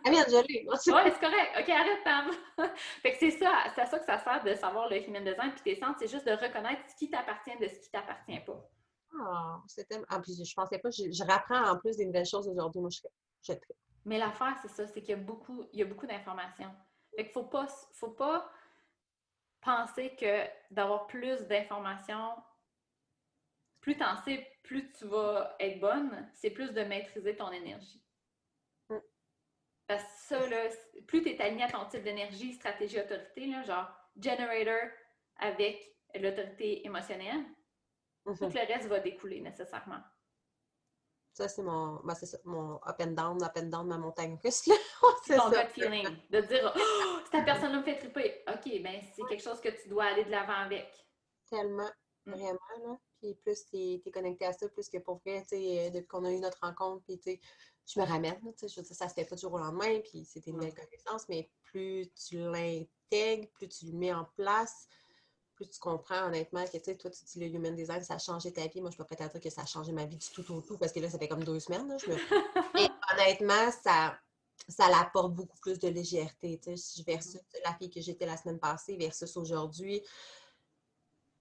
[0.04, 0.66] Elle vient de geler.
[0.66, 1.56] Oui, c'est correct.
[1.58, 2.30] OK, arrête, Pam.
[3.02, 5.52] fait que c'est ça, c'est à ça que ça sert de savoir le human design
[5.52, 8.70] puis tes centres, c'est juste de reconnaître ce qui t'appartient de ce qui t'appartient pas.
[9.20, 10.00] Ah, c'était.
[10.10, 12.80] En plus, je pensais pas, je, rapprends en plus des nouvelles choses aujourd'hui.
[12.80, 13.00] Moi, je,
[13.42, 13.52] je,
[14.04, 16.70] Mais l'affaire, c'est ça, c'est qu'il y a beaucoup, il y a beaucoup d'informations.
[17.14, 18.50] Fait qu'il faut pas, faut pas
[19.66, 22.36] penser que d'avoir plus d'informations,
[23.80, 28.02] plus tu en sais, plus tu vas être bonne, c'est plus de maîtriser ton énergie.
[28.88, 28.98] Mm.
[29.88, 30.68] Parce que ça, là,
[31.08, 34.90] plus tu es aligné à ton type d'énergie, stratégie, autorité, là, genre generator
[35.38, 37.44] avec l'autorité émotionnelle,
[38.24, 38.38] mm-hmm.
[38.38, 40.00] tout le reste va découler nécessairement.
[41.36, 42.14] Ça, c'est mon, ben,
[42.44, 44.62] mon up and down, up and down, ma montagne russe.
[45.26, 46.08] c'est ton gut feeling.
[46.30, 48.42] De dire, oh, cette personne-là me fait triper.
[48.48, 50.90] OK, ben c'est quelque chose que tu dois aller de l'avant avec.
[51.50, 51.90] Tellement,
[52.24, 52.30] mm.
[52.30, 52.58] vraiment.
[52.86, 52.98] Là.
[53.20, 56.06] Puis plus tu es, connecté à ça, plus que pour vrai, tu sais, euh, depuis
[56.06, 57.40] qu'on a eu notre rencontre, puis tu sais,
[57.86, 58.40] je me ramène.
[58.58, 60.74] Tu sais, je ça se fait pas du jour au lendemain, puis c'était une belle
[60.74, 64.88] connaissance, mais plus tu l'intègres, plus tu le mets en place,
[65.56, 68.18] plus tu comprends honnêtement que, tu sais, toi, tu dis le human design, ça a
[68.18, 68.80] changé ta vie.
[68.80, 70.78] Moi, je peux pas dire que ça a changé ma vie du tout au tout,
[70.78, 71.88] parce que là, ça fait comme deux semaines.
[71.88, 71.96] Là,
[72.78, 74.16] Et honnêtement, ça,
[74.68, 78.58] ça l'apporte beaucoup plus de légèreté, tu sais, versus la fille que j'étais la semaine
[78.58, 80.02] passée versus aujourd'hui.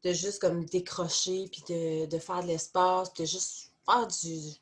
[0.03, 4.55] De juste comme décrocher, puis de, de faire de l'espace, de juste faire du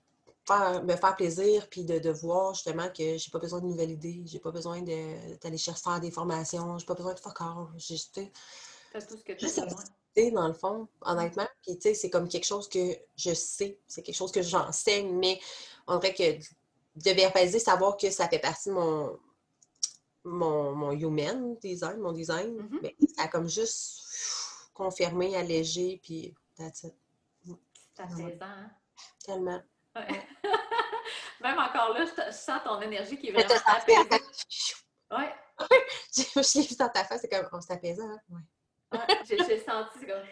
[0.46, 3.92] Faire, me faire plaisir, puis de, de voir justement que j'ai pas besoin de nouvelles
[3.92, 7.72] idées, j'ai pas besoin d'aller chercher faire des formations, j'ai pas besoin de faire encore.
[8.94, 11.48] Tout ce que tu dans le fond, honnêtement.
[11.62, 15.18] Puis, tu sais, c'est comme quelque chose que je sais, c'est quelque chose que j'enseigne,
[15.18, 15.40] mais
[15.88, 16.38] on dirait que
[16.96, 19.20] de verbaliser, savoir que ça fait partie de mon,
[20.24, 24.04] mon, mon human design, mon design, mais ça a comme juste
[24.74, 26.94] confirmé, allégé, puis that's it.
[27.96, 28.72] C'est apaisant, hein?
[29.24, 29.62] Tellement.
[31.42, 34.22] Même encore là, je, sens ton énergie qui est vraiment apaisante.
[35.12, 35.34] Ouais.
[36.16, 38.20] je l'ai vu dans ta face, c'est comme, on s'est apaisant, hein?
[38.30, 38.42] Ouais
[39.28, 40.24] j'ai senti comme.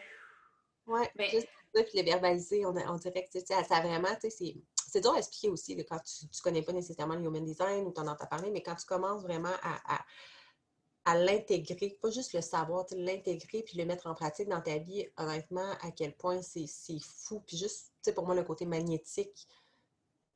[0.87, 1.29] Oui, mais...
[1.29, 5.19] juste puis le verbaliser, on, on dirait que ça vraiment, tu sais, c'est dur à
[5.19, 8.25] expliquer aussi quand tu ne connais pas nécessairement le human design ou tu en entends
[8.25, 10.05] parler, mais quand tu commences vraiment à, à,
[11.05, 15.07] à l'intégrer, pas juste le savoir, l'intégrer puis le mettre en pratique dans ta vie,
[15.17, 16.67] honnêtement, à quel point c'est
[16.99, 17.41] fou.
[17.47, 19.47] Puis juste, tu sais, pour moi, le côté magnétique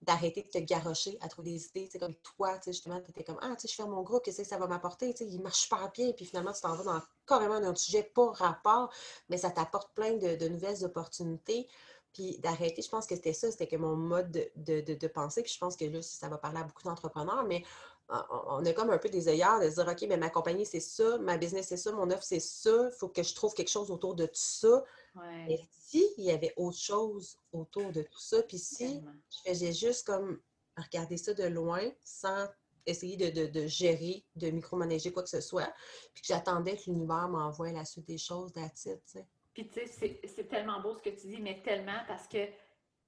[0.01, 1.89] d'arrêter de te garrocher à trouver des idées.
[1.91, 4.57] C'est comme toi, justement, tu étais comme Ah, je fais mon groupe, qu'est-ce que ça
[4.57, 5.13] va m'apporter?
[5.21, 8.91] Il marche super bien, puis finalement, tu t'en vas dans carrément un sujet pas rapport,
[9.29, 11.67] mais ça t'apporte plein de, nouvelles opportunités.
[12.13, 15.43] Puis d'arrêter, je pense que c'était ça, c'était que mon mode de, de, pensée.
[15.43, 17.63] Puis je pense que là, ça va parler à beaucoup d'entrepreneurs, mais
[18.09, 20.79] on a comme un peu des œillères de se dire, OK, mais ma compagnie, c'est
[20.79, 23.71] ça, ma business, c'est ça, mon offre, c'est ça, il faut que je trouve quelque
[23.71, 24.83] chose autour de tout ça.
[25.15, 29.73] Mais si il y avait autre chose autour de tout ça, puis si je faisais
[29.73, 30.39] juste comme
[30.77, 32.47] regarder ça de loin sans
[32.85, 35.73] essayer de, gérer, de micromanager quoi que ce soit,
[36.13, 39.27] puis que j'attendais que l'univers m'envoie la suite des choses, d'attitude, tu sais.
[39.53, 42.45] Puis tu sais, c'est tellement beau ce que tu dis, mais tellement parce que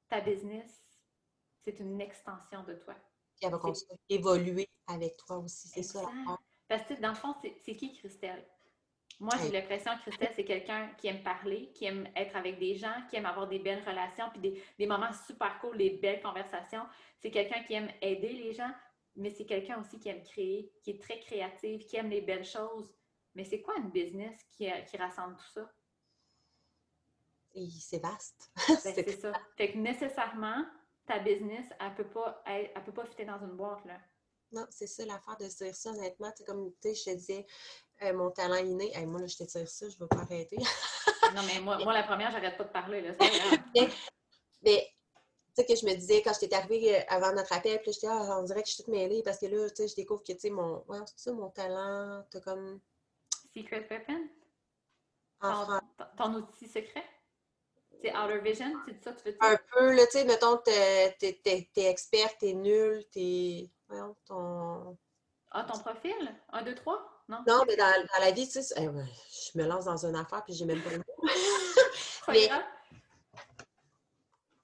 [0.10, 0.72] ta business,
[1.62, 2.96] c'est une extension de toi
[3.42, 5.68] elle va continuer à évoluer avec toi aussi.
[5.68, 6.02] C'est ça.
[6.68, 8.46] Parce que dans le fond, c'est qui Christelle?
[9.20, 12.76] Moi, j'ai l'impression que Christelle, c'est quelqu'un qui aime parler, qui aime être avec des
[12.76, 16.84] gens, qui aime avoir des belles relations, puis des, moments super cool, des belles conversations.
[17.20, 18.72] C'est quelqu'un qui aime aider les gens,
[19.16, 22.46] mais c'est quelqu'un aussi qui aime créer, qui est très créatif, qui aime les belles
[22.46, 22.94] choses.
[23.34, 25.72] Mais c'est quoi une business qui, qui rassemble tout ça?
[27.80, 28.52] C'est vaste.
[28.84, 29.32] Ben, c'est ça.
[29.56, 30.64] Fait que nécessairement,
[31.08, 33.98] ta business, elle peut pas, elle, peut pas fitter dans une boîte, là.
[34.52, 36.32] Non, c'est ça l'affaire de se dire ça, honnêtement.
[36.38, 37.46] Tu comme, tu sais, je te disais,
[38.04, 40.58] euh, mon talent inné, moi, là, je te tire ça, je vais pas arrêter.
[41.36, 43.14] non, mais moi, moi, la première, j'arrête pas de parler, là.
[43.76, 43.90] mais,
[44.64, 44.72] tu
[45.54, 48.38] sais, que je me disais, quand j'étais arrivée euh, avant notre appel, puis j'étais, ah,
[48.40, 50.34] on dirait que je suis toute mêlée, parce que là, tu sais, je découvre que,
[50.34, 52.80] tu sais, mon, ouais, c'est ça, mon talent, t'as comme...
[53.54, 54.30] Secret weapon?
[56.18, 57.04] ton outil secret?
[58.02, 59.42] C'est outer vision, c'est ça que tu veux dire?
[59.42, 63.70] Un peu, là, tu sais, mettons, t'es es, expert, t'es nul, t'es.
[63.88, 64.98] Voyons, ton.
[65.52, 66.36] Ah, ton profil?
[66.52, 67.00] Un, deux, trois?
[67.28, 67.40] Non?
[67.48, 70.54] Non, mais dans, dans la vie, tu sais, je me lance dans une affaire puis
[70.54, 71.04] j'ai même pas le mot.
[72.28, 72.50] mais,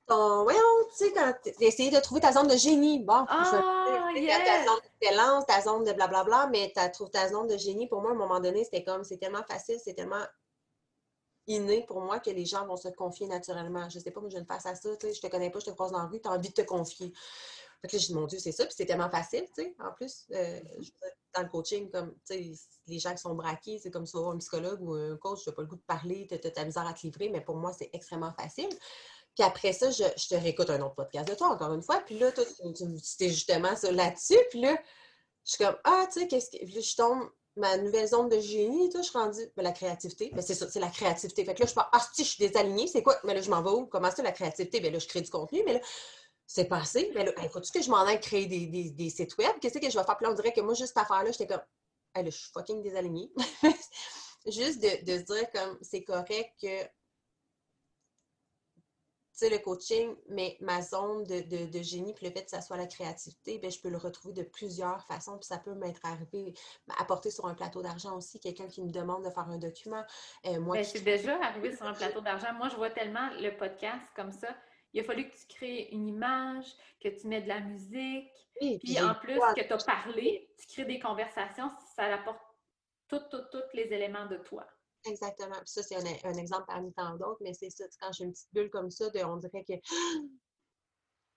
[0.06, 0.60] ton, voyons,
[0.98, 4.40] tu sais, quand essayé de trouver ta zone de génie, bon, ah, yeah.
[4.40, 8.02] ta zone d'excellence, ta zone de blablabla, mais tu trouves ta zone de génie, pour
[8.02, 10.24] moi, à un moment donné, c'était comme, c'est tellement facile, c'est tellement
[11.48, 13.90] inné pour moi que les gens vont se confier naturellement.
[13.90, 15.60] Je sais pas, moi, je ne passe à ça, tu sais, je te connais pas,
[15.60, 17.14] je te croise dans la rue, tu as envie de te confier.
[17.82, 19.76] Fait que là, je dis, mon Dieu, c'est ça, puis c'est tellement facile, tu sais,
[19.80, 20.60] en plus, euh,
[21.36, 22.52] dans le coaching, comme, tu sais,
[22.88, 25.56] les gens qui sont braqués, c'est comme ça, un psychologue ou un coach, tu n'as
[25.56, 27.74] pas le goût de parler, tu as ta misère à te livrer, mais pour moi,
[27.74, 28.70] c'est extrêmement facile.
[29.36, 32.20] Puis après ça, je, te réécoute un autre podcast de toi, encore une fois, puis
[32.20, 34.78] là, toi, tu, tu, justement là-dessus, puis là,
[35.46, 36.58] je suis comme, ah, tu sais, qu'est-ce que.
[36.66, 40.56] je tombe ma nouvelle zone de génie, je suis rendue, ben, la créativité, ben, c'est
[40.56, 41.46] ça, c'est la créativité.
[41.46, 43.16] Fait que là, je parle, ah, si, je suis désalignée, c'est quoi?
[43.24, 43.86] Mais là, je m'en vais où?
[43.86, 44.80] Comment c'est la créativité?
[44.80, 45.80] Ben là, je crée du contenu, mais là,
[46.48, 47.12] c'est passé.
[47.16, 49.52] Mais là, il faut-tu que je m'en aille créer des, des, sites web?
[49.62, 50.18] Qu'est-ce que je vais faire?
[50.18, 51.62] Puis là, on dirait que moi, juste cette affaire-là, j'étais comme,
[52.16, 53.32] hey, je suis fucking désalignée.
[54.48, 56.84] juste de, de se dire comme, c'est correct que
[59.38, 62.88] sais, le coaching, mais ma zone de, génie, puis le fait que ça soit la
[62.88, 66.54] créativité, bien, je peux le retrouver de plusieurs façons, puis ça peut m'être arrivé,
[67.00, 70.04] apporter sur un plateau d'argent aussi, quelqu'un qui me demande de faire un document.
[70.46, 72.54] Euh, moi, ben, c'est déjà arrivé sur un plateau d'argent.
[72.54, 74.56] Moi, je vois tellement le podcast comme ça.
[74.94, 76.68] Il a fallu que tu crées une image,
[77.02, 78.30] que tu mets de la musique,
[78.60, 82.40] puis en plus que tu as parlé, tu crées des conversations, ça apporte
[83.08, 84.68] tous, tous les éléments de toi.
[85.06, 85.56] Exactement.
[85.56, 88.50] Puis ça, c'est un, exemple parmi tant d'autres, mais c'est ça, quand j'ai une petite
[88.54, 89.74] bulle comme ça, de, on dirait que.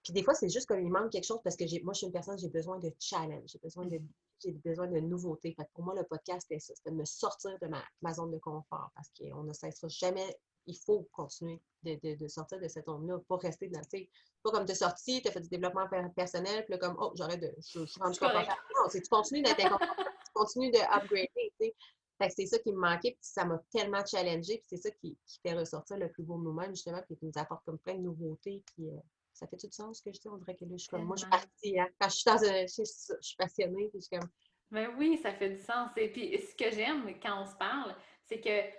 [0.04, 2.12] Puis des fois, c'est juste qu'il manque quelque chose parce que moi, je suis une
[2.12, 4.00] personne, j'ai besoin de challenge, j'ai besoin de
[4.42, 5.54] j'ai besoin de nouveautés.
[5.54, 8.38] Fait pour moi, le podcast, c'est ça, c'était de me sortir de ma, zone de
[8.38, 10.38] confort parce qu'on ne cessera jamais.
[10.68, 14.10] Il faut continuer de, sortir de cette zone-là, pas rester dans, tu
[14.42, 17.40] pas comme de sortir, tu as fait du développement personnel, puis là, comme, oh, j'arrête
[17.40, 18.48] de, je, suis rendu confortable.
[18.74, 21.76] Non, c'est tu continues d'être tu continues de upgrader,
[22.20, 24.90] tu sais c'est ça qui me manquait, puis ça m'a tellement challengé, puis c'est ça
[24.90, 28.02] qui, fait ressortir le plus beau moment, justement, puis qui nous apporte comme plein de
[28.02, 28.96] nouveautés, puis euh,
[29.32, 30.28] ça fait tout sens ce que je dis.
[30.28, 31.88] On dirait que là, je suis comme, moi, je suis partie, hein.
[32.00, 32.84] quand je suis dans un, je,
[33.20, 34.28] suis passionnée, puis je suis comme...
[34.70, 35.90] Ben oui, ça fait du sens.
[35.96, 37.94] Et puis, ce que j'aime quand on se parle,
[38.24, 38.76] c'est que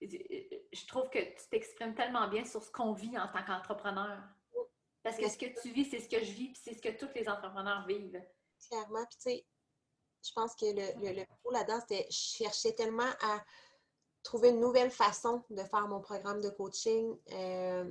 [0.00, 4.18] je trouve que tu t'exprimes tellement bien sur ce qu'on vit en tant qu'entrepreneur.
[5.02, 6.98] Parce que ce que tu vis, c'est ce que je vis, puis c'est ce que
[6.98, 8.20] tous les entrepreneurs vivent.
[8.68, 9.06] Clairement.
[9.08, 9.46] Puis, tu sais,
[10.26, 13.44] je pense que le, le, pro là-dedans, c'était je cherchais tellement à
[14.22, 17.90] trouver une nouvelle façon de faire mon programme de coaching, euh,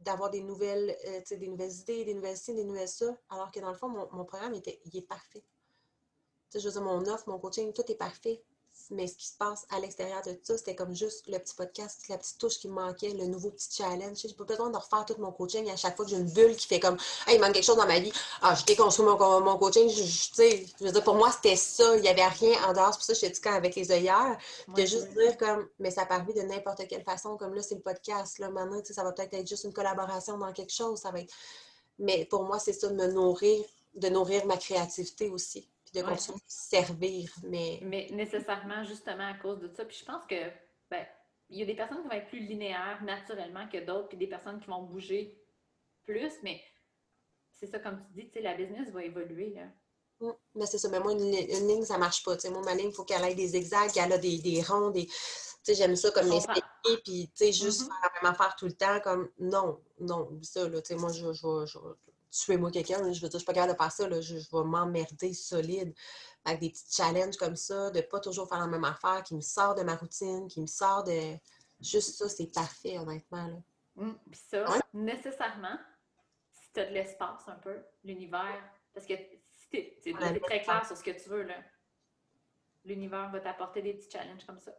[0.00, 3.60] d'avoir des nouvelles, euh, des nouvelles idées, des nouvelles ci, des nouvelles ça, alors que
[3.60, 5.44] dans le fond, mon, mon programme était, il est parfait.
[6.52, 8.42] je veux dire, mon offre, mon coaching, tout est parfait
[8.90, 11.54] mais ce qui se passe à l'extérieur de tout ça, c'était comme juste le petit
[11.54, 14.18] podcast, la petite touche qui me manquait, le nouveau petit challenge.
[14.22, 15.68] J'ai pas besoin de refaire tout mon coaching.
[15.70, 16.96] à chaque fois que j'ai une bulle qui fait comme
[17.26, 18.12] Hey, il manque quelque chose dans ma vie,
[18.42, 19.88] ah, je déconstruis mon, mon coaching.
[19.88, 21.96] Je, je, veux dire, pour moi, c'était ça.
[21.96, 22.92] Il n'y avait rien en dehors.
[22.92, 24.38] C'est pour ça que je suis quand avec les œillères.
[24.68, 27.36] De juste dire comme Mais ça peut de n'importe quelle façon.
[27.36, 28.38] Comme là, c'est le podcast.
[28.38, 31.00] Là, maintenant, ça va peut-être être juste une collaboration dans quelque chose.
[31.00, 31.32] Ça va être
[31.98, 36.06] Mais pour moi, c'est ça, de me nourrir, de nourrir ma créativité aussi, puis de
[36.06, 36.12] Ouais.
[36.12, 37.32] continuer de servir.
[37.44, 39.84] Mais Mais nécessairement, justement, à cause de ça.
[39.84, 40.50] Puis je pense que,
[40.90, 41.06] ben,
[41.50, 44.26] il y a des personnes qui vont être plus linéaires naturellement que d'autres, puis des
[44.26, 45.42] personnes qui vont bouger
[46.04, 46.60] plus, mais
[47.52, 49.66] c'est ça, comme tu dis, tu sais, la business va évoluer, là.
[50.20, 50.32] Mm.
[50.56, 52.36] Mais c'est ça, mais moi, une, li- une ligne, ça marche pas.
[52.36, 52.50] tu sais.
[52.50, 55.06] moi, ma ligne, il faut qu'elle ait des zigzags, qu'elle a des, des ronds, des.
[55.06, 55.14] Tu
[55.62, 56.62] sais, j'aime ça comme spécier,
[57.04, 57.86] puis tu sais, juste Mhm.
[57.88, 61.12] faire la même affaire tout le temps, comme non, non, ça, là, tu sais, moi,
[61.12, 61.78] je, je, je,
[62.28, 64.20] vais tuer moi quelqu'un, je veux dire, je suis pas capable de faire ça, là,
[64.20, 65.94] je, je vais m'emmerder solide.
[66.44, 69.40] Avec des petits challenges comme ça, de pas toujours faire la même affaire, qui me
[69.40, 71.36] sort de ma routine, qui me sort de.
[71.80, 73.46] Juste ça, c'est parfait, honnêtement.
[73.46, 73.56] Là.
[73.96, 74.14] Mm.
[74.30, 74.78] Puis ça, Ouais.
[74.94, 75.78] nécessairement,
[76.52, 78.62] si tu as de l'espace un peu, l'univers,
[78.94, 81.56] parce que si Ouais, t'es très clair sur ce que tu veux, là,
[82.84, 84.72] l'univers va t'apporter des petits challenges comme ça.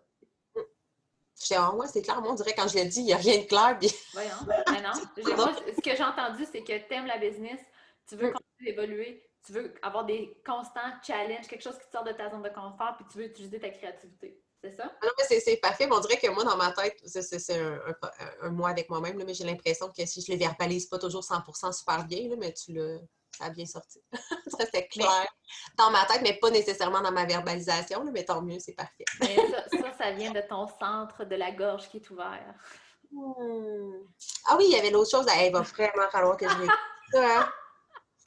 [1.41, 3.13] Je dis, ah ouais, c'est clair, moi, on dirait quand je le dis, il n'y
[3.13, 4.29] a rien de clair, puis Voyons.
[4.71, 4.91] Mais non.
[5.17, 7.59] J'ai- moi, ce que j'ai entendu, c'est que tu aimes la business,
[8.07, 8.33] tu veux Mm.
[8.33, 12.29] continuer d'évoluer, tu veux avoir des constants challenges, quelque chose qui te sort de ta
[12.29, 14.41] zone de confort, puis tu veux utiliser ta créativité.
[14.61, 14.83] C'est ça?
[15.01, 17.53] Ah Non, mais c'est- c'est parfait, mais on dirait que moi, dans ma tête, c'est-
[17.57, 20.87] un, un, un moi avec moi-même, là, mais j'ai l'impression que si je le verbalise
[20.87, 22.99] pas toujours 100% super bien, là, mais tu l'as
[23.37, 24.01] ça a bien sorti.
[24.47, 25.25] ça, c'est clair
[25.77, 29.05] dans ma tête, mais pas nécessairement dans ma verbalisation, là, mais tant mieux, c'est parfait.
[29.21, 32.53] Mais ça, ça, ça vient de ton centre de la gorge qui est ouvert.
[33.11, 34.05] Hmm.
[34.47, 35.25] Ah oui, il y avait l'autre chose.
[35.29, 36.77] Ah, il va vraiment falloir que je réécoute
[37.11, 37.41] ça.
[37.41, 37.53] hein.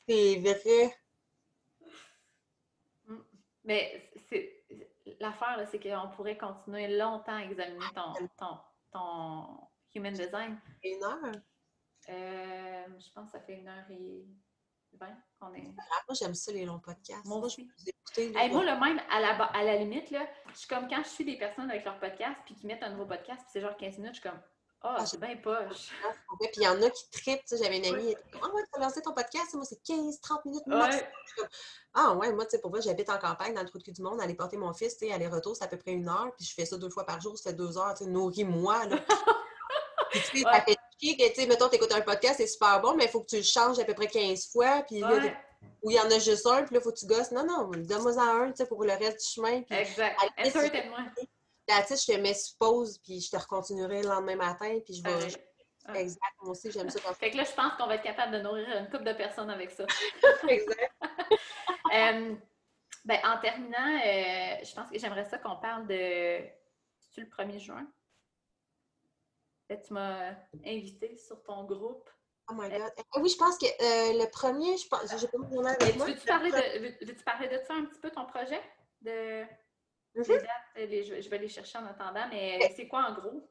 [0.08, 0.96] C'est vrai.
[3.64, 4.64] Mais c'est
[5.20, 8.58] l'affaire, c'est qu'on pourrait continuer longtemps à examiner ton, ton,
[8.92, 10.58] ton human design.
[10.82, 11.32] Une heure.
[12.08, 14.26] Euh, je pense que ça fait une heure et
[14.98, 15.64] qu'on est.
[15.78, 17.24] Ah, moi, j'aime ça, les longs podcasts.
[17.24, 18.32] Moi Moi, je vous écouter.
[18.39, 21.09] Hey, moi, le même, à la, à la limite, là, je suis comme quand je
[21.09, 23.77] suis des personnes avec leur podcast puis qui mettent un nouveau podcast, puis c'est genre
[23.77, 24.40] 15 minutes, je suis comme
[24.82, 25.90] Ah, Ah, c'est bien poche.
[26.40, 28.81] Ouais, Puis il y en a qui sais, J'avais une amie, elle Ah ouais, tu
[28.81, 30.97] as lancé ton podcast, moi, c'est 15-30 minutes max.
[30.97, 31.09] Ouais.
[31.94, 33.93] Ah ouais, moi, tu sais, pour vrai, j'habite en campagne, dans le trou de cul
[33.93, 36.32] du monde, aller porter mon fils, tu sais, aller-retour, c'est à peu près une heure,
[36.36, 38.86] puis je fais ça deux fois par jour, ça fait deux heures, tu sais, nourris-moi,
[38.86, 38.97] là.
[40.10, 40.52] Puis, tu sais, Ouais.
[40.52, 43.20] ça fait que, tu sais, mettons, t'écoutes un podcast, c'est super bon, mais il faut
[43.20, 45.34] que tu le changes à peu près 15 fois, puis Ouais,
[45.82, 47.32] ou il y en a juste un, puis là, il faut que tu gosses.
[47.32, 50.16] Non, non, donne-moi en un, tu sais, pour le reste du chemin, puis exact.
[50.38, 50.98] Entertain-moi.
[51.68, 54.78] là, tu sais, je te mets sur pause, puis je te recontinuerai le lendemain matin,
[54.84, 55.10] puis je vais...
[55.10, 55.36] Pareil.
[55.88, 56.02] Ouais.
[56.02, 57.00] Exact, moi aussi, j'aime ça.
[57.14, 59.50] Fait que là, je pense qu'on va être capable de nourrir une couple de personnes
[59.50, 59.84] avec ça.
[60.48, 60.92] exact.
[61.92, 62.34] Euh,
[63.04, 66.38] ben, en terminant, euh, je pense que j'aimerais ça qu'on parle de.
[66.96, 67.86] C'est-tu le 1er juin?
[69.80, 70.32] Tu m'as
[70.64, 72.08] invité sur ton groupe.
[72.50, 72.92] Oh my God.
[72.98, 75.96] Eh oui, je pense que euh, le premier, je pense, j'ai pas mon journal avec
[75.96, 76.06] moi.
[76.06, 78.60] Veux-tu parler, de, veux- parler de ça un petit peu, ton projet?
[79.00, 79.42] De,
[80.14, 80.24] Mhm.
[80.28, 80.46] les dates,
[80.90, 83.48] les- je, je vais les chercher en attendant, mais c'est quoi en gros?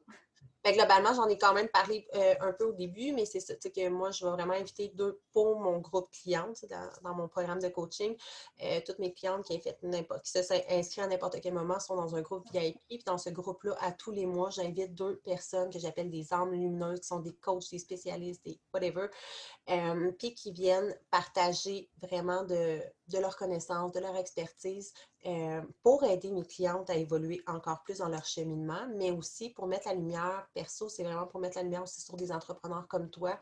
[0.64, 3.54] Ben, globalement, j'en ai quand même parlé euh, un peu au début, mais c'est ça,
[3.54, 6.52] que moi, je vais vraiment inviter deux pour mon groupe client,
[7.02, 8.16] dans, mon programme de coaching.
[8.62, 9.60] Euh, toutes mes clientes qui
[10.24, 12.78] se sont inscrites à n'importe quel moment sont dans un groupe VIP.
[12.88, 16.52] Puis dans ce groupe-là, à tous les mois, j'invite deux personnes que j'appelle des âmes
[16.52, 19.08] lumineuses, qui sont des coachs, des spécialistes, des whatever,
[19.68, 22.80] euh, puis qui viennent partager vraiment de,
[23.12, 24.92] de leur connaissance, de leur expertise
[25.26, 29.66] euh, pour aider mes clientes à évoluer encore plus dans leur cheminement, mais aussi pour
[29.66, 33.10] mettre la lumière, perso, c'est vraiment pour mettre la lumière aussi sur des entrepreneurs comme
[33.10, 33.38] toi,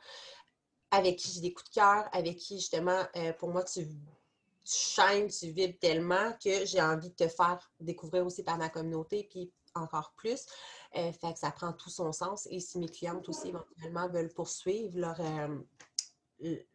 [0.91, 3.93] avec qui j'ai des coups de cœur, avec qui justement, euh, pour moi, tu, tu
[4.65, 9.27] shines, tu vibres tellement que j'ai envie de te faire découvrir aussi par ma communauté,
[9.31, 10.47] puis encore plus.
[10.97, 12.49] Euh, fait que ça prend tout son sens.
[12.51, 15.21] Et si mes clientes aussi éventuellement veulent poursuivre leur,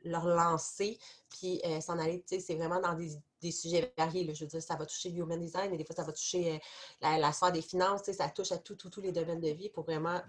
[0.03, 0.97] leur lancer,
[1.29, 3.11] puis euh, s'en aller, tu sais, c'est vraiment dans des,
[3.41, 4.23] des sujets variés.
[4.23, 4.33] là.
[4.33, 6.55] Je veux dire, ça va toucher le human design, mais des fois, ça va toucher
[6.55, 6.57] euh,
[7.01, 9.41] la, la sphère des finances, tu sais, ça touche à tout, tout, tous les domaines
[9.41, 10.21] de vie pour vraiment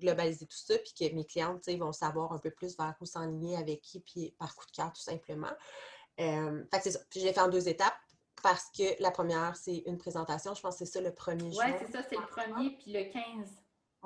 [0.00, 2.94] globaliser tout ça, puis que mes clientes, tu sais, vont savoir un peu plus vers
[3.00, 5.52] où s'enligner, avec qui, puis par coup de cœur, tout simplement.
[6.20, 7.00] Euh, fait que c'est ça.
[7.10, 7.94] Puis je l'ai fait en deux étapes
[8.42, 10.54] parce que la première, c'est une présentation.
[10.54, 11.58] Je pense que c'est ça le premier jour.
[11.58, 13.48] Ouais, c'est ça, c'est le premier, puis le 15.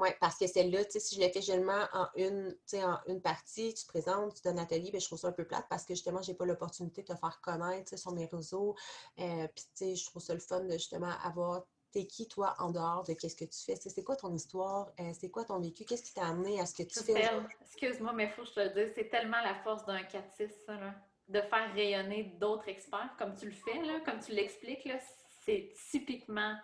[0.00, 2.84] Oui, parce que celle-là, tu sais, si je l'ai fait seulement en une, tu sais,
[2.84, 5.44] en une partie, tu te présentes, tu donnes l'atelier, ben, je trouve ça un peu
[5.44, 8.74] plate parce que justement, j'ai pas l'opportunité de te faire connaître sur mes réseaux.
[9.18, 12.54] Euh, Puis, tu sais, je trouve ça le fun de justement avoir t'es qui, toi,
[12.58, 13.74] en dehors de qu'est-ce que tu fais?
[13.74, 14.92] C'est quoi ton histoire?
[15.00, 15.84] Euh, c'est quoi ton vécu?
[15.84, 17.28] Qu'est-ce qui t'a amené à ce que tu fais?
[17.62, 20.50] Excuse-moi, mais il faut que je te le dise, c'est tellement la force d'un 4-6,
[20.66, 20.94] ça, là,
[21.28, 24.98] de faire rayonner d'autres experts, comme tu le fais, là, comme tu l'expliques, là,
[25.44, 26.54] c'est typiquement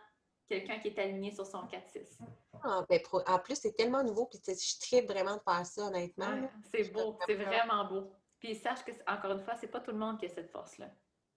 [0.48, 2.18] quelqu'un qui est aligné sur son 4-6.
[2.62, 5.86] Ah, ben, pro- en plus, c'est tellement nouveau, puis je tripe vraiment de faire ça,
[5.86, 6.31] honnêtement.
[6.31, 8.10] Ouais, c'est beau, c'est vraiment beau.
[8.39, 10.90] Puis sache que, encore une fois, c'est pas tout le monde qui a cette force-là.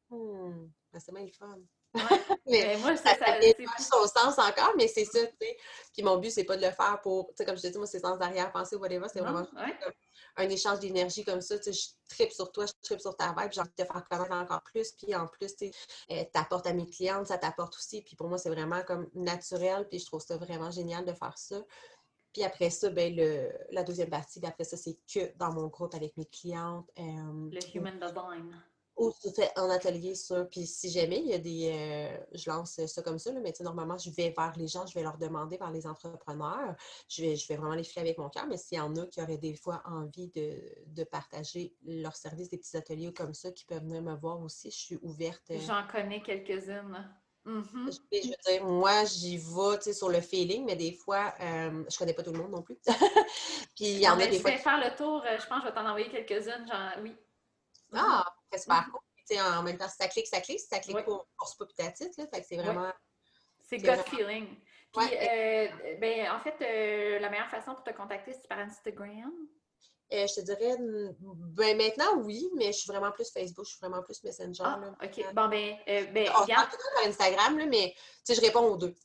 [0.10, 1.60] Hmm, ben, c'est bien le fun.
[2.48, 5.58] mais moi, ça, ça, ça son sens encore, mais c'est ça, tu sais.
[5.94, 7.78] Puis mon but, c'est pas de le faire pour, tu sais, comme je te dis,
[7.78, 9.48] moi, c'est sans arrière-pensée ou whatever, c'est vraiment
[10.38, 13.34] un échange d'énergie comme ça, tu sais, je tripe sur toi, je tripe sur ta
[13.38, 15.72] vibe, j'ai envie de te faire connaître encore plus, puis en plus, tu
[16.08, 19.88] sais, t'apportes à mes clientes, ça t'apporte aussi, puis pour moi, c'est vraiment comme naturel,
[19.90, 21.58] puis je trouve ça vraiment génial de faire ça.
[22.34, 25.96] Puis après ça, ben, le, la deuxième partie, après ça, c'est que dans mon groupe
[25.96, 26.88] avec mes clientes.
[27.00, 28.56] Euh, le Human Design
[29.00, 30.44] ou fait en atelier ça.
[30.46, 31.72] Puis si jamais il y a des.
[31.74, 34.94] Euh, je lance ça comme ça, là, mais normalement, je vais vers les gens, je
[34.94, 36.76] vais leur demander vers les entrepreneurs.
[37.08, 39.06] Je vais, je vais vraiment les filer avec mon cœur, mais s'il y en a
[39.08, 43.64] qui auraient des fois envie de, partager leur service, des petits ateliers comme ça, qui
[43.66, 45.50] peuvent venir me voir aussi, je suis ouverte.
[45.52, 45.60] Euh.
[45.66, 47.10] J'en connais quelques-unes.
[47.46, 48.00] Mm-hmm.
[48.12, 52.14] je, veux dire, moi, j'y vais sur le feeling, mais des fois, euh, je connais
[52.14, 52.78] pas tout le monde non plus.
[53.76, 54.52] Puis il y en a des fois.
[54.52, 57.16] faire le tour, je pense que je vais t'en envoyer quelques-unes, genre, oui.
[57.94, 59.40] Ah, c'est super cool.
[59.40, 60.60] En même temps, si ça clique, ça clique.
[60.60, 62.28] Si ça clique pas titre, là.
[62.34, 62.92] Fait que c'est vraiment.
[63.62, 64.48] C'est gut feeling.
[64.92, 65.68] Puis, euh,
[66.00, 69.32] ben, en fait, euh, la meilleure façon pour te contacter, c'est par Instagram?
[70.12, 70.76] Euh, je te dirais,
[71.20, 74.64] ben maintenant, oui, mais je suis vraiment plus Facebook, je suis vraiment plus Messenger.
[74.66, 75.34] Ah, OK.
[75.36, 77.94] Bon, ben, ben On par Instagram, là, mais
[78.28, 78.96] je réponds aux deux.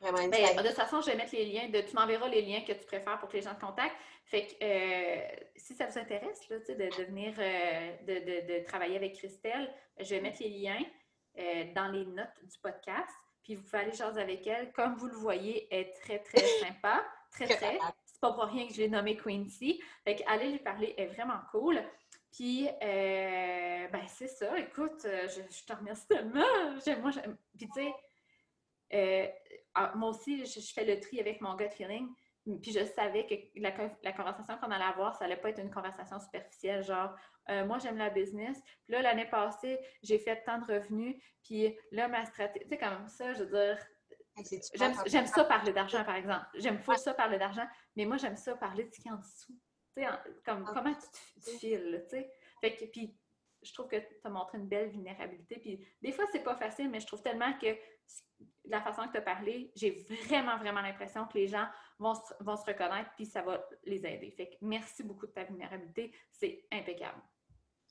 [0.00, 1.68] Vraiment, ben, de toute façon, je vais mettre les liens.
[1.68, 3.96] De, tu m'enverras les liens que tu préfères pour que les gens te contactent.
[4.28, 9.14] Fait que euh, si ça vous intéresse là, de, de venir euh, de, travailler avec
[9.14, 10.84] Christelle, je vais mettre les liens
[11.38, 13.10] euh, dans les notes du podcast.
[13.42, 14.70] Puis vous pouvez aller jaser avec elle.
[14.72, 17.02] Comme vous le voyez, elle est très, très sympa.
[17.30, 17.78] Très, très.
[18.04, 19.80] C'est pas pour rien que je l'ai nommée Quincy.
[20.04, 21.82] Fait que allez lui parler, elle est vraiment cool.
[22.30, 24.58] Puis, ben c'est ça.
[24.58, 26.44] Écoute, je, te remercie tellement.
[27.00, 27.12] Moi,
[27.56, 27.92] Puis, tu
[28.90, 29.34] sais,
[29.74, 32.08] ah, moi aussi, je, fais le tri avec mon gut feeling.
[32.44, 36.18] Puis je savais que la, conversation qu'on allait avoir, ça allait pas être une conversation
[36.18, 37.14] superficielle, genre
[37.50, 38.58] euh, moi j'aime la business.
[38.84, 41.22] Puis là, l'année passée, j'ai fait tant de revenus.
[41.44, 43.78] Puis là, ma stratégie, tu sais, comme ça, je veux dire,
[45.06, 46.46] j'aime ça parler d'argent, par exemple.
[46.54, 47.66] J'aime pas ça parler d'argent,
[47.96, 49.58] mais moi j'aime ça parler de ce qui est en dessous.
[49.96, 50.08] Tu sais,
[50.44, 50.72] comme ah.
[50.74, 52.30] comment tu, tu files, tu sais.
[52.60, 53.14] Fait que, puis
[53.62, 55.58] je trouve que tu as montré une belle vulnérabilité.
[55.58, 57.76] Puis des fois, c'est pas facile, mais je trouve tellement que
[58.68, 59.90] la façon que tu as parlé, j'ai
[60.26, 61.66] vraiment, vraiment l'impression que les gens
[61.98, 64.30] vont se, vont se reconnaître puis ça va les aider.
[64.30, 66.14] Fait que merci beaucoup de ta vulnérabilité.
[66.30, 67.20] C'est impeccable.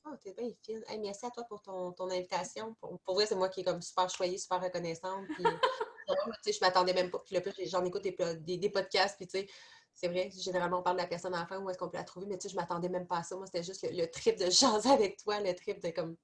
[0.06, 1.02] Oh, t'es bien fine.
[1.02, 2.74] merci à toi pour ton, ton invitation.
[2.76, 5.26] Pour, pour vrai, c'est moi qui est comme super choyée, super reconnaissante.
[5.36, 5.44] Puis,
[6.54, 7.20] je m'attendais même pas.
[7.20, 9.48] Puis le plus, j'en écoute des, des, des podcasts, puis tu sais,
[9.98, 12.28] c'est vrai, généralement, on parle de la personne enfin, où est-ce qu'on peut la trouver,
[12.28, 13.36] mais tu sais, je m'attendais même pas à ça.
[13.36, 16.16] Moi, c'était juste le, trip de jaser avec toi, le trip de comme.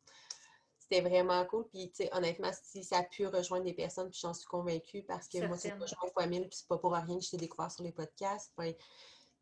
[0.93, 1.65] C'était vraiment cool.
[1.69, 5.01] Puis, tu sais, honnêtement, si ça a pu rejoindre des personnes, puis j'en suis convaincue
[5.01, 7.31] parce que moi, c'est pas une fois mille, puis c'est pas pour rien que je
[7.31, 8.53] t'ai découvert sur les podcasts.
[8.57, 8.75] Ben,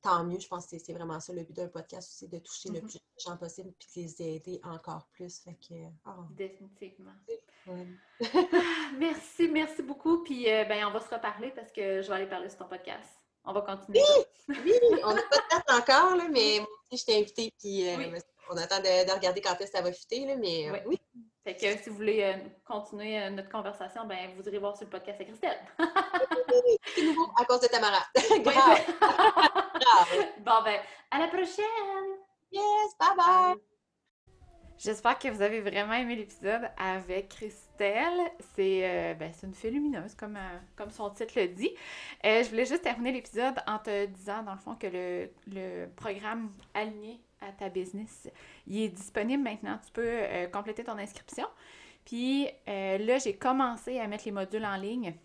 [0.01, 2.69] tant mieux, je pense que c'est vraiment ça le but d'un podcast aussi, de toucher
[2.69, 2.81] le mm-hmm.
[2.81, 5.39] plus de gens possible puis de les aider encore plus.
[5.39, 5.73] Fait que,
[6.07, 6.23] oh.
[6.31, 7.11] Définitivement.
[8.97, 10.23] merci, merci beaucoup.
[10.23, 12.69] Puis euh, ben, on va se reparler parce que je vais aller parler sur ton
[12.69, 13.09] podcast.
[13.43, 14.01] On va continuer.
[14.47, 14.73] Oui, oui
[15.03, 18.19] on n'a pas de date encore, là, mais moi aussi, je t'ai invitée, puis euh,
[18.51, 20.99] on attend de, regarder quand est-ce que ça va fitter, là, mais euh, oui.
[21.43, 22.33] Fait que si vous voulez euh,
[22.65, 25.57] continuer notre conversation, ben vous irez voir sur le podcast avec Christelle.
[26.95, 28.05] C'est nouveau à cause de Tamara.
[30.39, 32.19] Bon, ben, à la prochaine!
[32.51, 33.55] Yes, bye bye!
[34.83, 38.19] J'espère que vous avez vraiment aimé l'épisode avec Christelle.
[38.55, 41.69] C'est euh, ben, une fée lumineuse, comme, euh, comme son titre le dit.
[42.25, 45.85] Euh, je voulais juste terminer l'épisode en te disant, dans le fond, que le, le,
[45.95, 48.27] programme aligné à ta business,
[48.67, 49.79] il est disponible maintenant.
[49.85, 50.21] Tu peux
[50.51, 51.47] compléter ton inscription.
[52.05, 55.15] Puis là, j'ai commencé à mettre les modules en ligne.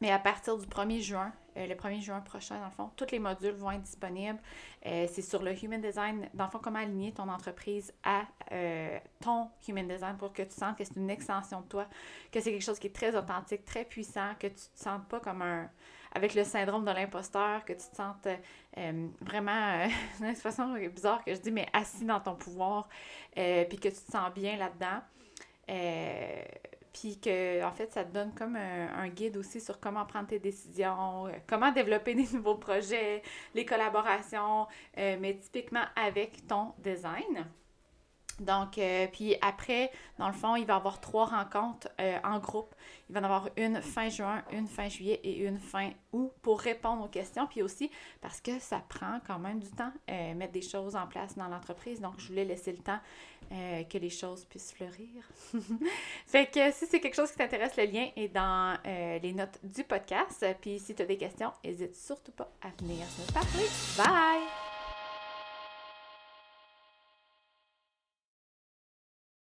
[0.00, 3.10] Mais à partir du 1er juin, euh, le 1er juin prochain, dans le fond, tous
[3.12, 4.38] les modules vont être disponibles.
[4.84, 8.22] Euh, c'est sur le Human Design, dans le fond, comment aligner ton entreprise à
[8.52, 11.86] euh, ton Human Design pour que tu sentes que c'est une extension de toi,
[12.30, 15.08] que c'est quelque chose qui est très authentique, très puissant, que tu ne te sentes
[15.08, 15.70] pas comme un
[16.16, 18.28] avec le syndrome de l'imposteur, que tu te sentes
[19.20, 19.86] vraiment,
[20.20, 22.88] une expression bizarre que je dis, mais assis dans ton pouvoir,
[23.34, 25.00] puis que tu te sens bien là-dedans
[27.00, 30.38] puis que en fait ça te donne comme un, guide aussi sur comment prendre tes
[30.38, 33.22] décisions, euh, comment développer des nouveaux projets,
[33.54, 34.66] les collaborations,
[34.96, 37.46] euh, mais typiquement avec ton design.
[38.40, 41.88] Donc, euh, puis après, dans le fond, il va y avoir trois rencontres
[42.24, 42.74] en groupe.
[43.08, 46.32] Il va y en avoir une fin juin, une fin juillet et une fin août
[46.42, 47.46] pour répondre aux questions.
[47.46, 47.90] Puis aussi
[48.20, 52.00] parce que ça prend quand même du temps mettre des choses en place dans l'entreprise.
[52.00, 53.00] Donc, je voulais laisser le temps
[53.52, 55.22] euh, que les choses puissent fleurir.
[56.26, 59.60] fait que si c'est quelque chose qui t'intéresse, le lien est dans euh, les notes
[59.62, 60.44] du podcast.
[60.60, 63.68] Puis si tu as des questions, n'hésite surtout pas à venir me parler.
[63.96, 64.65] Bye!